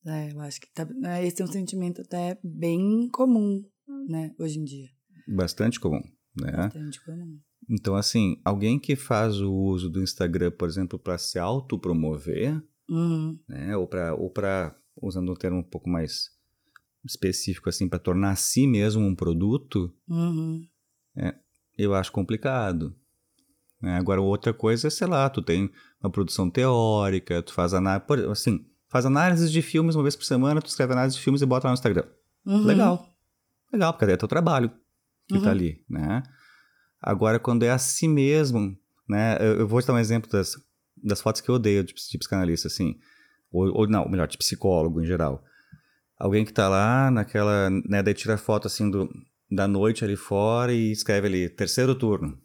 É, 0.06 0.32
eu 0.32 0.40
acho 0.42 0.62
que 0.62 0.68
tá, 0.74 0.86
né, 0.86 1.26
esse 1.26 1.42
é 1.42 1.46
um 1.46 1.48
sentimento 1.48 2.02
até 2.02 2.38
bem 2.44 3.10
comum, 3.10 3.64
né, 4.08 4.34
hoje 4.40 4.60
em 4.60 4.64
dia. 4.64 4.90
Bastante 5.28 5.80
comum, 5.80 6.02
né? 6.40 6.52
Bastante 6.52 7.04
comum. 7.04 7.40
Então, 7.68 7.96
assim, 7.96 8.40
alguém 8.46 8.78
que 8.78 8.96
faz 8.96 9.42
o 9.42 9.52
uso 9.52 9.90
do 9.90 10.02
Instagram, 10.04 10.52
por 10.52 10.70
exemplo, 10.70 11.00
para 11.00 11.18
se 11.18 11.40
autopromover, 11.40 12.62
Uhum. 12.88 13.40
né? 13.50 13.76
Ou 13.76 13.88
para, 13.88 14.14
ou 14.14 14.30
para 14.30 14.78
usando 15.02 15.32
um 15.32 15.36
termo 15.36 15.58
um 15.58 15.64
pouco 15.64 15.90
mais 15.90 16.30
específico, 17.04 17.68
assim, 17.68 17.90
para 17.90 17.98
tornar 17.98 18.32
a 18.32 18.36
si 18.36 18.68
mesmo 18.68 19.04
um 19.04 19.16
produto, 19.16 19.92
Uhum. 20.08 20.68
eu 21.78 21.96
acho 21.96 22.12
complicado. 22.12 22.96
né? 23.82 23.98
Agora, 23.98 24.22
outra 24.22 24.54
coisa 24.54 24.88
é, 24.88 24.92
sei 24.92 25.08
lá, 25.08 25.28
tu 25.30 25.42
tem 25.42 25.70
uma 26.02 26.10
produção 26.12 26.50
teórica, 26.50 27.42
tu 27.44 27.54
faz 27.54 27.74
análise, 27.74 28.06
assim, 28.30 28.66
faz 28.90 29.06
análises 29.06 29.52
de 29.52 29.62
filmes 29.62 29.96
uma 29.96 30.04
vez 30.04 30.16
por 30.16 30.24
semana, 30.26 30.62
tu 30.62 30.68
escreve 30.68 30.94
análise 30.94 31.16
de 31.18 31.22
filmes 31.22 31.42
e 31.42 31.46
bota 31.46 31.68
lá 31.68 31.72
no 31.72 31.76
Instagram. 31.76 32.06
Uhum. 32.46 32.64
Legal. 32.64 33.08
Legal, 33.72 33.94
porque 33.94 34.12
é 34.12 34.18
teu 34.18 34.28
trabalho 34.28 34.70
que 35.28 35.40
tá 35.40 35.46
Uhum. 35.46 35.52
ali, 35.52 35.84
né? 35.90 36.24
Agora, 37.02 37.40
quando 37.40 37.64
é 37.64 37.72
a 37.72 37.78
si 37.78 38.08
mesmo, 38.08 38.78
né? 39.08 39.38
Eu, 39.40 39.60
eu 39.60 39.68
vou 39.68 39.82
te 39.82 39.88
dar 39.88 39.94
um 39.94 40.00
exemplo 40.00 40.30
das, 40.32 40.56
das 41.04 41.22
fotos 41.22 41.42
que 41.42 41.50
eu 41.50 41.56
odeio 41.56 41.84
de, 41.84 41.94
de 41.94 42.18
psicanalista, 42.18 42.68
assim. 42.68 42.96
Ou, 43.52 43.72
ou 43.74 43.88
não, 43.88 44.08
melhor, 44.10 44.28
de 44.28 44.38
psicólogo 44.38 45.02
em 45.02 45.06
geral. 45.06 45.44
Alguém 46.18 46.46
que 46.46 46.54
tá 46.54 46.70
lá 46.70 47.12
naquela, 47.12 47.70
né? 47.70 48.02
Daí 48.02 48.14
tira 48.14 48.38
foto, 48.38 48.68
assim, 48.68 48.90
do, 48.90 49.10
da 49.52 49.68
noite 49.68 50.04
ali 50.04 50.16
fora 50.16 50.74
e 50.74 50.92
escreve 50.92 51.28
ali, 51.28 51.50
terceiro 51.50 51.94
turno. 51.96 52.40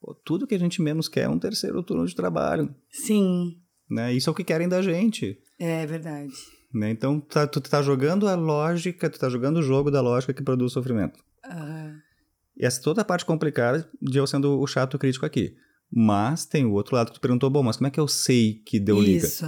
Pô, 0.00 0.14
tudo 0.24 0.46
que 0.46 0.54
a 0.54 0.58
gente 0.58 0.82
menos 0.82 1.08
quer 1.08 1.22
é 1.22 1.28
um 1.28 1.38
terceiro 1.38 1.82
turno 1.82 2.04
de 2.06 2.14
trabalho, 2.14 2.74
Sim, 2.90 3.61
né? 3.92 4.12
Isso 4.12 4.28
é 4.28 4.32
o 4.32 4.34
que 4.34 4.44
querem 4.44 4.68
da 4.68 4.80
gente. 4.80 5.38
é 5.58 5.86
verdade. 5.86 6.32
Né? 6.72 6.90
Então, 6.90 7.20
tá, 7.20 7.46
tu 7.46 7.60
tá 7.60 7.82
jogando 7.82 8.26
a 8.26 8.34
lógica, 8.34 9.10
tu 9.10 9.18
tá 9.18 9.28
jogando 9.28 9.58
o 9.58 9.62
jogo 9.62 9.90
da 9.90 10.00
lógica 10.00 10.32
que 10.32 10.42
produz 10.42 10.72
sofrimento. 10.72 11.22
Aham. 11.44 12.00
E 12.56 12.64
essa 12.64 12.80
é 12.80 12.82
toda 12.82 13.02
a 13.02 13.04
parte 13.04 13.24
complicada 13.24 13.88
de 14.00 14.18
eu 14.18 14.26
sendo 14.26 14.58
o 14.58 14.66
chato 14.66 14.98
crítico 14.98 15.26
aqui. 15.26 15.54
Mas 15.90 16.46
tem 16.46 16.64
o 16.64 16.72
outro 16.72 16.96
lado 16.96 17.08
que 17.08 17.18
tu 17.18 17.20
perguntou, 17.20 17.50
bom, 17.50 17.62
mas 17.62 17.76
como 17.76 17.88
é 17.88 17.90
que 17.90 18.00
eu 18.00 18.08
sei 18.08 18.62
que 18.64 18.80
deu 18.80 19.00
liga? 19.00 19.26
Isso. 19.26 19.44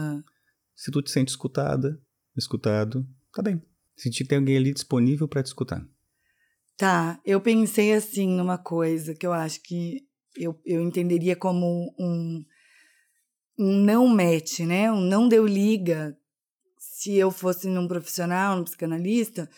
Se 0.76 0.90
tu 0.90 1.01
te 1.01 1.11
sente 1.11 1.30
escutada, 1.30 1.99
escutado, 2.36 3.07
tá 3.32 3.42
bem. 3.42 3.62
Sentir 3.97 4.24
que 4.24 4.28
tem 4.28 4.38
alguém 4.38 4.57
ali 4.57 4.72
disponível 4.72 5.26
para 5.28 5.42
te 5.42 5.47
escutar. 5.47 5.86
Tá, 6.76 7.20
eu 7.24 7.40
pensei 7.40 7.92
assim 7.95 8.28
numa 8.28 8.59
coisa 8.59 9.14
que 9.14 9.26
eu 9.26 9.32
acho 9.32 9.62
que 9.62 10.03
eu, 10.36 10.59
eu 10.66 10.82
entenderia 10.82 11.36
como 11.36 11.95
um, 11.99 12.45
um 13.59 13.72
não 13.78 14.07
match, 14.09 14.61
né? 14.61 14.90
Um 14.90 15.00
não 15.00 15.28
deu 15.28 15.46
liga 15.46 16.16
se 16.78 17.16
eu 17.16 17.30
fosse 17.30 17.68
num 17.68 17.86
profissional, 17.88 18.57
num 18.57 18.64
psicanalista, 18.64 19.48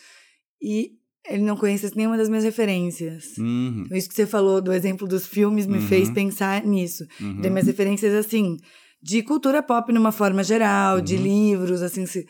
e 0.61 0.91
ele 1.29 1.43
não 1.43 1.55
conhecesse 1.57 1.95
nenhuma 1.95 2.17
das 2.17 2.29
minhas 2.29 2.43
referências. 2.43 3.37
Uhum. 3.37 3.83
Então, 3.85 3.97
isso 3.97 4.07
que 4.09 4.15
você 4.15 4.25
falou 4.25 4.61
do 4.61 4.71
exemplo 4.73 5.07
dos 5.07 5.25
filmes 5.27 5.65
me 5.65 5.75
Uhum. 5.75 5.81
fez 5.81 6.09
pensar 6.09 6.63
nisso. 6.63 7.05
Uhum. 7.19 7.41
Das 7.41 7.51
minhas 7.51 7.67
referências, 7.67 8.13
assim, 8.13 8.57
de 9.01 9.21
cultura 9.23 9.61
pop 9.61 9.91
numa 9.93 10.11
forma 10.11 10.43
geral, 10.43 10.99
de 11.01 11.15
Uhum. 11.15 11.23
livros, 11.23 11.81
assim, 11.81 12.05
se- 12.05 12.25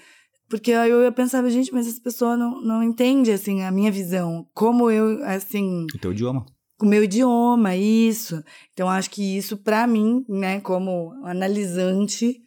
porque 0.49 0.71
aí 0.73 0.89
eu 0.89 1.11
pensava, 1.11 1.49
gente, 1.49 1.73
mas 1.73 1.87
essa 1.87 2.01
pessoa 2.01 2.35
não, 2.37 2.61
não 2.61 2.81
entende, 2.83 3.31
assim, 3.31 3.61
a 3.63 3.71
minha 3.71 3.91
visão. 3.91 4.47
Como 4.53 4.89
eu, 4.89 5.23
assim, 5.25 5.85
O 5.93 5.99
teu 5.99 6.11
idioma. 6.11 6.45
O 6.81 6.85
meu 6.85 7.03
idioma, 7.03 7.75
isso. 7.75 8.43
Então, 8.73 8.89
acho 8.89 9.09
que 9.09 9.37
isso, 9.37 9.57
pra 9.57 9.87
mim, 9.87 10.23
né, 10.29 10.59
como 10.61 11.13
analisante, 11.25 12.37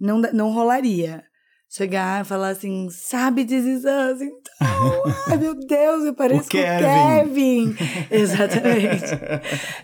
não, 0.00 0.20
não 0.20 0.50
rolaria. 0.52 1.24
Chegar 1.68 2.22
e 2.22 2.24
falar 2.24 2.50
assim, 2.50 2.88
sabe 2.90 3.44
This? 3.44 3.64
Então, 3.66 4.16
ai 5.28 5.36
meu 5.36 5.52
Deus, 5.54 6.04
eu 6.04 6.14
pareço 6.14 6.42
com 6.48 6.56
o 6.56 6.60
Kevin. 6.60 7.74
Kevin. 7.74 7.76
Exatamente. 8.10 9.04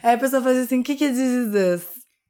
Aí 0.03 0.15
a 0.15 0.19
pessoa 0.19 0.41
faz 0.41 0.59
assim, 0.59 0.79
o 0.81 0.83
que, 0.85 0.95
que 0.95 1.05
é 1.05 1.09
This? 1.13 1.85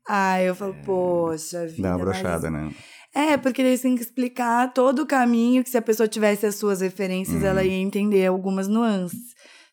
Aí 0.09 0.47
eu 0.47 0.55
falo, 0.55 0.75
poxa 0.85 1.67
vida. 1.67 1.83
Dá 1.83 1.97
uma 1.97 2.07
mas- 2.07 2.19
brochada, 2.21 2.51
né? 2.51 2.73
É, 3.15 3.37
porque 3.37 3.63
você 3.77 3.83
tem 3.83 3.95
que 3.95 4.01
explicar 4.03 4.73
todo 4.73 5.03
o 5.03 5.07
caminho 5.07 5.63
que 5.63 5.69
se 5.69 5.77
a 5.77 5.83
pessoa 5.83 6.09
tivesse 6.09 6.47
as 6.47 6.55
suas 6.55 6.81
referências, 6.81 7.43
Uhum. 7.43 7.47
ela 7.49 7.63
ia 7.63 7.75
entender 7.77 8.25
algumas 8.27 8.67
nuances. 8.69 9.21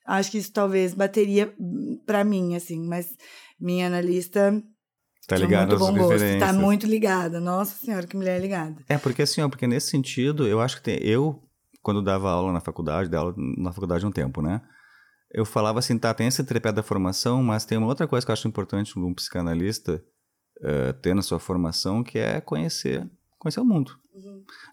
Acho 0.09 0.31
que 0.31 0.39
isso 0.39 0.51
talvez 0.51 0.93
bateria 0.93 1.53
pra 2.05 2.23
mim, 2.23 2.55
assim, 2.55 2.83
mas 2.87 3.15
minha 3.59 3.87
analista 3.87 4.61
Tá 5.27 5.37
ligado 5.37 5.69
muito 5.69 5.75
às 5.75 5.79
gosto, 5.91 6.13
referências. 6.13 6.39
tá 6.39 6.53
muito 6.59 6.87
ligada. 6.87 7.39
Nossa 7.39 7.77
senhora, 7.77 8.07
que 8.07 8.17
mulher 8.17 8.41
ligada. 8.41 8.83
É, 8.89 8.97
porque 8.97 9.21
assim, 9.21 9.41
ó, 9.41 9.47
porque 9.47 9.67
nesse 9.67 9.91
sentido, 9.91 10.47
eu 10.47 10.59
acho 10.59 10.77
que 10.77 10.81
tem, 10.81 10.97
eu, 11.03 11.39
quando 11.83 12.01
dava 12.01 12.31
aula 12.31 12.51
na 12.51 12.59
faculdade, 12.59 13.07
dava 13.07 13.25
aula 13.25 13.35
na 13.37 13.71
faculdade 13.71 14.03
um 14.03 14.11
tempo, 14.11 14.41
né? 14.41 14.59
Eu 15.31 15.45
falava 15.45 15.77
assim, 15.77 15.99
tá, 15.99 16.11
tem 16.15 16.25
esse 16.25 16.43
tripé 16.43 16.71
da 16.71 16.81
formação, 16.81 17.43
mas 17.43 17.63
tem 17.63 17.77
uma 17.77 17.85
outra 17.85 18.07
coisa 18.07 18.25
que 18.25 18.31
eu 18.31 18.33
acho 18.33 18.47
importante 18.47 18.97
um 18.97 19.13
psicanalista 19.13 20.03
eh, 20.63 20.93
ter 20.93 21.13
na 21.13 21.21
sua 21.21 21.37
formação, 21.37 22.03
que 22.03 22.17
é 22.17 22.41
conhecer, 22.41 23.07
conhecer 23.37 23.59
o 23.59 23.65
mundo. 23.65 23.91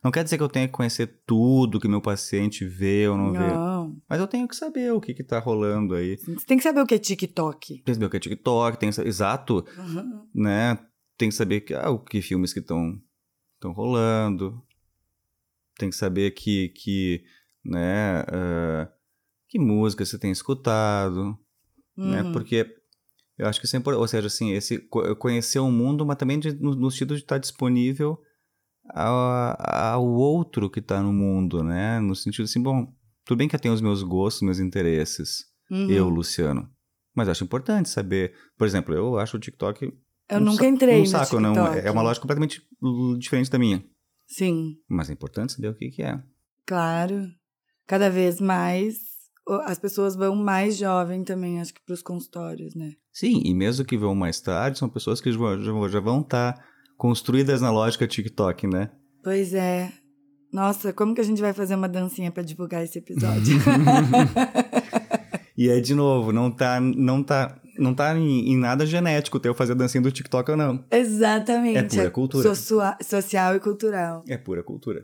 Não 0.03 0.11
quer 0.11 0.24
dizer 0.24 0.39
que 0.39 0.43
eu 0.43 0.49
tenha 0.49 0.66
que 0.66 0.72
conhecer 0.72 1.20
tudo 1.26 1.78
que 1.78 1.87
meu 1.87 2.01
paciente 2.01 2.64
vê 2.64 3.07
ou 3.07 3.18
não, 3.18 3.32
vê, 3.32 3.39
Não. 3.39 3.76
Mas 4.09 4.20
eu 4.20 4.26
tenho 4.26 4.46
que 4.48 4.54
saber 4.57 4.92
o 4.92 5.00
que 5.00 5.14
que 5.14 5.24
tá 5.24 5.38
rolando 5.38 5.94
aí. 5.94 6.16
Você 6.16 6.44
tem 6.46 6.57
que 6.57 6.62
saber 6.62 6.80
o 6.80 6.86
que 6.86 6.94
é 6.94 6.98
TikTok. 6.98 7.74
Tem 7.76 7.82
que 7.84 7.94
saber 7.94 8.07
o 8.07 8.11
que 8.11 8.16
é 8.16 8.20
TikTok, 8.20 8.78
tem 8.78 8.88
que 8.90 8.94
saber, 8.94 9.09
exato, 9.09 9.64
Uhum. 9.78 10.26
né? 10.34 10.78
Tem 11.18 11.28
que 11.28 11.34
saber 11.34 11.62
que, 11.62 11.74
ah, 11.74 11.90
o 11.90 11.98
que 11.98 12.20
filmes 12.20 12.52
que 12.52 12.61
estão 12.61 13.00
estão 13.54 13.72
rolando. 13.72 14.62
Tem 15.78 15.90
que 15.90 15.96
saber 15.96 16.30
que, 16.32 16.68
que 16.70 17.22
né, 17.64 18.20
ah, 18.28 18.88
que 19.48 19.59
música 19.59 20.04
você 20.04 20.18
tem 20.18 20.30
escutado, 20.30 21.36
né? 21.96 22.22
Uhum. 22.22 22.32
Porque 22.32 22.66
eu 23.38 23.46
acho 23.46 23.61
que 23.61 23.66
isso 23.66 23.76
é 23.76 23.78
importante, 23.78 24.00
ou 24.00 24.09
seja, 24.09 24.26
assim, 24.26 24.52
esse 24.52 24.78
co- 24.78 25.14
conhecer 25.16 25.59
o 25.59 25.70
mundo, 25.70 26.04
mas 26.07 26.16
também 26.16 26.38
de- 26.38 26.52
no, 26.54 26.74
no 26.74 26.90
sentido 26.90 27.14
de 27.16 27.22
estar 27.22 27.38
disponível 27.38 28.18
ao, 28.94 29.57
ao 29.59 30.07
outro 30.07 30.70
que 30.70 30.78
está 30.80 31.02
no 31.02 31.12
mundo, 31.12 31.62
né? 31.62 32.00
No 32.00 32.14
sentido 32.14 32.44
assim, 32.44 32.62
bom, 32.62 32.92
tudo 33.27 33.37
bem 33.39 33.49
que 33.49 33.55
eu 33.55 33.61
tenho 33.61 33.74
os 33.74 33.81
meus 33.83 34.03
gostos, 34.03 34.41
meus 34.43 34.59
interesses, 34.59 35.45
Uhum. 35.70 35.91
eu, 35.91 36.09
Luciano, 36.09 36.70
mas 37.14 37.29
acho 37.29 37.45
importante 37.45 37.89
saber, 37.91 38.33
por 38.57 38.66
exemplo, 38.66 38.95
eu 38.95 39.18
acho 39.18 39.37
o 39.37 39.41
TikTok 39.41 39.93
Eu 40.31 40.39
um 40.39 40.45
nunca 40.45 40.66
entrei 40.66 40.97
um 40.97 41.01
no 41.01 41.07
saco, 41.07 41.39
não. 41.41 41.53
TikTok. 41.53 41.79
É 41.87 41.91
uma 41.91 42.03
lógica 42.03 42.22
completamente 42.22 42.62
uh, 42.83 43.18
diferente 43.18 43.51
da 43.51 43.59
minha. 43.59 43.85
Sim, 44.29 44.77
Mas 44.89 45.11
é 45.11 45.12
importante 45.12 45.53
saber 45.53 45.68
o 45.68 45.74
que, 45.74 45.91
que 45.91 46.03
é. 46.03 46.22
claro. 46.66 47.27
Cada 47.87 48.09
vez 48.11 48.41
mais 48.41 48.95
as 49.64 49.79
pessoas 49.79 50.16
vão 50.16 50.35
mais 50.35 50.77
jovem 50.77 51.22
também, 51.22 51.61
acho 51.61 51.72
que 51.72 51.81
pros 51.85 52.03
consultórios, 52.03 52.74
né? 52.74 52.95
Sim, 53.12 53.41
e 53.45 53.55
mesmo 53.55 53.85
que 53.85 53.97
vão 53.97 54.14
mais 54.14 54.41
tarde, 54.41 54.79
são 54.79 54.89
pessoas 54.89 55.20
que 55.20 55.31
já, 55.31 55.39
já- 55.59 55.89
já 55.89 56.01
vão 56.01 56.20
estar 56.20 56.66
construídas 56.97 57.61
na 57.61 57.70
lógica 57.70 58.07
TikTok, 58.09 58.66
né? 58.66 58.91
Pois 59.22 59.55
é. 59.55 59.93
Nossa, 60.53 60.92
como 60.92 61.14
que 61.14 61.20
a 61.20 61.24
gente 61.24 61.40
vai 61.40 61.53
fazer 61.53 61.74
uma 61.74 61.88
dancinha 61.88 62.30
pra 62.30 62.42
divulgar 62.42 62.82
esse 62.84 62.99
episódio? 62.99 63.57
E 65.59 65.70
é 65.70 65.80
de 65.80 65.94
novo, 65.94 66.32
não 66.32 66.51
tá, 66.51 66.78
não 66.78 67.22
tá, 67.22 67.59
não 67.78 67.94
tá 67.94 68.14
em, 68.14 68.51
em 68.53 68.59
nada 68.59 68.84
genético 68.84 69.40
ter 69.40 69.49
eu 69.49 69.55
fazer 69.55 69.72
a 69.72 69.76
dancinha 69.76 70.03
do 70.03 70.12
TikTok 70.12 70.51
ou 70.51 70.57
não. 70.57 70.84
Exatamente. 70.90 71.78
É 71.78 71.82
pura 71.82 72.11
cultura. 72.11 72.55
sosua- 72.55 72.99
social 73.03 73.57
e 73.57 73.61
cultural. 73.61 74.22
É 74.28 74.36
pura 74.36 74.62
cultura. 74.62 75.01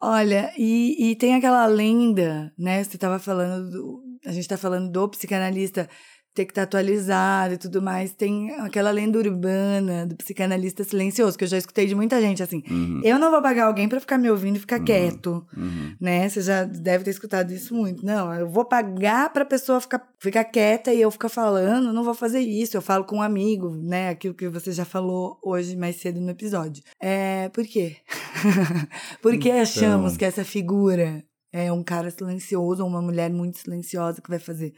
Olha, 0.00 0.50
e, 0.56 1.10
e 1.10 1.16
tem 1.16 1.34
aquela 1.34 1.66
lenda, 1.66 2.50
né? 2.58 2.82
Você 2.82 2.96
estava 2.96 3.18
falando, 3.18 3.70
do, 3.70 4.00
a 4.24 4.32
gente 4.32 4.40
está 4.44 4.56
falando 4.56 4.90
do 4.90 5.08
psicanalista 5.10 5.86
ter 6.34 6.44
que 6.46 6.52
estar 6.52 6.62
atualizado 6.62 7.54
e 7.54 7.56
tudo 7.58 7.82
mais. 7.82 8.12
Tem 8.12 8.50
aquela 8.60 8.90
lenda 8.90 9.18
urbana 9.18 10.06
do 10.06 10.16
psicanalista 10.16 10.82
silencioso, 10.84 11.36
que 11.36 11.44
eu 11.44 11.48
já 11.48 11.58
escutei 11.58 11.86
de 11.86 11.94
muita 11.94 12.20
gente 12.20 12.42
assim. 12.42 12.62
Uhum, 12.70 13.00
Eu 13.04 13.18
não 13.18 13.30
vou 13.30 13.42
pagar 13.42 13.66
alguém 13.66 13.88
para 13.88 14.00
ficar 14.00 14.16
me 14.18 14.30
ouvindo 14.30 14.56
e 14.56 14.60
ficar 14.60 14.78
Uhum. 14.78 14.84
quieto, 14.84 15.46
uhum. 15.56 15.94
né? 16.00 16.28
Você 16.28 16.40
já 16.40 16.64
deve 16.64 17.04
ter 17.04 17.10
escutado 17.10 17.52
isso 17.52 17.74
muito. 17.74 18.04
Não, 18.04 18.32
eu 18.34 18.48
vou 18.48 18.64
pagar 18.64 19.30
para 19.32 19.44
pessoa 19.44 19.80
ficar, 19.80 20.02
ficar 20.18 20.44
quieta 20.44 20.92
e 20.92 21.00
eu 21.00 21.10
ficar 21.10 21.28
falando, 21.28 21.92
não 21.92 22.02
vou 22.04 22.14
fazer 22.14 22.40
isso. 22.40 22.76
Eu 22.76 22.82
falo 22.82 23.04
com 23.04 23.16
um 23.16 23.22
amigo, 23.22 23.70
né? 23.76 24.08
Aquilo 24.08 24.34
que 24.34 24.48
você 24.48 24.72
já 24.72 24.84
falou 24.84 25.38
hoje 25.42 25.76
mais 25.76 25.96
cedo 25.96 26.20
no 26.20 26.30
episódio. 26.30 26.82
É, 27.00 27.48
por 27.50 27.64
quê? 27.66 27.96
por 29.20 29.32
que 29.38 29.48
Então. 29.48 29.60
achamos 29.62 30.16
que 30.16 30.24
essa 30.24 30.44
figura 30.44 31.22
é 31.52 31.70
um 31.70 31.82
cara 31.82 32.10
silencioso 32.10 32.82
ou 32.82 32.88
uma 32.88 33.02
mulher 33.02 33.30
muito 33.30 33.58
silenciosa 33.58 34.22
que 34.22 34.30
vai 34.30 34.38
fazer 34.38 34.72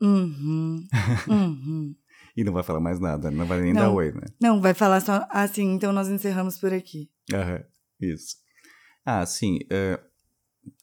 uhum, 0.00 0.86
uhum. 1.28 1.94
E 2.36 2.44
não 2.44 2.52
vai 2.52 2.62
falar 2.62 2.80
mais 2.80 3.00
nada, 3.00 3.30
não 3.30 3.46
vai 3.46 3.60
nem 3.62 3.72
Não. 3.72 3.80
dar 3.82 3.90
oi, 3.90 4.12
né? 4.12 4.26
Não, 4.40 4.60
vai 4.60 4.74
falar 4.74 5.00
só 5.00 5.26
assim, 5.30 5.72
então 5.72 5.92
nós 5.92 6.08
encerramos 6.08 6.58
por 6.58 6.72
aqui. 6.72 7.08
Isso. 8.00 8.36
Ah, 9.06 9.24
sim. 9.24 9.58
é, 9.70 9.98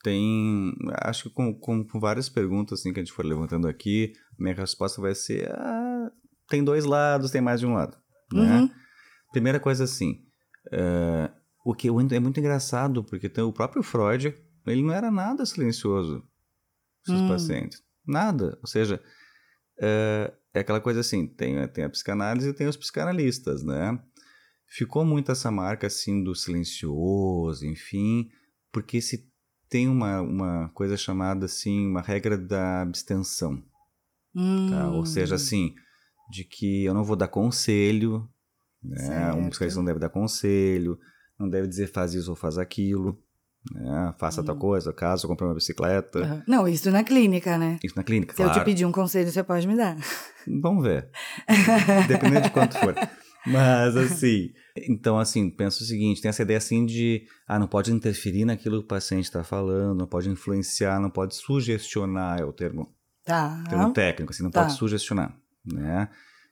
tem. 0.03 0.74
Acho 1.03 1.24
que 1.24 1.30
com, 1.30 1.53
com, 1.59 1.86
com 1.86 1.99
várias 1.99 2.28
perguntas 2.30 2.80
assim, 2.80 2.91
que 2.91 2.99
a 2.99 3.03
gente 3.03 3.14
for 3.14 3.26
levantando 3.26 3.68
aqui, 3.68 4.14
minha 4.39 4.55
resposta 4.55 4.99
vai 5.01 5.14
ser: 5.14 5.49
ah, 5.51 6.11
tem 6.49 6.64
dois 6.64 6.86
lados, 6.86 7.30
tem 7.32 7.41
mais 7.41 7.59
de 7.59 7.66
um 7.68 7.74
lado. 7.74 7.95
Né? 8.32 8.61
Uhum. 8.61 8.70
Primeira 9.32 9.59
coisa 9.59 9.84
assim. 9.84 10.24
é, 10.72 11.30
o 11.66 11.74
que 11.76 11.88
é 11.88 11.91
muito 12.20 12.39
engraçado, 12.39 13.03
porque 13.03 13.30
tem 13.30 13.43
o 13.43 13.53
próprio 13.53 13.84
Freud, 13.84 14.34
ele 14.68 14.82
não 14.82 14.91
era 14.93 15.09
nada 15.11 15.45
silencioso 15.45 16.22
com 17.05 17.11
seus 17.14 17.22
Hum. 17.22 17.28
pacientes. 17.28 17.82
Nada. 18.06 18.58
Ou 18.62 18.68
seja, 18.68 19.01
é, 19.80 20.34
é 20.54 20.60
aquela 20.60 20.82
coisa 20.82 20.99
assim: 20.99 21.28
tem, 21.28 21.68
tem 21.70 21.84
a 21.84 21.89
psicanálise 21.89 22.49
e 22.49 22.54
tem 22.54 22.68
os 22.68 22.78
psicanalistas, 22.78 23.64
né? 23.64 23.99
Ficou 24.68 25.06
muito 25.06 25.32
essa 25.32 25.51
marca 25.51 25.88
assim 25.88 26.24
do 26.24 26.34
silencioso, 26.36 27.66
enfim, 27.66 28.30
porque 28.72 29.01
se 29.01 29.32
tem 29.70 29.88
uma, 29.88 30.22
uma 30.22 30.70
coisa 30.70 30.97
chamada 30.97 31.45
assim, 31.45 31.88
uma 31.88 32.01
regra 32.01 32.38
da 32.38 32.82
abstenção, 32.82 33.64
tá? 34.70 34.91
Ou 34.91 35.01
Hum. 35.01 35.06
seja, 35.06 35.36
assim, 35.36 35.76
de 36.32 36.43
que 36.43 36.84
eu 36.86 36.93
não 36.93 37.04
vou 37.04 37.16
dar 37.16 37.28
conselho, 37.28 38.28
né? 38.84 39.32
Um 39.34 39.49
Certo. 39.49 39.49
psicanalista 39.49 39.80
não 39.80 39.86
deve 39.86 39.99
dar 39.99 40.10
conselho, 40.10 40.99
não 41.39 41.49
deve 41.49 41.68
dizer 41.68 41.88
faz 41.88 42.14
isso 42.14 42.30
ou 42.32 42.36
faz 42.36 42.58
aquilo, 42.58 43.22
né? 43.72 44.14
Faça 44.18 44.41
Hum. 44.41 44.45
tal 44.45 44.55
coisa, 44.57 44.91
caso 44.91 45.26
eu 45.26 45.30
compre 45.30 45.45
uma 45.45 45.53
bicicleta. 45.53 46.20
Aham. 46.20 46.43
Não, 46.47 46.68
isso 46.68 46.89
na 46.91 47.03
clínica, 47.03 47.57
né? 47.57 47.80
Isso 47.84 47.95
na 47.95 48.03
clínica, 48.03 48.34
Se 48.36 48.41
eu 48.41 48.47
claro. 48.47 48.61
te 48.61 48.66
pedir 48.66 48.86
um 48.86 48.91
conselho, 48.91 49.30
você 49.32 49.43
pode 49.43 49.68
me 49.68 49.76
dar. 49.76 49.95
Vamos 50.61 50.84
ver. 50.84 51.09
Dependendo 52.07 52.41
de 52.41 52.49
quanto 52.51 52.78
for. 52.78 52.95
Mas 53.45 53.97
assim, 53.97 54.51
então 54.88 55.20
assim, 55.20 55.49
penso 55.49 55.84
o 55.84 55.86
seguinte, 55.86 56.22
tem 56.22 56.30
essa 56.30 56.43
ideia 56.43 56.57
assim 56.57 56.86
de, 56.86 57.26
ah, 57.47 57.59
não 57.59 57.68
pode 57.68 57.91
interferir 57.91 58.45
naquilo 58.45 58.80
que 58.80 58.86
o 58.86 58.88
paciente 58.88 59.26
está 59.26 59.43
falando, 59.43 59.97
não 59.99 60.07
pode 60.07 60.30
influenciar, 60.30 60.99
não 60.99 61.09
pode 61.09 61.36
sugestionar, 61.36 62.39
é 62.39 62.45
o 62.45 62.53
termo, 62.53 62.93
Tá. 63.26 63.61
termo 63.70 63.91
técnico, 63.91 64.32
assim, 64.32 64.43
não 64.43 64.51
Tá. 64.51 64.61
pode 64.61 64.74
sugestionar, 64.74 65.38
né? 65.66 66.07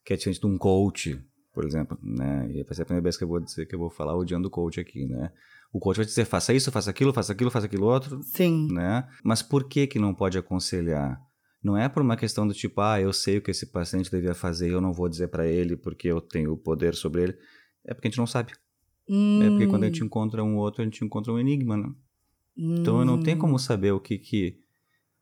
Que 0.05 0.14
é 0.14 0.18
diferente 0.18 0.41
de 0.41 0.47
um 0.47 0.57
coach, 0.57 1.18
por 1.53 1.64
exemplo, 1.66 1.97
né? 2.03 2.49
E 2.53 2.64
vai 2.64 2.74
ser 2.76 2.82
a 2.82 2.86
primeira 2.86 3.03
vez 3.03 3.16
que 3.18 3.24
eu 3.24 3.28
vou 3.30 3.39
dizer 3.39 3.66
que 3.66 3.76
eu 3.76 3.80
vou 3.80 3.89
falar 3.89 4.16
odiando 4.18 4.47
o 4.49 4.51
coach 4.51 4.78
aqui, 4.80 5.05
né? 5.05 5.32
O 5.74 5.80
coach 5.80 5.97
vai 5.97 6.05
dizer, 6.05 6.26
faça 6.26 6.53
isso, 6.53 6.72
faça 6.72 6.89
aquilo, 6.89 7.13
faça 7.13 7.32
aquilo, 7.32 7.49
faça 7.49 7.65
aquilo 7.65 7.86
outro, 7.86 8.22
Sim. 8.24 8.67
né? 8.72 9.07
Mas 9.24 9.41
por 9.41 9.63
que 9.69 9.88
que 9.88 9.97
não 9.99 10.13
pode 10.13 10.38
aconselhar? 10.38 11.19
Não 11.63 11.78
é 11.78 11.88
por 11.88 12.01
uma 12.01 12.17
questão 12.17 12.45
do 12.47 12.53
tipo, 12.53 12.82
ah, 12.82 12.99
eu 12.99 13.13
sei 13.13 13.38
o 13.38 13.41
que 13.41 13.51
esse 13.51 13.67
paciente 13.67 14.09
devia 14.11 14.34
fazer 14.34 14.69
e 14.69 14.74
eu 14.74 14.82
não 14.82 14.91
vou 14.91 15.07
dizer 15.07 15.28
para 15.30 15.47
ele 15.47 15.78
porque 15.78 16.07
eu 16.07 16.19
tenho 16.19 16.51
o 16.53 16.57
poder 16.57 16.93
sobre 16.95 17.24
ele. 17.24 17.38
É 17.86 17.93
porque 17.93 18.07
a 18.07 18.11
gente 18.11 18.17
não 18.17 18.28
sabe. 18.28 18.51
Hum. 19.07 19.41
É 19.43 19.49
porque 19.49 19.67
quando 19.67 19.84
a 19.84 19.86
gente 19.88 20.03
encontra 20.03 20.43
um 20.43 20.57
outro, 20.57 20.82
a 20.82 20.86
gente 20.86 21.05
encontra 21.05 21.32
um 21.32 21.39
enigma, 21.39 21.78
né? 21.78 21.89
Então 22.57 22.99
eu 22.99 23.05
não 23.05 23.22
tenho 23.22 23.38
Hum. 23.38 23.41
como 23.41 23.59
saber 23.59 23.91
o 23.91 23.99
que 23.99 24.17
que, 24.17 24.59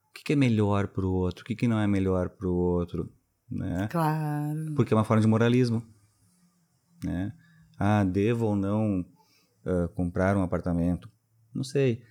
o 0.10 0.14
que, 0.14 0.24
que 0.24 0.34
é 0.34 0.36
melhor 0.36 0.88
pro 0.88 1.10
outro, 1.12 1.44
o 1.44 1.46
que, 1.46 1.56
que 1.56 1.68
não 1.68 1.80
é 1.80 1.86
melhor 1.88 2.30
pro 2.30 2.52
outro, 2.54 3.12
né? 3.52 3.88
Claro. 3.92 4.74
Porque 4.76 4.94
é 4.94 4.98
uma 4.98 5.04
forma 5.04 5.22
de 5.22 5.28
moralismo, 5.28 5.84
né? 7.04 7.34
Ah, 7.78 8.04
devo 8.04 8.48
ou 8.48 8.56
não 8.56 9.06
ah, 9.66 9.88
comprar 9.96 10.36
um 10.38 10.44
apartamento? 10.44 11.10
Não 11.54 11.64
sei. 11.64 12.02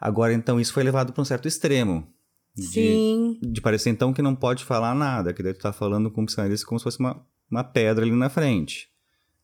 Agora, 0.00 0.32
então, 0.32 0.60
isso 0.60 0.72
foi 0.72 0.82
levado 0.82 1.12
para 1.12 1.22
um 1.22 1.24
certo 1.24 1.48
extremo. 1.48 2.06
De, 2.54 2.64
Sim. 2.64 3.38
de 3.42 3.60
parecer, 3.60 3.90
então, 3.90 4.14
que 4.14 4.22
não 4.22 4.34
pode 4.34 4.64
falar 4.64 4.94
nada, 4.94 5.34
que 5.34 5.42
daí 5.42 5.52
tu 5.52 5.60
tá 5.60 5.74
falando 5.74 6.10
com 6.10 6.22
o 6.22 6.26
psicanalista 6.26 6.66
como 6.66 6.78
se 6.78 6.84
fosse 6.84 6.98
uma, 6.98 7.22
uma 7.50 7.62
pedra 7.62 8.02
ali 8.02 8.14
na 8.14 8.30
frente, 8.30 8.88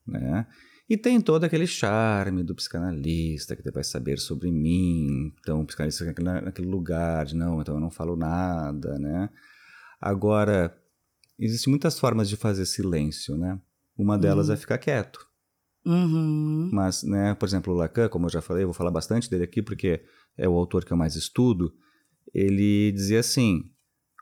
né? 0.06 0.46
E 0.88 0.96
tem 0.96 1.20
todo 1.20 1.44
aquele 1.44 1.66
charme 1.66 2.42
do 2.42 2.54
psicanalista, 2.54 3.54
que 3.54 3.70
vai 3.70 3.84
saber 3.84 4.18
sobre 4.18 4.50
mim, 4.50 5.30
então 5.40 5.60
o 5.60 5.66
psicanalista 5.66 6.06
fica 6.06 6.22
naquele- 6.22 6.68
lugar 6.68 7.26
de, 7.26 7.36
não, 7.36 7.60
então 7.60 7.74
eu 7.74 7.80
não 7.80 7.90
falo 7.90 8.16
nada, 8.16 8.98
né? 8.98 9.28
Agora, 10.00 10.74
existem 11.38 11.70
muitas 11.70 11.98
formas 11.98 12.28
de 12.30 12.36
fazer 12.36 12.64
silêncio, 12.64 13.36
né? 13.36 13.60
Uma 13.96 14.18
delas 14.18 14.48
é 14.48 14.56
ficar 14.56 14.78
quieto. 14.78 15.26
Uhum. 15.84 16.70
Mas, 16.72 17.02
né, 17.02 17.34
por 17.34 17.46
exemplo, 17.46 17.72
o 17.72 17.76
Lacan, 17.76 18.08
como 18.08 18.26
eu 18.26 18.30
já 18.30 18.40
falei, 18.42 18.62
eu 18.62 18.68
vou 18.68 18.74
falar 18.74 18.90
bastante 18.90 19.28
dele 19.28 19.44
aqui 19.44 19.60
porque 19.62 20.02
é 20.36 20.48
o 20.48 20.52
autor 20.54 20.84
que 20.84 20.92
eu 20.92 20.96
mais 20.96 21.16
estudo, 21.16 21.72
ele 22.32 22.92
dizia 22.92 23.20
assim, 23.20 23.62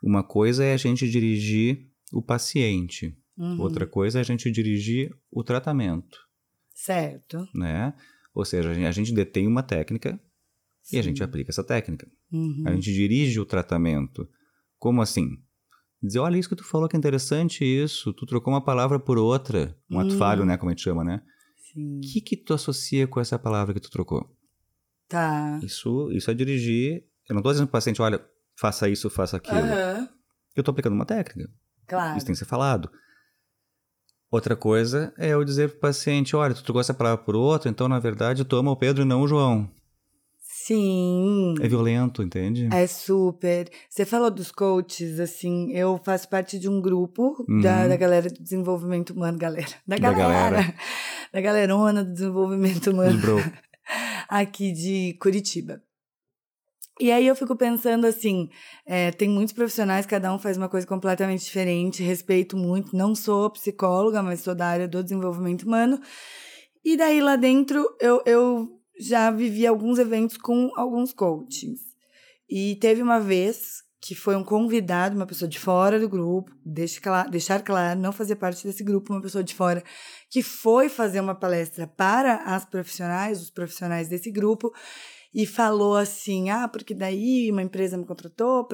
uma 0.03 0.23
coisa 0.23 0.63
é 0.63 0.73
a 0.73 0.77
gente 0.77 1.09
dirigir 1.09 1.87
o 2.11 2.21
paciente, 2.21 3.15
Uhum. 3.37 3.61
outra 3.61 3.85
coisa 3.87 4.19
é 4.19 4.21
a 4.21 4.23
gente 4.23 4.51
dirigir 4.51 5.15
o 5.31 5.43
tratamento, 5.43 6.17
Certo. 6.73 7.47
né? 7.55 7.93
Ou 8.33 8.43
seja, 8.45 8.69
a 8.71 8.91
gente- 8.91 9.13
detém 9.13 9.47
uma 9.47 9.63
técnica 9.63 10.19
e 10.91 10.97
a 10.97 11.01
Sim. 11.03 11.09
gente 11.09 11.23
aplica 11.23 11.51
essa 11.51 11.63
técnica. 11.63 12.07
Uhum. 12.31 12.63
A 12.65 12.73
gente 12.73 12.91
dirige 12.93 13.39
o 13.39 13.45
tratamento. 13.45 14.27
Como 14.79 15.01
assim? 15.01 15.37
Dizer, 16.01 16.19
olha 16.19 16.37
isso 16.37 16.49
que 16.49 16.55
tu 16.55 16.63
falou 16.63 16.87
que 16.89 16.95
é 16.95 16.99
interessante 16.99 17.63
isso, 17.63 18.11
tu 18.13 18.25
trocou 18.25 18.51
uma 18.53 18.63
palavra 18.63 18.99
por 18.99 19.17
outra, 19.17 19.77
um 19.89 19.99
ato 19.99 20.13
Hum. 20.15 20.17
falho, 20.17 20.45
né, 20.45 20.57
como 20.57 20.69
a 20.69 20.73
gente 20.73 20.81
chama, 20.83 21.03
né? 21.03 21.21
O 21.75 22.01
que 22.01 22.21
que 22.21 22.35
tu 22.35 22.53
associa 22.53 23.07
com 23.07 23.19
essa 23.19 23.39
palavra 23.39 23.73
que 23.73 23.79
tu 23.79 23.89
trocou? 23.89 24.29
Tá. 25.07 25.59
Isso, 25.63 26.11
isso 26.11 26.31
é 26.31 26.33
dirigir. 26.33 27.05
Eu 27.29 27.33
não 27.33 27.39
estou 27.39 27.51
dizendo 27.51 27.67
para 27.67 27.71
o 27.71 27.79
paciente, 27.79 28.01
olha, 28.01 28.23
faça 28.55 28.89
isso, 28.89 29.09
faça 29.09 29.37
aquilo. 29.37 29.57
Aham. 29.57 30.09
Eu 30.55 30.61
estou 30.61 30.71
aplicando 30.71 30.93
uma 30.93 31.05
técnica. 31.05 31.49
Claro. 31.87 32.17
Isso 32.17 32.25
tem 32.25 32.33
que 32.33 32.39
ser 32.39 32.45
falado. 32.45 32.89
Outra 34.29 34.55
coisa 34.55 35.13
é 35.17 35.29
eu 35.29 35.43
dizer 35.43 35.69
para 35.69 35.77
o 35.77 35.81
paciente, 35.81 36.35
olha, 36.35 36.53
tu 36.53 36.63
trocou 36.63 36.79
essa 36.79 36.93
palavra 36.93 37.23
por 37.23 37.35
outra, 37.35 37.69
então 37.69 37.89
na 37.89 37.99
verdade 37.99 38.45
tu 38.45 38.55
ama 38.55 38.71
o 38.71 38.77
Pedro 38.77 39.03
e 39.03 39.05
não 39.05 39.21
o 39.21 39.27
João. 39.27 39.69
Sim. 40.65 41.55
É 41.61 41.67
violento, 41.67 42.21
entende? 42.21 42.69
É 42.71 42.85
super. 42.87 43.69
Você 43.89 44.05
falou 44.05 44.29
dos 44.29 44.51
coaches, 44.51 45.19
assim, 45.19 45.71
eu 45.71 45.99
faço 46.03 46.29
parte 46.29 46.59
de 46.59 46.69
um 46.69 46.79
grupo 46.81 47.43
Uhum. 47.49 47.61
da, 47.61 47.87
da 47.87 47.95
galera 47.95 48.29
do 48.29 48.41
desenvolvimento 48.41 49.11
humano, 49.11 49.37
galera. 49.37 49.71
Da 49.87 49.95
Da 49.97 50.11
galera. 50.13 50.49
galera. 50.57 50.75
Da 51.33 51.39
galerona 51.39 52.03
do 52.03 52.11
desenvolvimento 52.11 52.91
humano 52.91 53.17
bro. 53.19 53.37
aqui 54.27 54.71
de 54.73 55.17
Curitiba. 55.21 55.81
E 56.99 57.09
aí 57.11 57.25
eu 57.25 57.35
fico 57.35 57.55
pensando 57.55 58.05
assim, 58.05 58.49
é, 58.85 59.11
tem 59.11 59.29
muitos 59.29 59.53
profissionais, 59.53 60.05
cada 60.05 60.31
um 60.33 60.37
faz 60.37 60.57
uma 60.57 60.67
coisa 60.69 60.85
completamente 60.85 61.43
diferente, 61.45 62.03
respeito 62.03 62.55
muito, 62.57 62.95
não 62.95 63.15
sou 63.15 63.49
psicóloga, 63.49 64.21
mas 64.21 64.41
sou 64.41 64.53
da 64.53 64.67
área 64.67 64.87
do 64.89 65.01
desenvolvimento 65.01 65.63
humano. 65.63 65.99
E 66.83 66.97
daí 66.97 67.21
lá 67.21 67.35
dentro 67.37 67.83
eu, 67.99 68.21
eu 68.25 68.80
já 69.01 69.31
vivi 69.31 69.65
alguns 69.65 69.99
eventos 69.99 70.37
com 70.37 70.71
alguns 70.75 71.13
coachings. 71.13 71.81
E 72.49 72.75
teve 72.75 73.01
uma 73.01 73.19
vez 73.19 73.83
que 74.01 74.15
foi 74.15 74.35
um 74.35 74.43
convidado, 74.43 75.15
uma 75.15 75.27
pessoa 75.27 75.47
de 75.47 75.59
fora 75.59 75.99
do 75.99 76.09
grupo, 76.09 76.51
deixar 76.65 77.61
claro, 77.61 77.99
não 77.99 78.11
fazia 78.11 78.35
parte 78.35 78.65
desse 78.65 78.83
grupo, 78.83 79.13
uma 79.13 79.21
pessoa 79.21 79.43
de 79.43 79.53
fora, 79.53 79.83
que 80.27 80.41
foi 80.41 80.89
fazer 80.89 81.19
uma 81.19 81.35
palestra 81.35 81.85
para 81.85 82.37
as 82.37 82.65
profissionais, 82.65 83.39
os 83.39 83.51
profissionais 83.51 84.07
desse 84.09 84.31
grupo, 84.31 84.73
e 85.33 85.45
falou 85.45 85.95
assim: 85.95 86.49
ah, 86.49 86.67
porque 86.67 86.93
daí 86.93 87.49
uma 87.51 87.61
empresa 87.63 87.97
me 87.97 88.05
contratou 88.05 88.67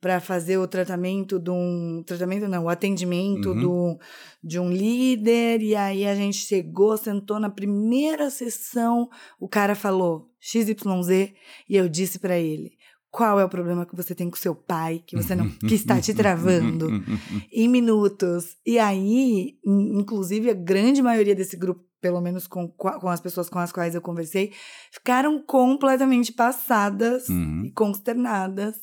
para 0.00 0.20
fazer 0.20 0.56
o 0.58 0.66
tratamento 0.68 1.38
de 1.38 1.50
um. 1.50 2.02
Tratamento 2.06 2.48
não, 2.48 2.64
o 2.64 2.68
atendimento 2.68 3.50
Uhum. 3.50 3.60
do, 3.60 3.98
de 4.42 4.58
um 4.58 4.70
líder, 4.70 5.60
e 5.62 5.74
aí 5.76 6.06
a 6.06 6.14
gente 6.14 6.38
chegou, 6.38 6.96
sentou 6.96 7.38
na 7.38 7.50
primeira 7.50 8.30
sessão, 8.30 9.08
o 9.38 9.48
cara 9.48 9.74
falou 9.74 10.30
XYZ, 10.40 11.32
e 11.68 11.76
eu 11.76 11.88
disse 11.88 12.18
para 12.18 12.38
ele. 12.38 12.72
Qual 13.12 13.40
é 13.40 13.44
o 13.44 13.48
problema 13.48 13.84
que 13.84 13.96
você 13.96 14.14
tem 14.14 14.30
com 14.30 14.36
seu 14.36 14.54
pai, 14.54 15.02
que 15.04 15.16
você 15.16 15.34
não 15.34 15.48
que 15.66 15.74
está 15.74 16.00
te 16.00 16.14
travando? 16.14 16.86
em 17.52 17.66
minutos. 17.66 18.56
E 18.64 18.78
aí, 18.78 19.58
in- 19.66 19.98
inclusive, 19.98 20.48
a 20.48 20.54
grande 20.54 21.02
maioria 21.02 21.34
desse 21.34 21.56
grupo, 21.56 21.84
pelo 22.00 22.20
menos 22.20 22.46
com, 22.46 22.68
com 22.68 23.08
as 23.08 23.20
pessoas 23.20 23.48
com 23.48 23.58
as 23.58 23.72
quais 23.72 23.94
eu 23.94 24.00
conversei, 24.00 24.52
ficaram 24.92 25.42
completamente 25.44 26.32
passadas 26.32 27.28
Uhum. 27.28 27.64
e 27.66 27.72
consternadas 27.72 28.74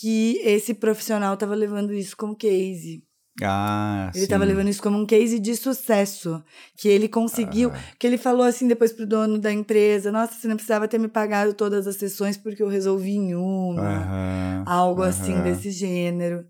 que 0.00 0.38
esse 0.44 0.74
profissional 0.74 1.34
estava 1.34 1.54
levando 1.54 1.92
isso 1.92 2.16
como 2.16 2.36
case. 2.36 3.02
Ah, 3.42 4.10
Ele 4.14 4.24
estava 4.24 4.44
levando 4.44 4.68
isso 4.68 4.82
como 4.82 4.98
um 4.98 5.06
case 5.06 5.38
de 5.38 5.56
sucesso. 5.56 6.42
Que 6.76 6.88
ele 6.88 7.08
conseguiu. 7.08 7.70
Ah. 7.72 7.78
Que 7.98 8.06
ele 8.06 8.18
falou 8.18 8.42
assim 8.44 8.68
depois 8.68 8.92
pro 8.92 9.06
dono 9.06 9.38
da 9.38 9.50
empresa: 9.52 10.12
Nossa, 10.12 10.34
você 10.34 10.46
não 10.46 10.56
precisava 10.56 10.86
ter 10.86 10.98
me 10.98 11.08
pagado 11.08 11.54
todas 11.54 11.86
as 11.86 11.96
sessões 11.96 12.36
porque 12.36 12.62
eu 12.62 12.68
resolvi 12.68 13.12
em 13.12 13.34
uma. 13.34 14.62
Algo 14.66 15.02
assim 15.02 15.40
desse 15.42 15.70
gênero. 15.70 16.44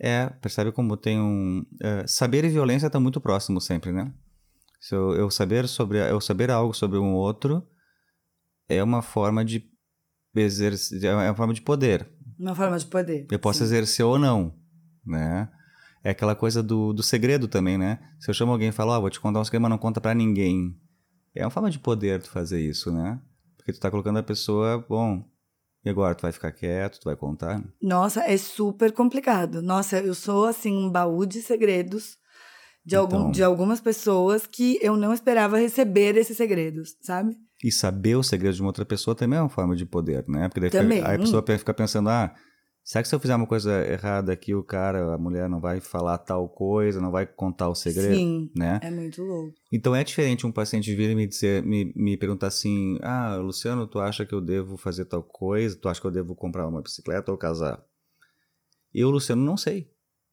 É, 0.00 0.30
percebe 0.40 0.72
como 0.72 0.96
tem 0.96 1.20
um. 1.20 1.62
é, 1.82 2.06
saber 2.06 2.44
e 2.44 2.48
violência 2.48 2.86
está 2.86 2.98
muito 2.98 3.20
próximo 3.20 3.60
sempre, 3.60 3.92
né? 3.92 4.10
Se 4.80 4.94
eu, 4.94 5.12
eu 5.14 5.30
saber 5.30 5.68
sobre 5.68 5.98
eu 5.98 6.20
saber 6.20 6.50
algo 6.50 6.72
sobre 6.72 6.98
um 6.98 7.14
outro 7.14 7.66
é 8.68 8.82
uma 8.82 9.02
forma 9.02 9.44
de 9.44 9.68
exercer, 10.34 11.04
é 11.04 11.14
uma 11.14 11.34
forma 11.34 11.52
de 11.52 11.60
poder. 11.60 12.08
Uma 12.38 12.54
forma 12.54 12.78
de 12.78 12.86
poder. 12.86 13.26
Eu 13.30 13.38
posso 13.38 13.58
sim. 13.58 13.64
exercer 13.64 14.06
ou 14.06 14.18
não, 14.18 14.54
né? 15.04 15.50
É 16.02 16.10
aquela 16.10 16.34
coisa 16.34 16.62
do, 16.62 16.94
do 16.94 17.02
segredo 17.02 17.46
também, 17.46 17.76
né? 17.76 17.98
Se 18.18 18.30
eu 18.30 18.34
chamo 18.34 18.52
alguém 18.52 18.70
e 18.70 18.72
falo, 18.72 18.92
ó, 18.92 19.00
vou 19.00 19.10
te 19.10 19.20
contar 19.20 19.40
um 19.40 19.44
segredo, 19.44 19.62
mas 19.62 19.70
não 19.70 19.78
conta 19.78 20.00
pra 20.00 20.14
ninguém. 20.14 20.74
É 21.34 21.44
uma 21.44 21.50
forma 21.50 21.70
de 21.70 21.78
poder 21.78 22.22
tu 22.22 22.30
fazer 22.30 22.60
isso, 22.60 22.90
né? 22.90 23.20
Porque 23.56 23.72
tu 23.72 23.80
tá 23.80 23.90
colocando 23.90 24.18
a 24.18 24.22
pessoa, 24.22 24.84
bom, 24.88 25.22
e 25.84 25.90
agora? 25.90 26.14
Tu 26.14 26.22
vai 26.22 26.32
ficar 26.32 26.52
quieto, 26.52 27.00
tu 27.00 27.04
vai 27.04 27.16
contar? 27.16 27.62
Nossa, 27.82 28.22
é 28.22 28.36
super 28.36 28.92
complicado. 28.92 29.60
Nossa, 29.60 29.98
eu 29.98 30.14
sou 30.14 30.46
assim 30.46 30.76
um 30.76 30.90
baú 30.90 31.26
de 31.26 31.42
segredos 31.42 32.16
de, 32.84 32.96
algum, 32.96 33.16
Então. 33.20 33.30
de 33.30 33.42
algumas 33.42 33.80
pessoas 33.80 34.46
que 34.46 34.78
eu 34.82 34.96
não 34.96 35.12
esperava 35.12 35.58
receber 35.58 36.16
esses 36.16 36.36
segredos, 36.36 36.96
sabe? 37.00 37.36
E 37.62 37.70
saber 37.70 38.16
o 38.16 38.22
segredo 38.22 38.54
de 38.54 38.60
uma 38.62 38.68
outra 38.70 38.84
pessoa 38.86 39.14
também 39.14 39.38
é 39.38 39.42
uma 39.42 39.48
forma 39.50 39.76
de 39.76 39.84
poder, 39.84 40.24
né? 40.28 40.48
Porque 40.48 40.60
daí 40.60 40.70
fica- 40.70 40.82
Também. 40.82 41.02
aí 41.04 41.16
a 41.16 41.18
pessoa 41.18 41.44
fica 41.58 41.74
pensando, 41.74 42.08
ah, 42.08 42.34
será 42.82 43.02
que 43.02 43.08
se 43.08 43.14
eu 43.14 43.20
fizer 43.20 43.34
uma 43.36 43.46
coisa 43.46 43.86
errada 43.86 44.32
aqui, 44.32 44.54
o 44.54 44.62
cara, 44.64 45.14
a 45.14 45.18
mulher 45.18 45.46
não 45.48 45.60
vai 45.60 45.78
falar 45.78 46.16
tal 46.18 46.48
coisa, 46.48 47.00
não 47.02 47.10
vai 47.10 47.26
contar 47.26 47.68
o 47.68 47.74
segredo, 47.74 48.16
Sim, 48.16 48.50
né? 48.56 48.80
é 48.82 48.90
muito 48.90 49.22
louco. 49.22 49.54
Então 49.70 49.94
é 49.94 50.02
diferente 50.02 50.46
um 50.46 50.50
paciente 50.52 50.94
vir 50.96 51.10
e 51.10 51.14
me 51.14 51.26
dizer, 51.26 51.62
me, 51.62 51.92
me 51.94 52.16
perguntar 52.16 52.46
assim, 52.46 52.98
ah, 53.02 53.36
Luciano, 53.36 53.86
tu 53.86 54.00
acha 54.00 54.24
que 54.24 54.34
eu 54.34 54.40
devo 54.40 54.76
fazer 54.78 55.04
tal 55.04 55.22
coisa? 55.22 55.76
Tu 55.76 55.86
acha 55.88 56.00
que 56.00 56.06
eu 56.06 56.10
devo 56.10 56.34
comprar 56.34 56.66
uma 56.66 56.80
bicicleta 56.82 57.30
ou 57.30 57.36
casar? 57.36 57.84
Eu, 58.92 59.10
Luciano, 59.10 59.44
não 59.44 59.56
sei 59.56 59.88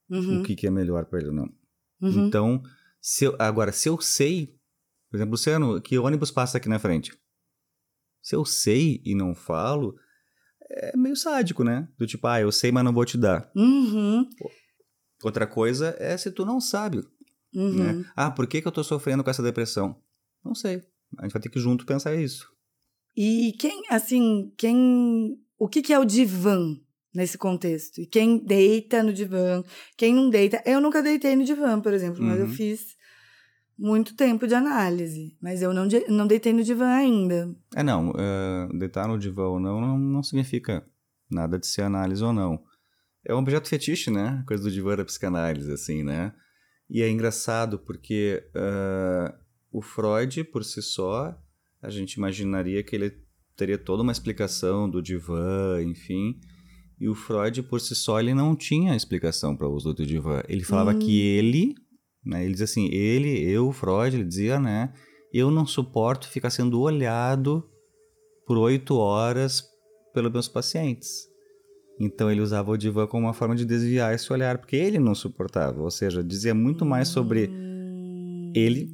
Uhum, 0.10 0.40
o 0.40 0.44
que, 0.44 0.56
que 0.56 0.66
é 0.66 0.72
melhor 0.72 1.06
para 1.06 1.20
ele 1.20 1.32
não. 1.32 1.48
Uhum. 2.02 2.28
Então, 2.28 2.62
se 3.02 3.26
eu- 3.26 3.36
agora, 3.40 3.72
se 3.72 3.90
eu 3.90 4.00
sei, 4.02 4.56
por 5.10 5.18
exemplo, 5.18 5.32
Luciano, 5.32 5.82
que 5.82 5.98
ônibus 5.98 6.32
passa 6.32 6.58
aqui 6.58 6.68
na 6.70 6.80
frente. 6.80 7.12
Se 8.22 8.36
eu 8.36 8.44
sei 8.44 9.02
e 9.06 9.16
não 9.16 9.34
falo, 9.34 9.96
é 10.70 10.96
meio 10.98 11.16
sádico, 11.16 11.64
né? 11.64 11.88
Do 11.98 12.06
tipo, 12.06 12.28
ah, 12.28 12.42
eu 12.42 12.52
sei, 12.52 12.72
mas 12.72 12.84
não 12.84 12.94
vou 12.94 13.06
te 13.06 13.18
dar. 13.18 13.50
Uhum, 13.56 14.28
Outra 15.24 15.48
coisa 15.48 15.96
é 15.98 16.16
se 16.16 16.30
tu 16.32 16.46
não 16.46 16.60
sabe, 16.62 17.00
uhum. 17.56 17.74
né? 18.02 18.06
Ah, 18.16 18.30
por 18.30 18.46
que, 18.48 18.62
que 18.62 18.68
eu 18.68 18.72
tô 18.72 18.84
sofrendo 18.84 19.24
com 19.24 19.30
essa 19.30 19.42
depressão? 19.42 20.00
Não 20.44 20.54
sei. 20.54 20.84
A 21.18 21.24
gente 21.24 21.34
vai 21.34 21.42
ter 21.42 21.50
que 21.50 21.60
junto 21.60 21.86
pensar 21.86 22.16
isso. 22.16 22.48
E 23.16 23.54
quem, 23.60 23.84
assim, 23.90 24.54
quem. 24.58 25.42
O 25.58 25.68
que, 25.68 25.82
que 25.82 25.92
é 25.92 25.98
o 25.98 26.06
divã 26.06 26.78
nesse 27.14 27.38
contexto? 27.38 28.00
E 28.02 28.06
quem 28.06 28.38
deita 28.38 29.02
no 29.04 29.14
divã, 29.14 29.64
quem 29.98 30.14
não 30.14 30.30
deita. 30.30 30.62
Eu 30.66 30.80
nunca 30.82 31.02
deitei 31.02 31.36
no 31.36 31.44
divã, 31.44 31.80
por 31.80 31.94
exemplo, 31.94 32.24
mas 32.24 32.40
eu 32.40 32.46
Uhum. 32.46 32.52
fiz 32.52 32.96
muito 33.78 34.16
tempo 34.16 34.48
de 34.48 34.56
análise. 34.56 35.36
Mas 35.42 35.62
eu 35.62 35.74
não, 35.74 35.88
de- 35.88 36.08
não 36.08 36.26
deitei 36.28 36.52
no 36.54 36.64
divã 36.64 36.88
ainda. 36.88 37.54
É, 37.76 37.84
não, 37.84 38.12
é, 38.18 38.70
deitar 38.78 39.08
no 39.08 39.18
divã 39.20 39.46
ou 39.48 39.60
não, 39.60 39.80
não 39.82 39.98
não 39.98 40.24
significa 40.24 40.86
nada 41.30 41.60
de 41.60 41.68
ser 41.68 41.84
análise 41.84 42.24
ou 42.24 42.34
não. 42.34 42.64
é 43.26 43.36
um 43.36 43.40
objeto 43.40 43.68
fetiche, 43.68 44.10
né? 44.10 44.42
Coisa 44.48 44.64
do 44.64 44.72
divã 44.72 44.96
da 44.96 45.04
psicanálise, 45.04 45.70
assim, 45.72 46.02
né? 46.02 46.34
E 46.90 47.02
é 47.02 47.10
engraçado 47.10 47.78
porque 47.78 48.42
uh, 48.56 49.38
o 49.72 49.82
Freud, 49.82 50.46
por 50.46 50.64
si 50.64 50.82
só, 50.82 51.38
a 51.82 51.90
gente 51.90 52.14
imaginaria 52.14 52.82
que 52.82 52.96
ele 52.96 53.12
teria 53.58 53.78
toda 53.78 54.02
uma 54.02 54.14
explicação 54.14 54.90
do 54.90 55.02
divã, 55.02 55.82
enfim. 55.84 56.40
E 57.00 57.08
o 57.08 57.14
Freud, 57.14 57.62
por 57.64 57.80
si 57.80 57.96
só, 57.96 58.20
ele 58.20 58.34
não 58.34 58.56
tinha 58.56 58.96
explicação 58.96 59.56
para 59.56 59.68
o 59.68 59.74
uso 59.74 59.94
do 59.94 60.06
divã. 60.06 60.42
Ele 60.48 60.64
falava 60.64 60.92
hum. 60.92 61.00
que 61.00 61.22
ele, 61.22 61.76
né, 62.26 62.44
ele 62.44 62.54
dizia 62.54 62.66
assim, 62.66 62.88
ele, 62.92 63.40
eu, 63.44 63.72
Freud, 63.72 64.16
ele 64.16 64.26
dizia, 64.26 64.60
né, 64.60 64.92
eu 65.32 65.52
não 65.52 65.66
suporto 65.66 66.28
ficar 66.28 66.50
sendo 66.50 66.82
olhado 66.82 67.64
por 68.48 68.58
oito 68.58 68.96
horas 68.96 69.64
pelos 70.14 70.32
meus 70.32 70.48
pacientes. 70.48 71.28
Então 72.00 72.32
ele 72.32 72.42
usava 72.42 72.72
o 72.72 72.78
divã 72.78 73.06
como 73.06 73.26
uma 73.26 73.34
forma 73.34 73.56
de 73.56 73.66
desviar 73.66 74.14
esse 74.14 74.32
olhar, 74.32 74.58
porque 74.58 74.76
ele 74.76 75.00
não 75.00 75.14
suportava. 75.14 75.82
Ou 75.82 75.92
seja, 75.92 76.24
dizia 76.24 76.54
muito 76.54 76.86
mais 76.86 77.08
sobre 77.08 77.48
hum. 77.48 78.52
ele, 78.56 78.90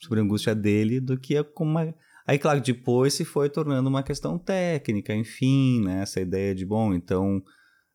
sobre 0.00 0.20
a 0.20 0.22
angústia 0.22 0.54
dele, 0.54 1.00
do 1.00 1.18
que 1.18 1.42
como 1.42 1.70
uma... 1.72 1.94
Aí, 2.26 2.38
claro, 2.38 2.60
depois 2.60 3.14
se 3.14 3.24
foi 3.24 3.50
tornando 3.50 3.88
uma 3.88 4.02
questão 4.02 4.38
técnica, 4.38 5.14
enfim, 5.14 5.82
né? 5.84 6.02
Essa 6.02 6.20
ideia 6.20 6.54
de, 6.54 6.64
bom, 6.64 6.94
então, 6.94 7.42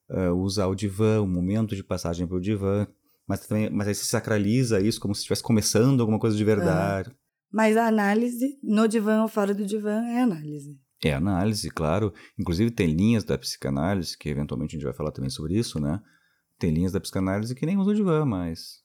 uh, 0.09 0.33
usar 0.35 0.67
o 0.67 0.75
divã, 0.75 1.19
o 1.21 1.27
momento 1.27 1.75
de 1.75 1.83
passagem 1.83 2.27
para 2.27 2.37
o 2.37 2.41
divã, 2.41 2.87
mas, 3.27 3.45
também, 3.45 3.69
mas 3.69 3.87
aí 3.87 3.95
se 3.95 4.05
sacraliza 4.05 4.79
isso 4.79 4.99
como 4.99 5.13
se 5.13 5.19
estivesse 5.19 5.43
começando 5.43 6.01
alguma 6.01 6.19
coisa 6.19 6.37
de 6.37 6.43
verdade. 6.43 7.11
Mas 7.51 7.75
a 7.75 7.87
análise, 7.87 8.59
no 8.61 8.87
divã 8.87 9.23
ou 9.23 9.27
fora 9.27 9.53
do 9.53 9.65
divã, 9.65 10.03
é 10.05 10.21
análise. 10.21 10.79
É 11.03 11.13
análise, 11.13 11.69
claro. 11.69 12.13
Inclusive 12.37 12.69
tem 12.69 12.93
linhas 12.93 13.23
da 13.23 13.37
psicanálise, 13.37 14.17
que 14.17 14.29
eventualmente 14.29 14.75
a 14.75 14.77
gente 14.77 14.85
vai 14.85 14.93
falar 14.93 15.11
também 15.11 15.29
sobre 15.29 15.57
isso, 15.57 15.79
né? 15.79 16.01
Tem 16.59 16.71
linhas 16.71 16.91
da 16.91 16.99
psicanálise 16.99 17.55
que 17.55 17.65
nem 17.65 17.77
usam 17.77 17.93
divã, 17.93 18.25
mas... 18.25 18.83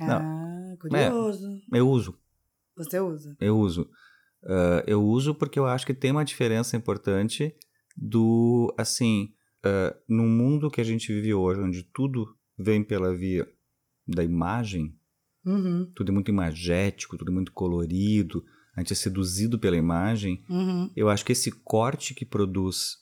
Ah, 0.00 0.06
Não. 0.06 0.76
curioso. 0.76 1.60
É, 1.72 1.78
eu 1.80 1.88
uso. 1.88 2.18
Você 2.76 3.00
usa? 3.00 3.36
Eu 3.40 3.58
uso. 3.58 3.90
Uh, 4.46 4.78
eu 4.86 5.04
uso 5.04 5.34
porque 5.34 5.58
eu 5.58 5.66
acho 5.66 5.84
que 5.84 5.92
tem 5.92 6.12
uma 6.12 6.24
diferença 6.24 6.76
importante 6.76 7.52
do, 7.96 8.72
assim, 8.78 9.32
uh, 9.64 9.96
no 10.08 10.22
mundo 10.22 10.70
que 10.70 10.80
a 10.80 10.84
gente 10.84 11.12
vive 11.12 11.34
hoje, 11.34 11.60
onde 11.60 11.82
tudo 11.82 12.32
vem 12.56 12.84
pela 12.84 13.12
via 13.12 13.44
da 14.06 14.22
imagem, 14.22 14.96
uhum. 15.44 15.90
tudo 15.96 16.12
é 16.12 16.14
muito 16.14 16.30
imagético, 16.30 17.18
tudo 17.18 17.32
é 17.32 17.34
muito 17.34 17.50
colorido, 17.50 18.44
a 18.76 18.80
gente 18.80 18.92
é 18.92 18.96
seduzido 18.96 19.58
pela 19.58 19.76
imagem, 19.76 20.44
uhum. 20.48 20.92
eu 20.94 21.08
acho 21.08 21.24
que 21.24 21.32
esse 21.32 21.50
corte 21.50 22.14
que 22.14 22.24
produz, 22.24 22.98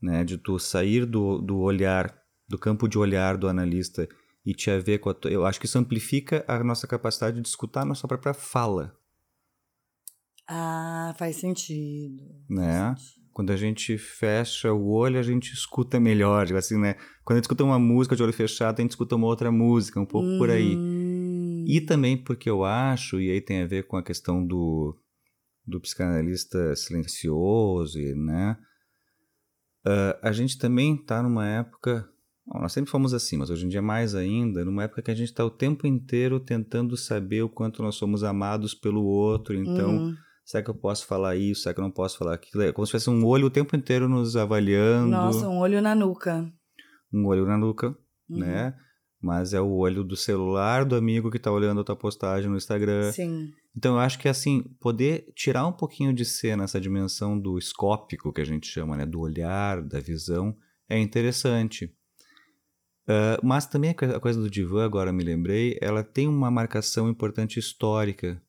né, 0.00 0.22
de 0.22 0.38
tu 0.38 0.60
sair 0.60 1.04
do, 1.04 1.38
do 1.38 1.58
olhar, 1.58 2.16
do 2.46 2.56
campo 2.56 2.86
de 2.86 2.98
olhar 2.98 3.36
do 3.36 3.48
analista 3.48 4.08
e 4.46 4.54
te 4.54 4.70
ver 4.78 4.98
com 4.98 5.10
a 5.10 5.14
tua, 5.14 5.30
eu 5.30 5.44
acho 5.44 5.58
que 5.58 5.66
isso 5.66 5.78
amplifica 5.78 6.44
a 6.46 6.62
nossa 6.62 6.86
capacidade 6.86 7.40
de 7.40 7.48
escutar 7.48 7.82
a 7.82 7.86
nossa 7.86 8.06
própria 8.06 8.32
fala. 8.32 8.96
Ah, 10.54 11.14
faz 11.16 11.36
sentido. 11.36 12.22
Né? 12.46 12.92
Faz 12.94 13.00
sentido. 13.00 13.22
Quando 13.32 13.50
a 13.50 13.56
gente 13.56 13.96
fecha 13.96 14.70
o 14.74 14.90
olho, 14.90 15.18
a 15.18 15.22
gente 15.22 15.54
escuta 15.54 15.98
melhor, 15.98 16.46
tipo 16.46 16.58
assim, 16.58 16.78
né? 16.78 16.96
Quando 17.24 17.36
a 17.36 17.38
gente 17.38 17.44
escuta 17.44 17.64
uma 17.64 17.78
música 17.78 18.14
de 18.14 18.22
olho 18.22 18.32
fechado, 18.32 18.78
a 18.78 18.82
gente 18.82 18.90
escuta 18.90 19.16
uma 19.16 19.26
outra 19.26 19.50
música, 19.50 19.98
um 19.98 20.04
pouco 20.04 20.28
por 20.36 20.50
aí. 20.50 20.76
Hum. 20.76 21.64
E 21.66 21.80
também 21.80 22.14
porque 22.14 22.50
eu 22.50 22.62
acho, 22.62 23.18
e 23.18 23.30
aí 23.30 23.40
tem 23.40 23.62
a 23.62 23.66
ver 23.66 23.86
com 23.86 23.96
a 23.96 24.02
questão 24.02 24.46
do, 24.46 24.94
do 25.66 25.80
psicanalista 25.80 26.76
silencioso, 26.76 27.98
né? 27.98 28.58
Uh, 29.86 30.18
a 30.20 30.30
gente 30.30 30.58
também 30.58 30.96
está 30.96 31.22
numa 31.22 31.48
época. 31.48 32.06
Bom, 32.46 32.60
nós 32.60 32.72
sempre 32.74 32.90
fomos 32.90 33.14
assim, 33.14 33.38
mas 33.38 33.48
hoje 33.48 33.64
em 33.64 33.68
dia 33.70 33.80
mais 33.80 34.14
ainda, 34.14 34.62
numa 34.62 34.82
época 34.82 35.00
que 35.00 35.10
a 35.10 35.14
gente 35.14 35.30
está 35.30 35.42
o 35.42 35.50
tempo 35.50 35.86
inteiro 35.86 36.38
tentando 36.38 36.98
saber 36.98 37.42
o 37.42 37.48
quanto 37.48 37.82
nós 37.82 37.94
somos 37.94 38.22
amados 38.22 38.74
pelo 38.74 39.02
outro. 39.02 39.56
Então, 39.56 39.96
Uhum. 39.96 40.16
Será 40.44 40.62
que 40.62 40.70
eu 40.70 40.74
posso 40.74 41.06
falar 41.06 41.36
isso? 41.36 41.62
Será 41.62 41.74
que 41.74 41.80
eu 41.80 41.84
não 41.84 41.90
posso 41.90 42.18
falar 42.18 42.34
aquilo? 42.34 42.62
É 42.62 42.72
como 42.72 42.86
se 42.86 42.90
tivesse 42.90 43.10
um 43.10 43.24
olho 43.24 43.46
o 43.46 43.50
tempo 43.50 43.74
inteiro 43.76 44.08
nos 44.08 44.36
avaliando. 44.36 45.10
Nossa, 45.10 45.48
um 45.48 45.58
olho 45.58 45.80
na 45.80 45.94
nuca. 45.94 46.50
Um 47.12 47.26
olho 47.26 47.44
na 47.46 47.56
nuca, 47.58 47.96
Uhum. 48.28 48.38
né? 48.38 48.74
Mas 49.20 49.52
é 49.54 49.60
o 49.60 49.70
olho 49.70 50.02
do 50.02 50.16
celular 50.16 50.84
do 50.84 50.96
amigo 50.96 51.30
que 51.30 51.36
está 51.36 51.52
olhando 51.52 51.80
a 51.80 51.84
tua 51.84 51.94
postagem 51.94 52.50
no 52.50 52.56
Instagram. 52.56 53.12
Sim. 53.12 53.52
Então 53.76 53.94
eu 53.94 54.00
acho 54.00 54.18
que 54.18 54.28
assim, 54.28 54.62
poder 54.80 55.26
tirar 55.34 55.66
um 55.66 55.72
pouquinho 55.72 56.12
de 56.12 56.24
cena 56.24 56.64
essa 56.64 56.80
dimensão 56.80 57.38
do 57.38 57.56
escópico 57.56 58.32
que 58.32 58.40
a 58.40 58.44
gente 58.44 58.66
chama, 58.66 58.96
né, 58.96 59.06
do 59.06 59.20
olhar, 59.20 59.80
da 59.80 60.00
visão, 60.00 60.56
é 60.88 60.98
interessante. 60.98 61.94
Uh, 63.04 63.38
mas 63.44 63.66
também 63.66 63.90
a 63.90 64.20
coisa 64.20 64.40
do 64.40 64.50
divã, 64.50 64.84
agora 64.84 65.12
me 65.12 65.24
lembrei, 65.24 65.76
ela 65.80 66.02
tem 66.04 66.28
uma 66.28 66.50
marcação 66.50 67.08
importante 67.08 67.58
histórica. 67.58 68.40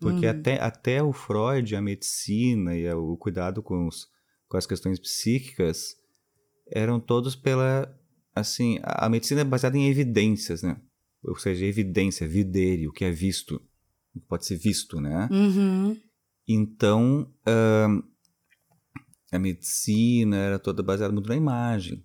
Porque 0.00 0.26
Hum. 0.26 0.30
até, 0.30 0.60
até 0.60 1.02
o 1.02 1.12
Freud, 1.12 1.74
a 1.74 1.80
medicina 1.80 2.76
e 2.76 2.90
o 2.92 3.16
cuidado 3.16 3.62
com, 3.62 3.86
os, 3.86 4.06
com 4.48 4.56
as 4.56 4.66
questões 4.66 4.98
psíquicas 4.98 5.96
eram 6.70 7.00
todos 7.00 7.34
pela. 7.36 7.92
Assim, 8.34 8.78
a, 8.82 9.06
a 9.06 9.08
medicina 9.08 9.42
é 9.42 9.44
baseada 9.44 9.78
em 9.78 9.88
evidências, 9.88 10.62
né? 10.62 10.80
Ou 11.22 11.36
seja, 11.36 11.64
evidência, 11.64 12.28
videre, 12.28 12.86
o 12.88 12.92
que 12.92 13.04
é 13.04 13.10
visto, 13.10 13.56
o 14.14 14.20
que 14.20 14.26
pode 14.26 14.44
ser 14.44 14.56
visto, 14.56 15.00
né? 15.00 15.28
Uhum. 15.30 15.96
Então, 16.46 17.32
ahn, 17.46 18.02
a 19.32 19.38
medicina 19.38 20.36
era 20.36 20.58
toda 20.58 20.82
baseada 20.82 21.12
muito 21.12 21.28
na 21.28 21.36
imagem. 21.36 22.04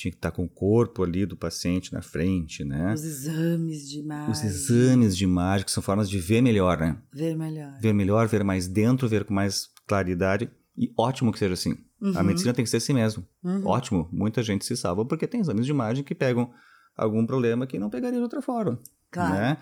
Tinha 0.00 0.10
que 0.12 0.16
estar 0.16 0.30
com 0.30 0.44
o 0.44 0.48
corpo 0.48 1.02
ali 1.02 1.26
do 1.26 1.36
paciente 1.36 1.92
na 1.92 2.00
frente, 2.00 2.64
né? 2.64 2.94
Os 2.94 3.04
exames 3.04 3.86
de 3.86 3.98
imagem. 3.98 4.30
Os 4.30 4.42
exames 4.42 5.14
de 5.14 5.24
imagem, 5.24 5.66
que 5.66 5.70
são 5.70 5.82
formas 5.82 6.08
de 6.08 6.18
ver 6.18 6.40
melhor, 6.40 6.78
né? 6.78 6.96
Ver 7.12 7.36
melhor. 7.36 7.78
Ver 7.82 7.92
melhor, 7.92 8.26
ver 8.26 8.42
mais 8.42 8.66
dentro, 8.66 9.06
ver 9.06 9.24
com 9.24 9.34
mais 9.34 9.68
claridade. 9.86 10.50
E 10.74 10.90
ótimo 10.96 11.30
que 11.30 11.38
seja 11.38 11.52
assim. 11.52 11.74
A 12.00 12.20
Uhum. 12.20 12.24
medicina 12.24 12.54
tem 12.54 12.64
que 12.64 12.70
ser 12.70 12.78
assim 12.78 12.94
mesmo. 12.94 13.26
Uhum. 13.44 13.66
Ótimo. 13.66 14.08
Muita 14.10 14.42
gente 14.42 14.64
se 14.64 14.74
salva 14.74 15.04
porque 15.04 15.26
tem 15.26 15.42
exames 15.42 15.66
de 15.66 15.70
imagem 15.70 16.02
que 16.02 16.14
pegam 16.14 16.50
algum 16.96 17.26
problema 17.26 17.66
que 17.66 17.78
não 17.78 17.90
pegaria 17.90 18.16
de 18.18 18.22
outra 18.22 18.40
forma. 18.40 18.80
Claro. 19.10 19.34
Né? 19.34 19.58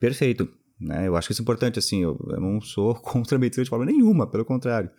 Perfeito. 0.00 0.48
Né? 0.80 1.06
Eu 1.06 1.14
acho 1.14 1.28
que 1.28 1.32
isso 1.32 1.42
é 1.42 1.44
importante, 1.44 1.78
assim, 1.78 2.02
eu, 2.02 2.18
eu 2.30 2.40
não 2.40 2.60
sou 2.60 2.92
contra 3.00 3.36
a 3.36 3.38
medicina 3.38 3.62
de 3.62 3.70
forma 3.70 3.84
nenhuma, 3.86 4.28
pelo 4.28 4.44
contrário. 4.44 4.90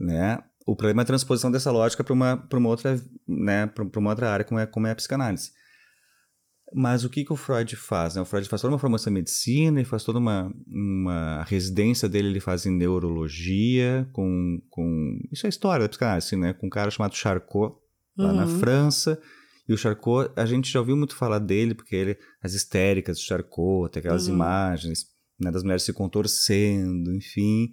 Né? 0.00 0.36
O 0.70 0.76
problema 0.76 1.02
é 1.02 1.04
a 1.04 1.06
transposição 1.06 1.50
dessa 1.50 1.70
lógica 1.72 2.04
para 2.04 2.12
uma, 2.14 2.36
pra 2.36 2.58
uma, 2.58 2.68
outra, 2.68 3.00
né? 3.26 3.66
pra, 3.66 3.84
pra 3.84 3.98
uma 4.00 4.10
outra 4.10 4.30
área, 4.30 4.44
como 4.44 4.60
é, 4.60 4.66
como 4.66 4.86
é 4.86 4.92
a 4.92 4.94
psicanálise. 4.94 5.50
Mas 6.72 7.02
o 7.04 7.10
que, 7.10 7.24
que 7.24 7.32
o 7.32 7.36
Freud 7.36 7.74
faz? 7.74 8.14
Né? 8.14 8.22
O 8.22 8.24
Freud 8.24 8.48
faz 8.48 8.62
toda 8.62 8.72
uma 8.72 8.78
formação 8.78 9.10
em 9.10 9.14
medicina, 9.14 9.80
ele 9.80 9.88
faz 9.88 10.04
toda 10.04 10.20
uma, 10.20 10.54
uma 10.68 11.40
a 11.40 11.42
residência 11.42 12.08
dele, 12.08 12.28
ele 12.28 12.38
faz 12.38 12.66
em 12.66 12.70
neurologia, 12.70 14.08
com, 14.12 14.62
com 14.70 15.18
isso 15.32 15.44
é 15.44 15.48
história 15.48 15.84
da 15.84 15.88
psicanálise, 15.88 16.28
assim, 16.28 16.36
né? 16.36 16.52
com 16.52 16.68
um 16.68 16.70
cara 16.70 16.88
chamado 16.90 17.16
Charcot, 17.16 17.74
lá 18.16 18.32
na 18.32 18.44
Uhum. 18.44 18.58
França. 18.60 19.20
E 19.68 19.72
o 19.72 19.76
Charcot, 19.76 20.30
a 20.36 20.46
gente 20.46 20.70
já 20.70 20.78
ouviu 20.78 20.96
muito 20.96 21.16
falar 21.16 21.40
dele, 21.40 21.74
porque 21.74 21.96
ele, 21.96 22.16
as 22.40 22.54
histéricas 22.54 23.18
do 23.18 23.24
Charcot, 23.24 23.90
tem 23.90 23.98
aquelas 24.00 24.28
Uhum. 24.28 24.34
imagens 24.34 25.06
né, 25.40 25.50
das 25.50 25.64
mulheres 25.64 25.82
se 25.82 25.92
contorcendo, 25.92 27.12
enfim. 27.12 27.70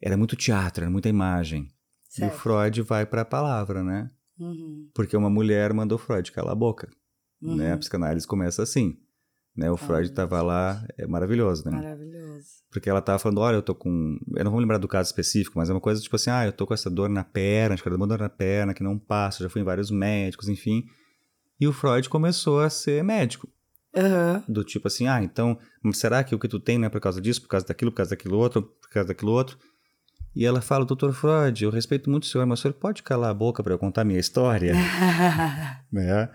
Era 0.00 0.16
muito 0.16 0.34
teatro, 0.34 0.82
era 0.82 0.90
muita 0.90 1.08
imagem. 1.08 1.68
E 2.12 2.16
Certo. 2.16 2.34
o 2.34 2.38
Freud 2.38 2.82
vai 2.82 3.06
para 3.06 3.22
a 3.22 3.24
palavra, 3.24 3.82
né? 3.82 4.10
Uhum. 4.38 4.88
Porque 4.94 5.16
uma 5.16 5.30
mulher 5.30 5.72
mandou 5.72 5.98
Freud 5.98 6.30
calar 6.32 6.52
a 6.52 6.56
boca. 6.56 6.88
Uhum. 7.40 7.56
Né? 7.56 7.72
A 7.72 7.78
psicanálise 7.78 8.26
começa 8.26 8.62
assim. 8.62 8.98
Né? 9.56 9.70
O 9.70 9.76
Freud 9.76 10.08
estava 10.08 10.40
lá, 10.40 10.86
é 10.96 11.06
maravilhoso, 11.06 11.64
né? 11.66 11.72
Maravilhoso. 11.72 12.46
Porque 12.70 12.88
ela 12.88 13.02
tava 13.02 13.18
falando, 13.18 13.38
olha, 13.38 13.56
eu 13.56 13.62
tô 13.62 13.74
com. 13.74 14.18
Eu 14.34 14.44
não 14.44 14.50
vou 14.50 14.60
lembrar 14.60 14.78
do 14.78 14.88
caso 14.88 15.08
específico, 15.08 15.58
mas 15.58 15.68
é 15.68 15.74
uma 15.74 15.80
coisa 15.80 16.00
tipo 16.00 16.16
assim, 16.16 16.30
ah, 16.30 16.46
eu 16.46 16.52
tô 16.52 16.66
com 16.66 16.72
essa 16.72 16.90
dor 16.90 17.08
na 17.08 17.22
perna, 17.22 17.74
acho 17.74 17.82
que 17.82 17.88
era 17.88 17.96
uma 17.96 18.06
dor 18.06 18.18
na 18.18 18.30
perna 18.30 18.72
que 18.72 18.82
não 18.82 18.98
passa, 18.98 19.42
já 19.42 19.50
fui 19.50 19.60
em 19.60 19.64
vários 19.64 19.90
médicos, 19.90 20.48
enfim. 20.48 20.84
E 21.60 21.68
o 21.68 21.72
Freud 21.72 22.08
começou 22.08 22.60
a 22.60 22.70
ser 22.70 23.04
médico. 23.04 23.46
Aham. 23.94 24.42
Do 24.48 24.64
tipo 24.64 24.88
assim, 24.88 25.06
ah, 25.06 25.22
então, 25.22 25.58
será 25.92 26.24
que 26.24 26.34
o 26.34 26.38
que 26.38 26.48
tu 26.48 26.58
tem 26.58 26.78
não 26.78 26.86
é 26.86 26.88
por 26.88 27.00
causa 27.00 27.20
disso, 27.20 27.42
por 27.42 27.48
causa 27.48 27.66
daquilo, 27.66 27.90
por 27.90 27.98
causa 27.98 28.10
daquilo 28.10 28.38
outro, 28.38 28.62
por 28.62 28.88
causa 28.88 29.08
daquilo 29.08 29.32
outro? 29.32 29.58
E 30.34 30.46
ela 30.46 30.60
fala, 30.62 30.84
doutor 30.84 31.12
Freud, 31.12 31.62
eu 31.64 31.70
respeito 31.70 32.08
muito 32.08 32.22
o 32.22 32.26
senhor, 32.26 32.46
mas 32.46 32.58
o 32.58 32.62
senhor 32.62 32.74
pode 32.74 33.02
calar 33.02 33.30
a 33.30 33.34
boca 33.34 33.62
para 33.62 33.74
eu 33.74 33.78
contar 33.78 34.00
a 34.02 34.04
minha 34.04 34.18
história? 34.20 34.72
né? 35.92 36.30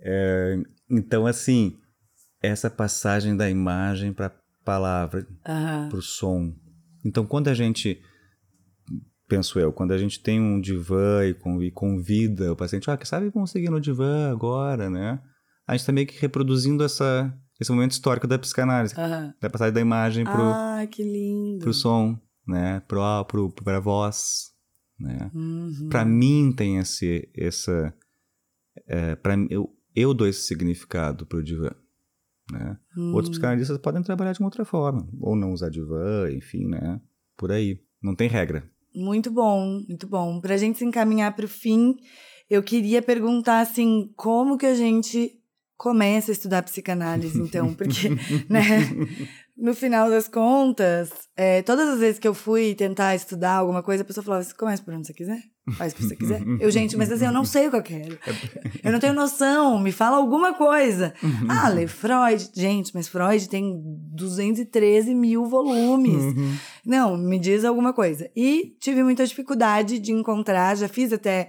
É, 0.00 0.56
então, 0.90 1.26
assim, 1.26 1.76
essa 2.42 2.70
passagem 2.70 3.36
da 3.36 3.50
imagem 3.50 4.12
para 4.12 4.32
palavra, 4.64 5.26
Aham. 5.46 5.88
para 5.90 5.98
o 5.98 6.02
som. 6.02 6.52
Então, 7.04 7.24
quando 7.26 7.48
a 7.48 7.54
gente, 7.54 8.00
penso 9.28 9.58
eu, 9.60 9.72
quando 9.72 9.92
a 9.92 9.98
gente 9.98 10.20
tem 10.20 10.40
um 10.40 10.60
divã 10.60 11.24
e, 11.24 11.34
con- 11.34 11.58
convida 11.74 12.52
o 12.52 12.56
paciente, 12.56 12.90
ah, 12.90 12.96
que 12.96 13.06
sabe 13.06 13.30
vamos 13.30 13.50
seguir 13.50 13.70
no 13.70 13.80
divã 13.80 14.30
agora, 14.30 14.88
né? 14.90 15.20
A 15.66 15.72
gente 15.72 15.80
está 15.80 15.92
meio 15.92 16.06
que 16.06 16.18
reproduzindo 16.20 16.82
essa, 16.84 17.32
esse 17.60 17.70
momento 17.70 17.92
histórico 17.92 18.26
da 18.26 18.38
psicanálise, 18.38 18.94
da 19.40 19.50
passagem 19.50 19.74
da 19.74 19.80
imagem 19.80 20.24
Ah, 20.26 20.86
que 20.90 21.02
lindo. 21.02 21.60
pro 21.62 21.72
som, 21.72 22.18
né? 22.46 22.80
Pra 22.80 23.80
voz, 23.80 24.52
né? 24.98 25.30
Uhum. 25.34 25.88
Para 25.90 26.04
mim 26.04 26.52
tem 26.56 26.78
esse, 26.78 27.28
essa, 27.34 27.94
é, 28.86 29.16
para 29.16 29.34
eu, 29.50 29.74
eu 29.94 30.14
dou 30.14 30.26
esse 30.26 30.42
significado 30.42 31.26
para 31.26 31.38
o 31.38 31.42
divã. 31.42 31.70
Né? 32.50 32.78
Hum. 32.96 33.12
Outros 33.12 33.30
psicanalistas 33.30 33.78
podem 33.78 34.02
trabalhar 34.02 34.32
de 34.32 34.40
uma 34.40 34.46
outra 34.46 34.64
forma, 34.64 35.08
ou 35.20 35.34
não 35.34 35.52
usar 35.52 35.68
divã, 35.68 36.30
enfim, 36.30 36.66
né? 36.66 37.00
Por 37.36 37.50
aí. 37.50 37.80
Não 38.02 38.14
tem 38.14 38.28
regra. 38.28 38.68
Muito 38.94 39.30
bom, 39.30 39.82
muito 39.86 40.06
bom. 40.06 40.40
Pra 40.40 40.56
gente 40.56 40.78
se 40.78 40.84
encaminhar 40.84 41.34
pro 41.34 41.48
fim, 41.48 41.96
eu 42.48 42.62
queria 42.62 43.02
perguntar 43.02 43.60
assim, 43.60 44.12
como 44.16 44.56
que 44.56 44.66
a 44.66 44.74
gente 44.74 45.38
começa 45.76 46.30
a 46.30 46.34
estudar 46.34 46.62
psicanálise, 46.62 47.38
então? 47.38 47.74
Porque, 47.74 48.08
né, 48.48 48.62
no 49.56 49.74
final 49.74 50.10
das 50.10 50.28
contas, 50.28 51.10
é, 51.34 51.62
todas 51.62 51.88
as 51.88 51.98
vezes 51.98 52.18
que 52.18 52.28
eu 52.28 52.34
fui 52.34 52.74
tentar 52.74 53.14
estudar 53.14 53.54
alguma 53.54 53.82
coisa, 53.82 54.02
a 54.02 54.06
pessoa 54.06 54.22
falava, 54.22 54.44
você 54.44 54.54
começa 54.54 54.82
por 54.82 54.92
onde 54.92 55.06
você 55.06 55.14
quiser, 55.14 55.42
faz 55.76 55.92
o 55.92 55.96
que 55.96 56.02
você 56.02 56.14
quiser. 56.14 56.42
Eu, 56.60 56.70
gente, 56.70 56.96
mas 56.96 57.10
assim, 57.10 57.24
eu 57.24 57.32
não 57.32 57.44
sei 57.44 57.66
o 57.66 57.70
que 57.70 57.76
eu 57.76 57.82
quero. 57.82 58.18
Eu 58.84 58.92
não 58.92 59.00
tenho 59.00 59.14
noção, 59.14 59.78
me 59.80 59.92
fala 59.92 60.18
alguma 60.18 60.52
coisa. 60.54 61.14
Ah, 61.48 61.68
lê 61.68 61.86
Freud. 61.86 62.50
Gente, 62.54 62.94
mas 62.94 63.08
Freud 63.08 63.48
tem 63.48 63.82
213 64.14 65.14
mil 65.14 65.46
volumes. 65.46 66.34
Não, 66.84 67.16
me 67.16 67.38
diz 67.38 67.64
alguma 67.64 67.92
coisa. 67.92 68.30
E 68.36 68.76
tive 68.78 69.02
muita 69.02 69.26
dificuldade 69.26 69.98
de 69.98 70.12
encontrar, 70.12 70.76
já 70.76 70.86
fiz 70.86 71.12
até 71.12 71.48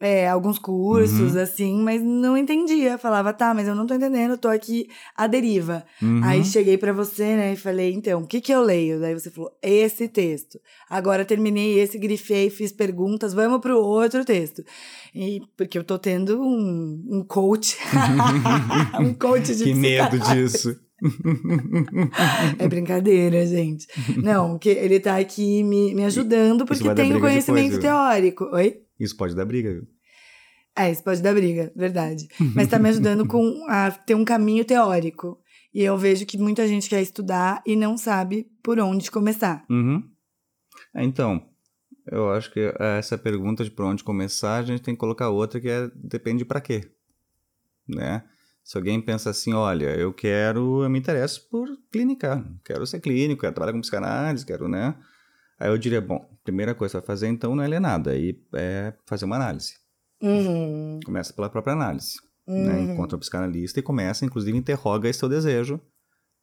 é, 0.00 0.28
alguns 0.28 0.58
cursos, 0.58 1.34
Uhum. 1.34 1.42
assim, 1.42 1.82
mas 1.82 2.00
não 2.02 2.36
entendia. 2.36 2.96
Falava, 2.98 3.32
tá, 3.32 3.52
mas 3.52 3.66
eu 3.66 3.74
não 3.74 3.86
tô 3.86 3.94
entendendo, 3.94 4.32
eu 4.32 4.38
tô 4.38 4.48
aqui 4.48 4.88
à 5.16 5.26
deriva. 5.26 5.84
Uhum. 6.00 6.20
Aí 6.22 6.44
cheguei 6.44 6.78
pra 6.78 6.92
você, 6.92 7.24
né, 7.36 7.52
e 7.52 7.56
falei, 7.56 7.92
então, 7.92 8.22
o 8.22 8.26
que 8.26 8.40
que 8.40 8.52
eu 8.52 8.62
leio? 8.62 9.00
Daí 9.00 9.14
você 9.14 9.30
falou, 9.30 9.50
esse 9.62 10.06
texto. 10.08 10.58
Agora 10.88 11.24
terminei 11.24 11.78
esse, 11.80 11.98
grifei, 11.98 12.48
fiz 12.50 12.70
perguntas, 12.72 13.34
vamos 13.34 13.60
pro 13.60 13.78
outro 13.78 14.24
texto. 14.24 14.62
E 15.14 15.40
porque 15.56 15.76
eu 15.78 15.84
tô 15.84 15.98
tendo 15.98 16.40
um, 16.40 17.04
um 17.10 17.24
coach, 17.26 17.76
um 19.00 19.12
coach 19.14 19.54
de 19.54 19.64
que 19.64 19.74
medo 19.74 20.18
disso. 20.18 20.76
É 22.58 22.66
brincadeira, 22.68 23.46
gente. 23.46 23.86
Não, 24.22 24.58
que 24.58 24.68
ele 24.68 24.98
tá 25.00 25.16
aqui 25.16 25.62
me, 25.62 25.94
me 25.94 26.04
ajudando 26.04 26.64
porque 26.66 26.92
tem 26.94 27.14
o 27.14 27.20
conhecimento 27.20 27.78
teórico. 27.78 28.44
Oi? 28.52 28.82
Isso 28.98 29.16
pode 29.16 29.34
dar 29.34 29.44
briga, 29.44 29.72
viu? 29.72 29.86
É, 30.76 30.90
isso 30.90 31.02
pode 31.02 31.20
dar 31.20 31.34
briga, 31.34 31.72
verdade. 31.74 32.28
Mas 32.54 32.68
tá 32.68 32.78
me 32.78 32.88
ajudando 32.88 33.26
com 33.26 33.66
a 33.68 33.90
ter 33.90 34.14
um 34.14 34.24
caminho 34.24 34.64
teórico. 34.64 35.40
E 35.74 35.82
eu 35.82 35.98
vejo 35.98 36.24
que 36.24 36.38
muita 36.38 36.66
gente 36.68 36.88
quer 36.88 37.02
estudar 37.02 37.62
e 37.66 37.74
não 37.76 37.98
sabe 37.98 38.48
por 38.62 38.78
onde 38.78 39.10
começar. 39.10 39.64
Uhum. 39.68 40.02
É, 40.94 41.04
Então, 41.04 41.44
eu 42.10 42.30
acho 42.30 42.52
que 42.52 42.72
essa 42.78 43.18
pergunta 43.18 43.64
de 43.64 43.70
por 43.70 43.84
onde 43.84 44.04
começar, 44.04 44.56
a 44.58 44.62
gente 44.62 44.82
tem 44.82 44.94
que 44.94 45.00
colocar 45.00 45.28
outra 45.28 45.60
que 45.60 45.68
é 45.68 45.90
depende 45.94 46.44
para 46.44 46.60
quê, 46.60 46.90
né? 47.86 48.24
Se 48.64 48.76
alguém 48.76 49.00
pensa 49.00 49.30
assim, 49.30 49.54
olha, 49.54 49.96
eu 49.96 50.12
quero, 50.12 50.82
eu 50.82 50.90
me 50.90 50.98
interesso 50.98 51.48
por 51.50 51.68
clinicar, 51.90 52.44
quero 52.64 52.86
ser 52.86 53.00
clínico, 53.00 53.40
quero 53.40 53.54
trabalhar 53.54 53.72
com 53.72 53.80
psicanálise, 53.80 54.44
quero, 54.44 54.68
né? 54.68 54.94
Aí 55.58 55.68
eu 55.68 55.78
diria, 55.78 56.00
bom, 56.00 56.24
primeira 56.44 56.74
coisa 56.74 56.98
vai 57.00 57.06
fazer 57.06 57.28
então 57.28 57.54
não 57.54 57.62
é 57.64 57.68
ler 57.68 57.80
nada, 57.80 58.12
aí 58.12 58.40
é 58.54 58.92
fazer 59.06 59.24
uma 59.24 59.36
análise. 59.36 59.74
Uhum. 60.22 61.00
Começa 61.04 61.32
pela 61.32 61.48
própria 61.50 61.72
análise, 61.74 62.16
né? 62.46 62.74
Uhum. 62.74 62.92
Encontra 62.92 63.16
o 63.16 63.20
psicanalista 63.20 63.78
e 63.80 63.82
começa, 63.82 64.24
inclusive, 64.24 64.56
interroga 64.56 65.08
esse 65.08 65.18
seu 65.18 65.28
desejo, 65.28 65.80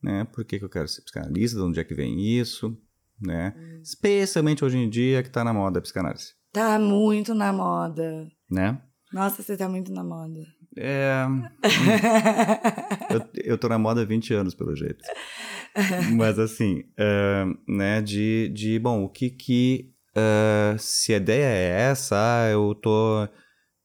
né? 0.01 0.26
Por 0.26 0.43
que, 0.45 0.59
que 0.59 0.66
eu 0.66 0.70
quero 0.70 0.88
ser 0.88 1.01
psicanalista? 1.01 1.57
De 1.57 1.63
onde 1.63 1.80
é 1.80 1.84
que 1.84 1.93
vem 1.95 2.20
isso? 2.20 2.78
Né? 3.22 3.53
Hum. 3.57 3.80
Especialmente 3.82 4.63
hoje 4.66 4.78
em 4.78 4.89
dia 4.89 5.24
que 5.24 5.30
tá 5.30 5.41
na 5.43 5.53
moda 5.53 5.80
a 5.80 5.82
psicanálise, 5.82 6.34
Tá 6.51 6.78
muito 6.78 7.34
na 7.34 7.53
moda. 7.53 8.28
né? 8.51 8.82
Nossa, 9.13 9.41
você 9.41 9.55
tá 9.55 9.70
muito 9.70 9.93
na 9.93 10.03
moda. 10.03 10.41
É, 10.78 11.26
eu, 13.09 13.22
eu 13.53 13.57
tô 13.57 13.70
na 13.70 13.78
moda 13.78 14.01
há 14.01 14.05
20 14.05 14.34
anos, 14.34 14.53
pelo 14.53 14.76
jeito. 14.76 14.99
Mas 16.15 16.39
assim, 16.39 16.84
é, 16.97 17.45
né, 17.67 18.01
de, 18.01 18.49
de, 18.49 18.80
bom, 18.80 19.03
o 19.03 19.09
que 19.09 19.30
que, 19.30 19.91
é, 20.15 20.76
se 20.80 21.13
a 21.13 21.17
ideia 21.17 21.45
é 21.45 21.89
essa, 21.91 22.15
ah, 22.15 22.49
eu 22.49 22.73
tô, 22.76 23.28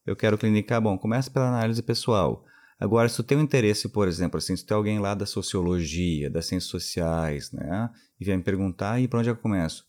eu 0.07 0.15
quero 0.15 0.39
clinicar, 0.39 0.81
bom, 0.81 0.97
começa 0.97 1.31
pela 1.31 1.49
análise 1.49 1.83
pessoal. 1.83 2.45
Agora, 2.79 3.09
se 3.09 3.17
tu 3.17 3.23
tem 3.25 3.37
um 3.37 3.43
interesse, 3.43 3.89
por 3.89 4.09
exemplo, 4.09 4.39
assim, 4.39 4.57
se 4.57 4.65
tem 4.65 4.77
alguém 4.77 4.99
lá 5.01 5.15
da 5.15 5.27
sociologia, 5.27 6.31
das 6.31 6.47
ciências 6.47 6.71
sociais, 6.71 7.51
né, 7.53 7.91
e 8.21 8.25
vem 8.25 8.37
me 8.37 8.43
perguntar, 8.43 9.01
e 9.01 9.09
para 9.09 9.19
onde 9.19 9.29
é 9.29 9.33
que 9.33 9.39
eu 9.39 9.43
começo? 9.43 9.85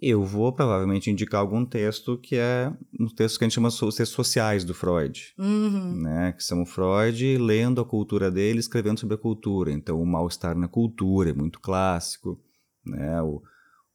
Eu 0.00 0.22
vou 0.22 0.52
provavelmente 0.52 1.10
indicar 1.10 1.40
algum 1.40 1.64
texto 1.64 2.18
que 2.18 2.36
é 2.36 2.70
um 3.00 3.06
texto 3.06 3.38
que 3.38 3.44
a 3.44 3.48
gente 3.48 3.54
chama 3.54 3.68
os 3.68 3.78
textos 3.78 4.10
sociais 4.10 4.62
do 4.62 4.74
Freud 4.74 5.32
Uhum. 5.38 6.02
né, 6.02 6.32
que 6.32 6.44
são 6.44 6.62
o 6.62 6.66
Freud 6.66 7.38
lendo 7.38 7.80
a 7.80 7.84
cultura 7.84 8.30
dele, 8.30 8.58
escrevendo 8.58 9.00
sobre 9.00 9.14
a 9.14 9.18
cultura. 9.18 9.72
Então, 9.72 10.00
o 10.00 10.06
mal-estar 10.06 10.56
na 10.56 10.68
cultura 10.68 11.30
é 11.30 11.32
muito 11.32 11.60
clássico, 11.60 12.38
né, 12.84 13.22
o, 13.22 13.42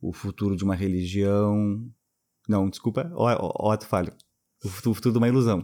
o 0.01 0.11
futuro 0.11 0.55
de 0.55 0.63
uma 0.63 0.75
religião... 0.75 1.85
Não, 2.49 2.67
desculpa, 2.67 3.11
ó, 3.13 3.31
ó, 3.33 3.67
ó 3.67 3.71
ato 3.71 3.85
falho. 3.85 4.11
O 4.63 4.67
o 4.67 4.93
futuro 4.93 5.11
de 5.11 5.17
uma 5.17 5.27
ilusão. 5.27 5.63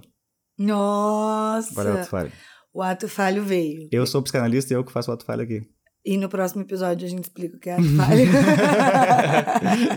Nossa! 0.57 1.73
Para 1.73 1.95
o 1.95 1.97
ato 1.97 2.09
falho. 2.09 2.31
O 2.73 2.81
ato 2.81 3.07
falho 3.07 3.43
veio. 3.43 3.89
Eu 3.91 4.05
sou 4.05 4.21
psicanalista 4.21 4.71
e 4.71 4.75
eu 4.75 4.83
que 4.83 4.91
faço 4.91 5.09
o 5.09 5.13
ato 5.13 5.25
falho 5.25 5.41
aqui. 5.41 5.67
E 6.09 6.17
no 6.17 6.29
próximo 6.29 6.61
episódio 6.61 7.05
a 7.05 7.09
gente 7.09 7.25
explica 7.25 7.57
o 7.57 7.59
que 7.59 7.69
é 7.69 7.73
ato 7.73 7.83
falho. 7.97 8.31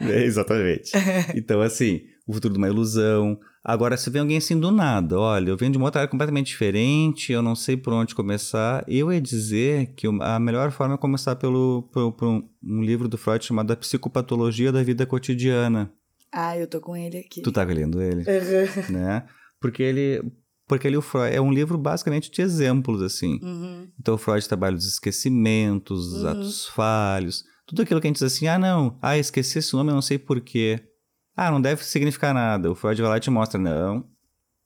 É, 0.00 0.24
exatamente. 0.24 0.92
Então, 1.34 1.60
assim, 1.60 2.02
o 2.26 2.32
futuro 2.32 2.54
de 2.54 2.58
uma 2.58 2.68
ilusão. 2.68 3.38
Agora, 3.64 3.96
se 3.96 4.10
vem 4.10 4.20
alguém 4.20 4.36
assim 4.38 4.58
do 4.58 4.72
nada, 4.72 5.18
olha, 5.18 5.50
eu 5.50 5.56
venho 5.56 5.70
de 5.70 5.78
uma 5.78 5.86
outra 5.86 6.00
área 6.00 6.10
completamente 6.10 6.48
diferente, 6.48 7.32
eu 7.32 7.40
não 7.40 7.54
sei 7.54 7.76
por 7.76 7.92
onde 7.92 8.12
começar, 8.14 8.84
eu 8.88 9.12
ia 9.12 9.20
dizer 9.20 9.94
que 9.94 10.08
a 10.20 10.38
melhor 10.40 10.72
forma 10.72 10.94
é 10.94 10.98
começar 10.98 11.36
pelo, 11.36 11.88
por, 11.92 12.12
por 12.12 12.26
um, 12.28 12.42
um 12.64 12.82
livro 12.82 13.08
do 13.08 13.16
Freud 13.16 13.44
chamado 13.44 13.72
A 13.72 13.76
Psicopatologia 13.76 14.72
da 14.72 14.82
Vida 14.82 15.06
Cotidiana. 15.06 15.92
ah, 16.32 16.58
eu 16.58 16.66
tô 16.66 16.80
com 16.80 16.96
ele 16.96 17.18
aqui. 17.18 17.40
Tu 17.42 17.52
tá 17.52 17.62
lendo 17.62 18.02
ele, 18.02 18.24
Uhum. 18.28 18.92
né? 18.92 19.24
Porque 19.60 19.82
ele... 19.84 20.20
Porque 20.68 20.86
ele, 20.86 20.96
o 20.96 21.02
Freud, 21.02 21.34
é 21.34 21.40
um 21.40 21.52
livro 21.52 21.76
basicamente 21.76 22.30
de 22.30 22.40
exemplos, 22.40 23.02
assim. 23.02 23.38
Uhum. 23.42 23.88
Então, 24.00 24.14
o 24.14 24.18
Freud 24.18 24.46
trabalha 24.48 24.76
os 24.76 24.86
esquecimentos, 24.86 26.12
os 26.14 26.22
Uhum. 26.22 26.28
atos 26.28 26.66
falhos, 26.68 27.44
tudo 27.66 27.82
aquilo 27.82 28.00
que 28.00 28.06
a 28.06 28.10
gente 28.10 28.16
diz 28.16 28.22
assim, 28.24 28.46
ah, 28.46 28.58
não, 28.58 28.98
ah, 29.02 29.18
esqueci 29.18 29.58
esse 29.58 29.72
nome, 29.74 29.90
eu 29.90 29.94
não 29.94 30.02
sei 30.02 30.18
porquê. 30.18 30.80
Ah, 31.36 31.50
não 31.50 31.60
deve 31.60 31.84
significar 31.84 32.32
nada. 32.34 32.70
O 32.70 32.74
Freud 32.74 33.00
vai 33.00 33.10
lá 33.10 33.16
e 33.16 33.20
te 33.20 33.30
mostra, 33.30 33.58
não, 33.60 34.04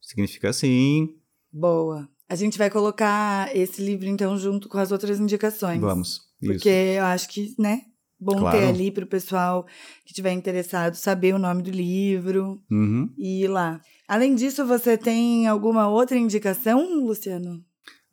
significa 0.01 0.51
sim, 0.53 1.09
Boa. 1.51 2.07
A 2.29 2.35
gente 2.35 2.57
vai 2.57 2.69
colocar 2.69 3.55
esse 3.55 3.81
livro, 3.81 4.05
então, 4.07 4.37
junto 4.37 4.67
com 4.67 4.77
as 4.77 4.91
outras 4.91 5.17
indicações. 5.19 5.79
vamos. 5.79 6.19
Porque 6.39 6.69
Isso. 6.69 6.99
eu 6.99 7.03
acho 7.05 7.29
que, 7.29 7.55
né? 7.57 7.81
Bom 8.19 8.35
Claro. 8.39 8.57
ter 8.59 8.65
ali 8.67 8.91
pro 8.91 9.07
pessoal 9.07 9.65
que 10.05 10.13
tiver 10.13 10.33
interessado 10.33 10.95
saber 10.95 11.33
o 11.33 11.39
nome 11.39 11.63
do 11.63 11.71
livro 11.71 12.61
Uhum. 12.69 13.09
e 13.17 13.43
ir 13.43 13.47
lá. 13.47 13.79
Além 14.07 14.35
disso, 14.35 14.65
você 14.65 14.97
tem 14.97 15.47
alguma 15.47 15.89
outra 15.89 16.17
indicação, 16.17 17.03
Luciano? 17.03 17.63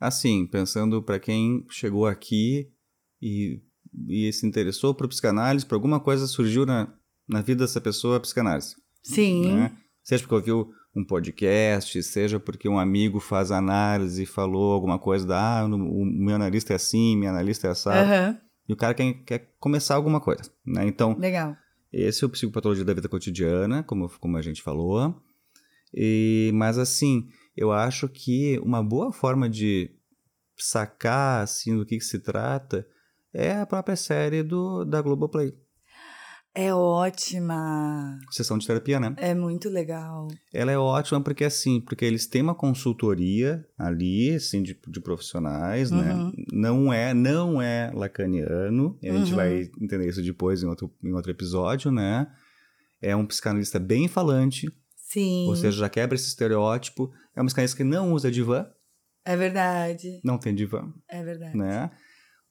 Assim, 0.00 0.46
pensando 0.46 1.02
para 1.02 1.20
quem 1.20 1.64
chegou 1.70 2.06
aqui 2.06 2.68
e, 3.22 3.60
e 4.08 4.32
se 4.32 4.46
interessou 4.46 4.94
por 4.94 5.08
psicanálise, 5.08 5.64
por 5.64 5.76
alguma 5.76 6.00
coisa 6.00 6.26
surgiu 6.26 6.66
na, 6.66 6.92
na 7.28 7.40
vida 7.40 7.64
dessa 7.64 7.80
pessoa 7.80 8.16
a 8.16 8.20
psicanálise. 8.20 8.74
Sim. 9.02 9.54
né? 9.54 9.72
Seja 10.02 10.22
porque 10.26 10.34
ouviu 10.50 10.72
um 10.96 11.04
podcast, 11.04 12.02
seja 12.02 12.38
porque 12.38 12.68
um 12.68 12.78
amigo 12.78 13.20
faz 13.20 13.50
análise 13.50 14.22
e 14.22 14.26
falou 14.26 14.72
alguma 14.72 14.98
coisa 14.98 15.26
da, 15.26 15.60
ah, 15.60 15.64
o 15.64 16.04
meu 16.04 16.34
analista 16.34 16.72
é 16.72 16.76
assim, 16.76 17.16
minha 17.16 17.30
analista 17.30 17.68
é 17.68 17.70
assado. 17.70 18.10
Aham. 18.10 18.38
E 18.68 18.72
o 18.72 18.76
cara 18.76 18.94
quer, 18.94 19.12
quer 19.24 19.54
começar 19.58 19.94
alguma 19.94 20.20
coisa, 20.20 20.50
né? 20.64 20.86
Então, 20.86 21.16
Legal. 21.18 21.56
esse 21.92 22.24
é 22.24 22.26
o 22.26 22.30
Psicopatologia 22.30 22.84
da 22.84 22.94
Vida 22.94 23.08
Cotidiana, 23.08 23.82
como, 23.82 24.08
como 24.18 24.36
a 24.38 24.42
gente 24.42 24.62
falou. 24.62 25.14
E, 25.96 26.50
mas, 26.54 26.76
assim, 26.78 27.26
eu 27.56 27.70
acho 27.72 28.08
que 28.08 28.58
uma 28.60 28.82
boa 28.82 29.12
forma 29.12 29.48
de 29.48 29.90
sacar, 30.56 31.42
assim, 31.42 31.76
do 31.76 31.86
que, 31.86 31.98
que 31.98 32.04
se 32.04 32.18
trata 32.18 32.86
é 33.32 33.52
a 33.52 33.66
própria 33.66 33.96
série 33.96 34.42
do, 34.42 34.84
da 34.84 35.00
Globoplay. 35.02 35.52
É 36.56 36.72
ótima. 36.72 38.16
Sessão 38.30 38.56
de 38.56 38.64
terapia, 38.64 39.00
né? 39.00 39.12
É 39.18 39.34
muito 39.34 39.68
legal. 39.68 40.28
Ela 40.52 40.70
é 40.70 40.78
ótima 40.78 41.20
porque, 41.20 41.42
assim, 41.44 41.80
porque 41.80 42.04
eles 42.04 42.28
têm 42.28 42.42
uma 42.42 42.54
consultoria 42.54 43.66
ali, 43.76 44.34
assim, 44.36 44.62
de, 44.62 44.78
de 44.86 45.00
profissionais, 45.00 45.90
né? 45.90 46.14
Uhum. 46.14 46.32
Não 46.52 46.92
é, 46.92 47.12
não 47.12 47.60
é 47.60 47.90
lacaniano, 47.92 48.96
a 49.02 49.06
gente 49.06 49.30
Uhum. 49.30 49.36
vai 49.36 49.62
entender 49.80 50.08
isso 50.08 50.22
depois 50.22 50.62
em 50.62 50.66
outro, 50.66 50.92
em 51.02 51.12
outro 51.12 51.32
episódio, 51.32 51.90
né? 51.90 52.28
É 53.02 53.16
um 53.16 53.26
psicanalista 53.26 53.80
bem 53.80 54.06
falante, 54.06 54.68
Sim. 55.14 55.46
ou 55.48 55.54
seja, 55.56 55.78
já 55.78 55.88
quebra 55.88 56.14
esse 56.16 56.26
estereótipo. 56.28 57.10
É 57.36 57.40
um 57.42 57.46
psicanalista 57.46 57.76
que 57.76 57.84
não 57.84 58.12
usa 58.12 58.30
divã, 58.30 58.66
É 59.24 59.36
verdade. 59.36 60.20
não 60.24 60.36
tem 60.38 60.54
divã, 60.54 60.92
É 61.08 61.22
verdade. 61.24 61.56
né? 61.56 61.90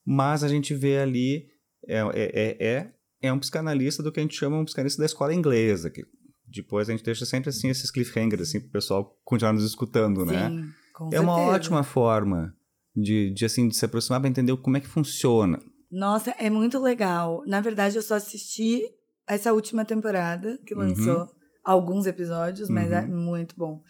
Mas 0.05 0.43
a 0.43 0.47
gente 0.47 0.73
vê 0.73 0.97
ali, 0.99 1.47
é, 1.87 1.99
é, 1.99 2.07
é, 2.13 2.67
é, 2.67 2.93
é 3.21 3.33
um 3.33 3.39
psicanalista 3.39 4.01
do 4.03 4.11
que 4.11 4.19
a 4.19 4.23
gente 4.23 4.35
chama 4.37 4.57
um 4.57 4.65
psicanalista 4.65 5.01
da 5.01 5.05
escola 5.05 5.33
inglesa, 5.33 5.89
que 5.89 6.03
depois 6.47 6.89
a 6.89 6.91
gente 6.91 7.03
deixa 7.03 7.25
sempre 7.25 7.49
assim 7.49 7.69
esses 7.69 7.89
cliffhangers 7.91 8.41
assim 8.41 8.59
pro 8.59 8.69
pessoal 8.71 9.17
continuar 9.23 9.53
nos 9.53 9.63
escutando, 9.65 10.25
né? 10.25 10.49
Sim, 10.49 10.65
com 10.93 11.09
é 11.11 11.19
uma 11.19 11.35
certeza. 11.35 11.55
ótima 11.55 11.83
forma 11.83 12.53
de, 12.95 13.31
de 13.33 13.45
assim 13.45 13.67
de 13.67 13.75
se 13.75 13.85
aproximar 13.85 14.19
para 14.19 14.29
entender 14.29 14.55
como 14.57 14.77
é 14.77 14.79
que 14.79 14.87
funciona. 14.87 15.59
Nossa, 15.91 16.31
é 16.39 16.49
muito 16.49 16.79
legal. 16.79 17.43
Na 17.45 17.61
verdade, 17.61 17.95
eu 17.95 18.01
só 18.01 18.15
assisti 18.15 18.81
essa 19.27 19.53
última 19.53 19.85
temporada 19.85 20.59
que 20.65 20.73
Uhum. 20.75 21.27
Alguns 21.63 22.05
episódios, 22.05 22.69
mas 22.69 22.89
Uhum. 22.89 22.97
é 22.97 23.01
muito 23.05 23.55
bom. 23.57 23.81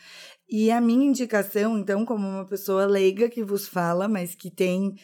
E 0.50 0.70
a 0.72 0.80
minha 0.80 1.06
indicação, 1.08 1.78
então, 1.78 2.06
como 2.06 2.28
uma 2.28 2.46
pessoa 2.46 2.86
leiga 2.86 3.30
que 3.30 3.44
vos 3.44 3.68
fala, 3.68 4.08
mas 4.08 4.36
que 4.36 4.52
tem 4.52 4.96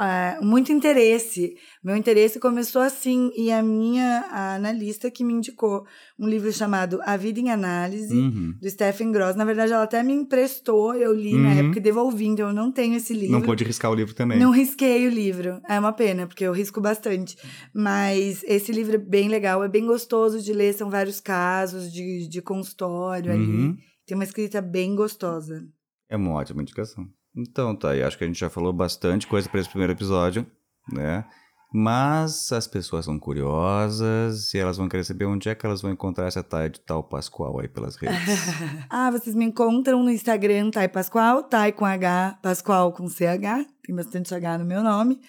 ah, 0.00 0.38
muito 0.40 0.70
interesse. 0.70 1.54
Meu 1.82 1.96
interesse 1.96 2.38
começou 2.38 2.80
assim, 2.80 3.30
e 3.36 3.50
a 3.50 3.60
minha 3.62 4.20
a 4.30 4.54
analista 4.54 5.10
que 5.10 5.24
me 5.24 5.32
indicou 5.32 5.84
um 6.18 6.28
livro 6.28 6.52
chamado 6.52 7.00
A 7.04 7.16
Vida 7.16 7.40
em 7.40 7.50
Análise, 7.50 8.14
Uhum. 8.14 8.54
do 8.60 8.70
Stephen 8.70 9.10
Gross. 9.10 9.34
Na 9.34 9.44
verdade, 9.44 9.72
ela 9.72 9.82
até 9.82 10.02
me 10.02 10.12
emprestou, 10.12 10.94
eu 10.94 11.12
li 11.12 11.34
na 11.36 11.48
Uhum. 11.50 11.58
época 11.58 11.78
e 11.78 11.82
devolvi, 11.82 12.26
então 12.26 12.48
eu 12.48 12.54
não 12.54 12.70
tenho 12.70 12.94
esse 12.94 13.12
livro. 13.12 13.32
Não 13.32 13.42
pode 13.42 13.64
riscar 13.64 13.90
o 13.90 13.94
livro 13.94 14.14
também. 14.14 14.38
Não 14.38 14.50
risquei 14.52 15.06
o 15.06 15.10
livro. 15.10 15.60
É 15.68 15.78
uma 15.78 15.92
pena, 15.92 16.26
porque 16.26 16.44
eu 16.44 16.52
risco 16.52 16.80
bastante. 16.80 17.36
Mas 17.74 18.42
esse 18.44 18.70
livro 18.72 18.94
é 18.94 18.98
bem 18.98 19.28
legal, 19.28 19.62
é 19.64 19.68
bem 19.68 19.84
gostoso 19.84 20.40
de 20.40 20.52
ler. 20.52 20.74
São 20.74 20.88
vários 20.88 21.20
casos 21.20 21.92
de, 21.92 22.28
de 22.28 22.40
consultório 22.40 23.32
ali. 23.32 23.44
Uhum. 23.66 23.76
Tem 24.06 24.14
uma 24.16 24.24
escrita 24.24 24.60
bem 24.62 24.94
gostosa. 24.94 25.62
É 26.08 26.16
uma 26.16 26.32
ótima 26.32 26.62
indicação. 26.62 27.06
Então, 27.38 27.74
tá 27.74 27.90
aí. 27.90 28.02
Acho 28.02 28.18
que 28.18 28.24
a 28.24 28.26
gente 28.26 28.40
já 28.40 28.50
falou 28.50 28.72
bastante 28.72 29.26
coisa 29.26 29.48
para 29.48 29.60
esse 29.60 29.68
primeiro 29.68 29.92
episódio, 29.92 30.44
né? 30.92 31.24
Mas 31.72 32.50
as 32.50 32.66
pessoas 32.66 33.04
são 33.04 33.18
curiosas 33.18 34.54
e 34.54 34.58
elas 34.58 34.78
vão 34.78 34.88
querer 34.88 35.04
saber 35.04 35.26
onde 35.26 35.50
é 35.50 35.54
que 35.54 35.66
elas 35.66 35.82
vão 35.82 35.92
encontrar 35.92 36.26
essa 36.26 36.42
Thay 36.42 36.70
de 36.70 36.80
tal 36.80 37.04
Pascoal 37.04 37.60
aí 37.60 37.68
pelas 37.68 37.96
redes. 37.96 38.16
Ah, 38.88 39.10
vocês 39.10 39.36
me 39.36 39.44
encontram 39.44 40.02
no 40.02 40.10
Instagram, 40.10 40.70
Thay 40.70 40.88
Pascoal, 40.88 41.42
Thay 41.42 41.72
com 41.72 41.84
H, 41.84 42.38
Pascoal 42.42 42.90
com 42.92 43.06
CH. 43.06 43.68
Tem 43.84 43.94
bastante 43.94 44.34
H 44.34 44.58
no 44.58 44.64
meu 44.64 44.82
nome. 44.82 45.20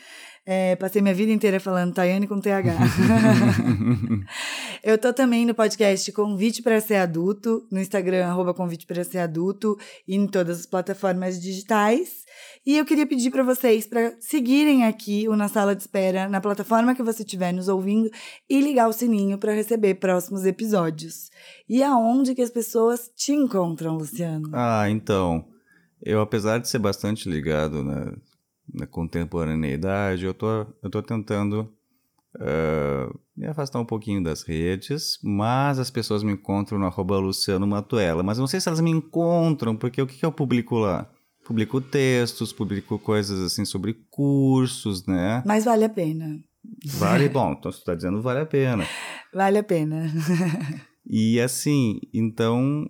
É, 0.51 0.75
passei 0.77 0.99
minha 0.99 1.13
vida 1.13 1.31
inteira 1.31 1.59
falando 1.59 1.93
Tayane 1.93 2.25
com 2.25 2.39
TH. 2.39 2.73
Eu 4.83 4.97
tô 4.97 5.13
também 5.13 5.45
no 5.45 5.53
podcast 5.53 6.11
Convite 6.11 6.63
para 6.63 6.81
Ser 6.81 6.95
Adulto, 6.95 7.67
no 7.71 7.79
Instagram, 7.79 8.25
arroba 8.25 8.51
Convite 8.51 8.87
para 8.87 9.03
Ser 9.03 9.19
Adulto, 9.19 9.77
e 10.07 10.15
em 10.15 10.25
todas 10.25 10.61
as 10.61 10.65
plataformas 10.65 11.39
digitais. 11.39 12.25
E 12.65 12.79
eu 12.79 12.83
queria 12.83 13.05
pedir 13.05 13.29
para 13.29 13.43
vocês 13.43 13.85
para 13.85 14.15
seguirem 14.19 14.85
aqui 14.85 15.29
o 15.29 15.35
Na 15.35 15.47
Sala 15.47 15.75
de 15.75 15.83
Espera, 15.83 16.27
na 16.27 16.41
plataforma 16.41 16.95
que 16.95 17.03
você 17.03 17.21
estiver 17.21 17.53
nos 17.53 17.67
ouvindo, 17.67 18.09
e 18.49 18.59
ligar 18.59 18.89
o 18.89 18.93
sininho 18.93 19.37
para 19.37 19.53
receber 19.53 19.93
próximos 19.95 20.45
episódios. 20.45 21.29
E 21.69 21.83
aonde 21.83 22.33
que 22.33 22.41
as 22.41 22.49
pessoas 22.49 23.11
te 23.15 23.33
encontram, 23.33 23.97
Luciano? 23.97 24.49
ah, 24.51 24.89
então. 24.89 25.45
Eu, 26.01 26.21
apesar 26.21 26.57
de 26.57 26.67
ser 26.67 26.79
bastante 26.79 27.29
ligado 27.29 27.83
na, 27.83 28.13
na 28.73 28.85
contemporaneidade, 28.85 30.25
eu 30.25 30.33
tô, 30.33 30.65
eu 30.81 30.89
tô 30.89 31.01
tentando 31.01 31.71
ah, 32.37 33.11
me 33.35 33.47
afastar 33.47 33.79
um 33.79 33.85
pouquinho 33.85 34.23
das 34.23 34.43
redes, 34.43 35.17
mas 35.23 35.79
as 35.79 35.89
pessoas 35.89 36.23
me 36.23 36.33
encontram 36.33 36.77
no 36.77 36.85
arroba 36.85 37.17
Luciano 37.17 37.65
Matuela. 37.65 38.21
Mas 38.21 38.37
eu 38.37 38.41
não 38.41 38.47
sei 38.47 38.59
se 38.59 38.67
elas 38.67 38.81
me 38.81 38.91
encontram, 38.91 39.75
porque 39.75 40.01
o 40.01 40.07
que, 40.07 40.17
que 40.17 40.25
eu 40.25 40.31
publico 40.31 40.77
lá? 40.77 41.09
Publico 41.45 41.81
textos, 41.81 42.53
publico 42.53 42.99
coisas 42.99 43.39
assim 43.39 43.65
sobre 43.65 43.93
cursos, 44.09 45.05
né? 45.07 45.41
Mas 45.45 45.65
vale 45.65 45.85
a 45.85 45.89
pena. 45.89 46.39
Vale, 46.85 47.27
bom, 47.29 47.53
então 47.53 47.71
você 47.71 47.79
está 47.79 47.95
dizendo 47.95 48.21
vale 48.21 48.41
a 48.41 48.45
pena. 48.45 48.85
Vale 49.33 49.59
a 49.59 49.63
pena. 49.63 50.05
E 51.11 51.39
assim, 51.39 51.99
então, 52.13 52.87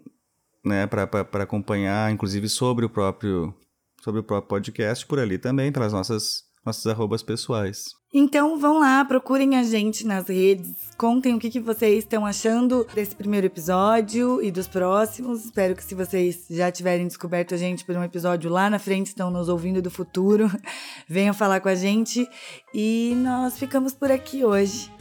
né, 0.66 0.86
para 0.86 1.04
acompanhar, 1.44 2.12
inclusive 2.12 2.50
sobre 2.50 2.84
o 2.84 2.90
próprio 2.90 3.56
sobre 4.04 4.22
o 4.22 4.24
próprio 4.24 4.50
podcast 4.50 5.06
por 5.06 5.20
ali 5.20 5.38
também, 5.38 5.72
pelas 5.72 5.94
nossas 5.94 6.50
nossas 6.66 6.86
arrobas 6.88 7.24
pessoais. 7.24 7.98
Então 8.14 8.60
vão 8.60 8.80
lá, 8.80 9.06
procurem 9.06 9.56
a 9.56 9.64
gente 9.64 10.06
nas 10.06 10.28
redes, 10.28 10.74
contem 10.98 11.36
o 11.36 11.40
que, 11.40 11.50
que 11.50 11.60
vocês 11.60 12.00
estão 12.00 12.26
achando 12.26 12.86
desse 12.94 13.16
primeiro 13.16 13.46
episódio 13.46 14.42
e 14.42 14.50
dos 14.50 14.68
próximos. 14.68 15.46
Espero 15.46 15.76
que 15.76 15.84
se 15.84 15.94
vocês 15.94 16.46
já 16.50 16.72
tiverem 16.72 17.08
descoberto 17.08 17.54
a 17.54 17.58
gente 17.58 17.86
por 17.86 17.96
um 17.96 18.04
episódio 18.04 18.50
lá 18.50 18.70
na 18.70 18.80
frente, 18.80 19.08
estão 19.08 19.30
nos 19.30 19.48
ouvindo 19.48 19.82
do 19.82 19.92
futuro, 19.92 20.50
venham 21.08 21.34
falar 21.34 21.60
com 21.60 21.70
a 21.70 21.76
gente. 21.76 22.28
E 22.74 23.14
nós 23.18 23.60
ficamos 23.60 23.94
por 23.94 24.12
aqui 24.12 24.44
hoje. 24.44 24.92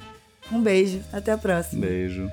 Um 0.53 0.61
beijo, 0.61 1.03
até 1.12 1.32
a 1.32 1.38
próxima. 1.38 1.86
Beijo. 1.86 2.28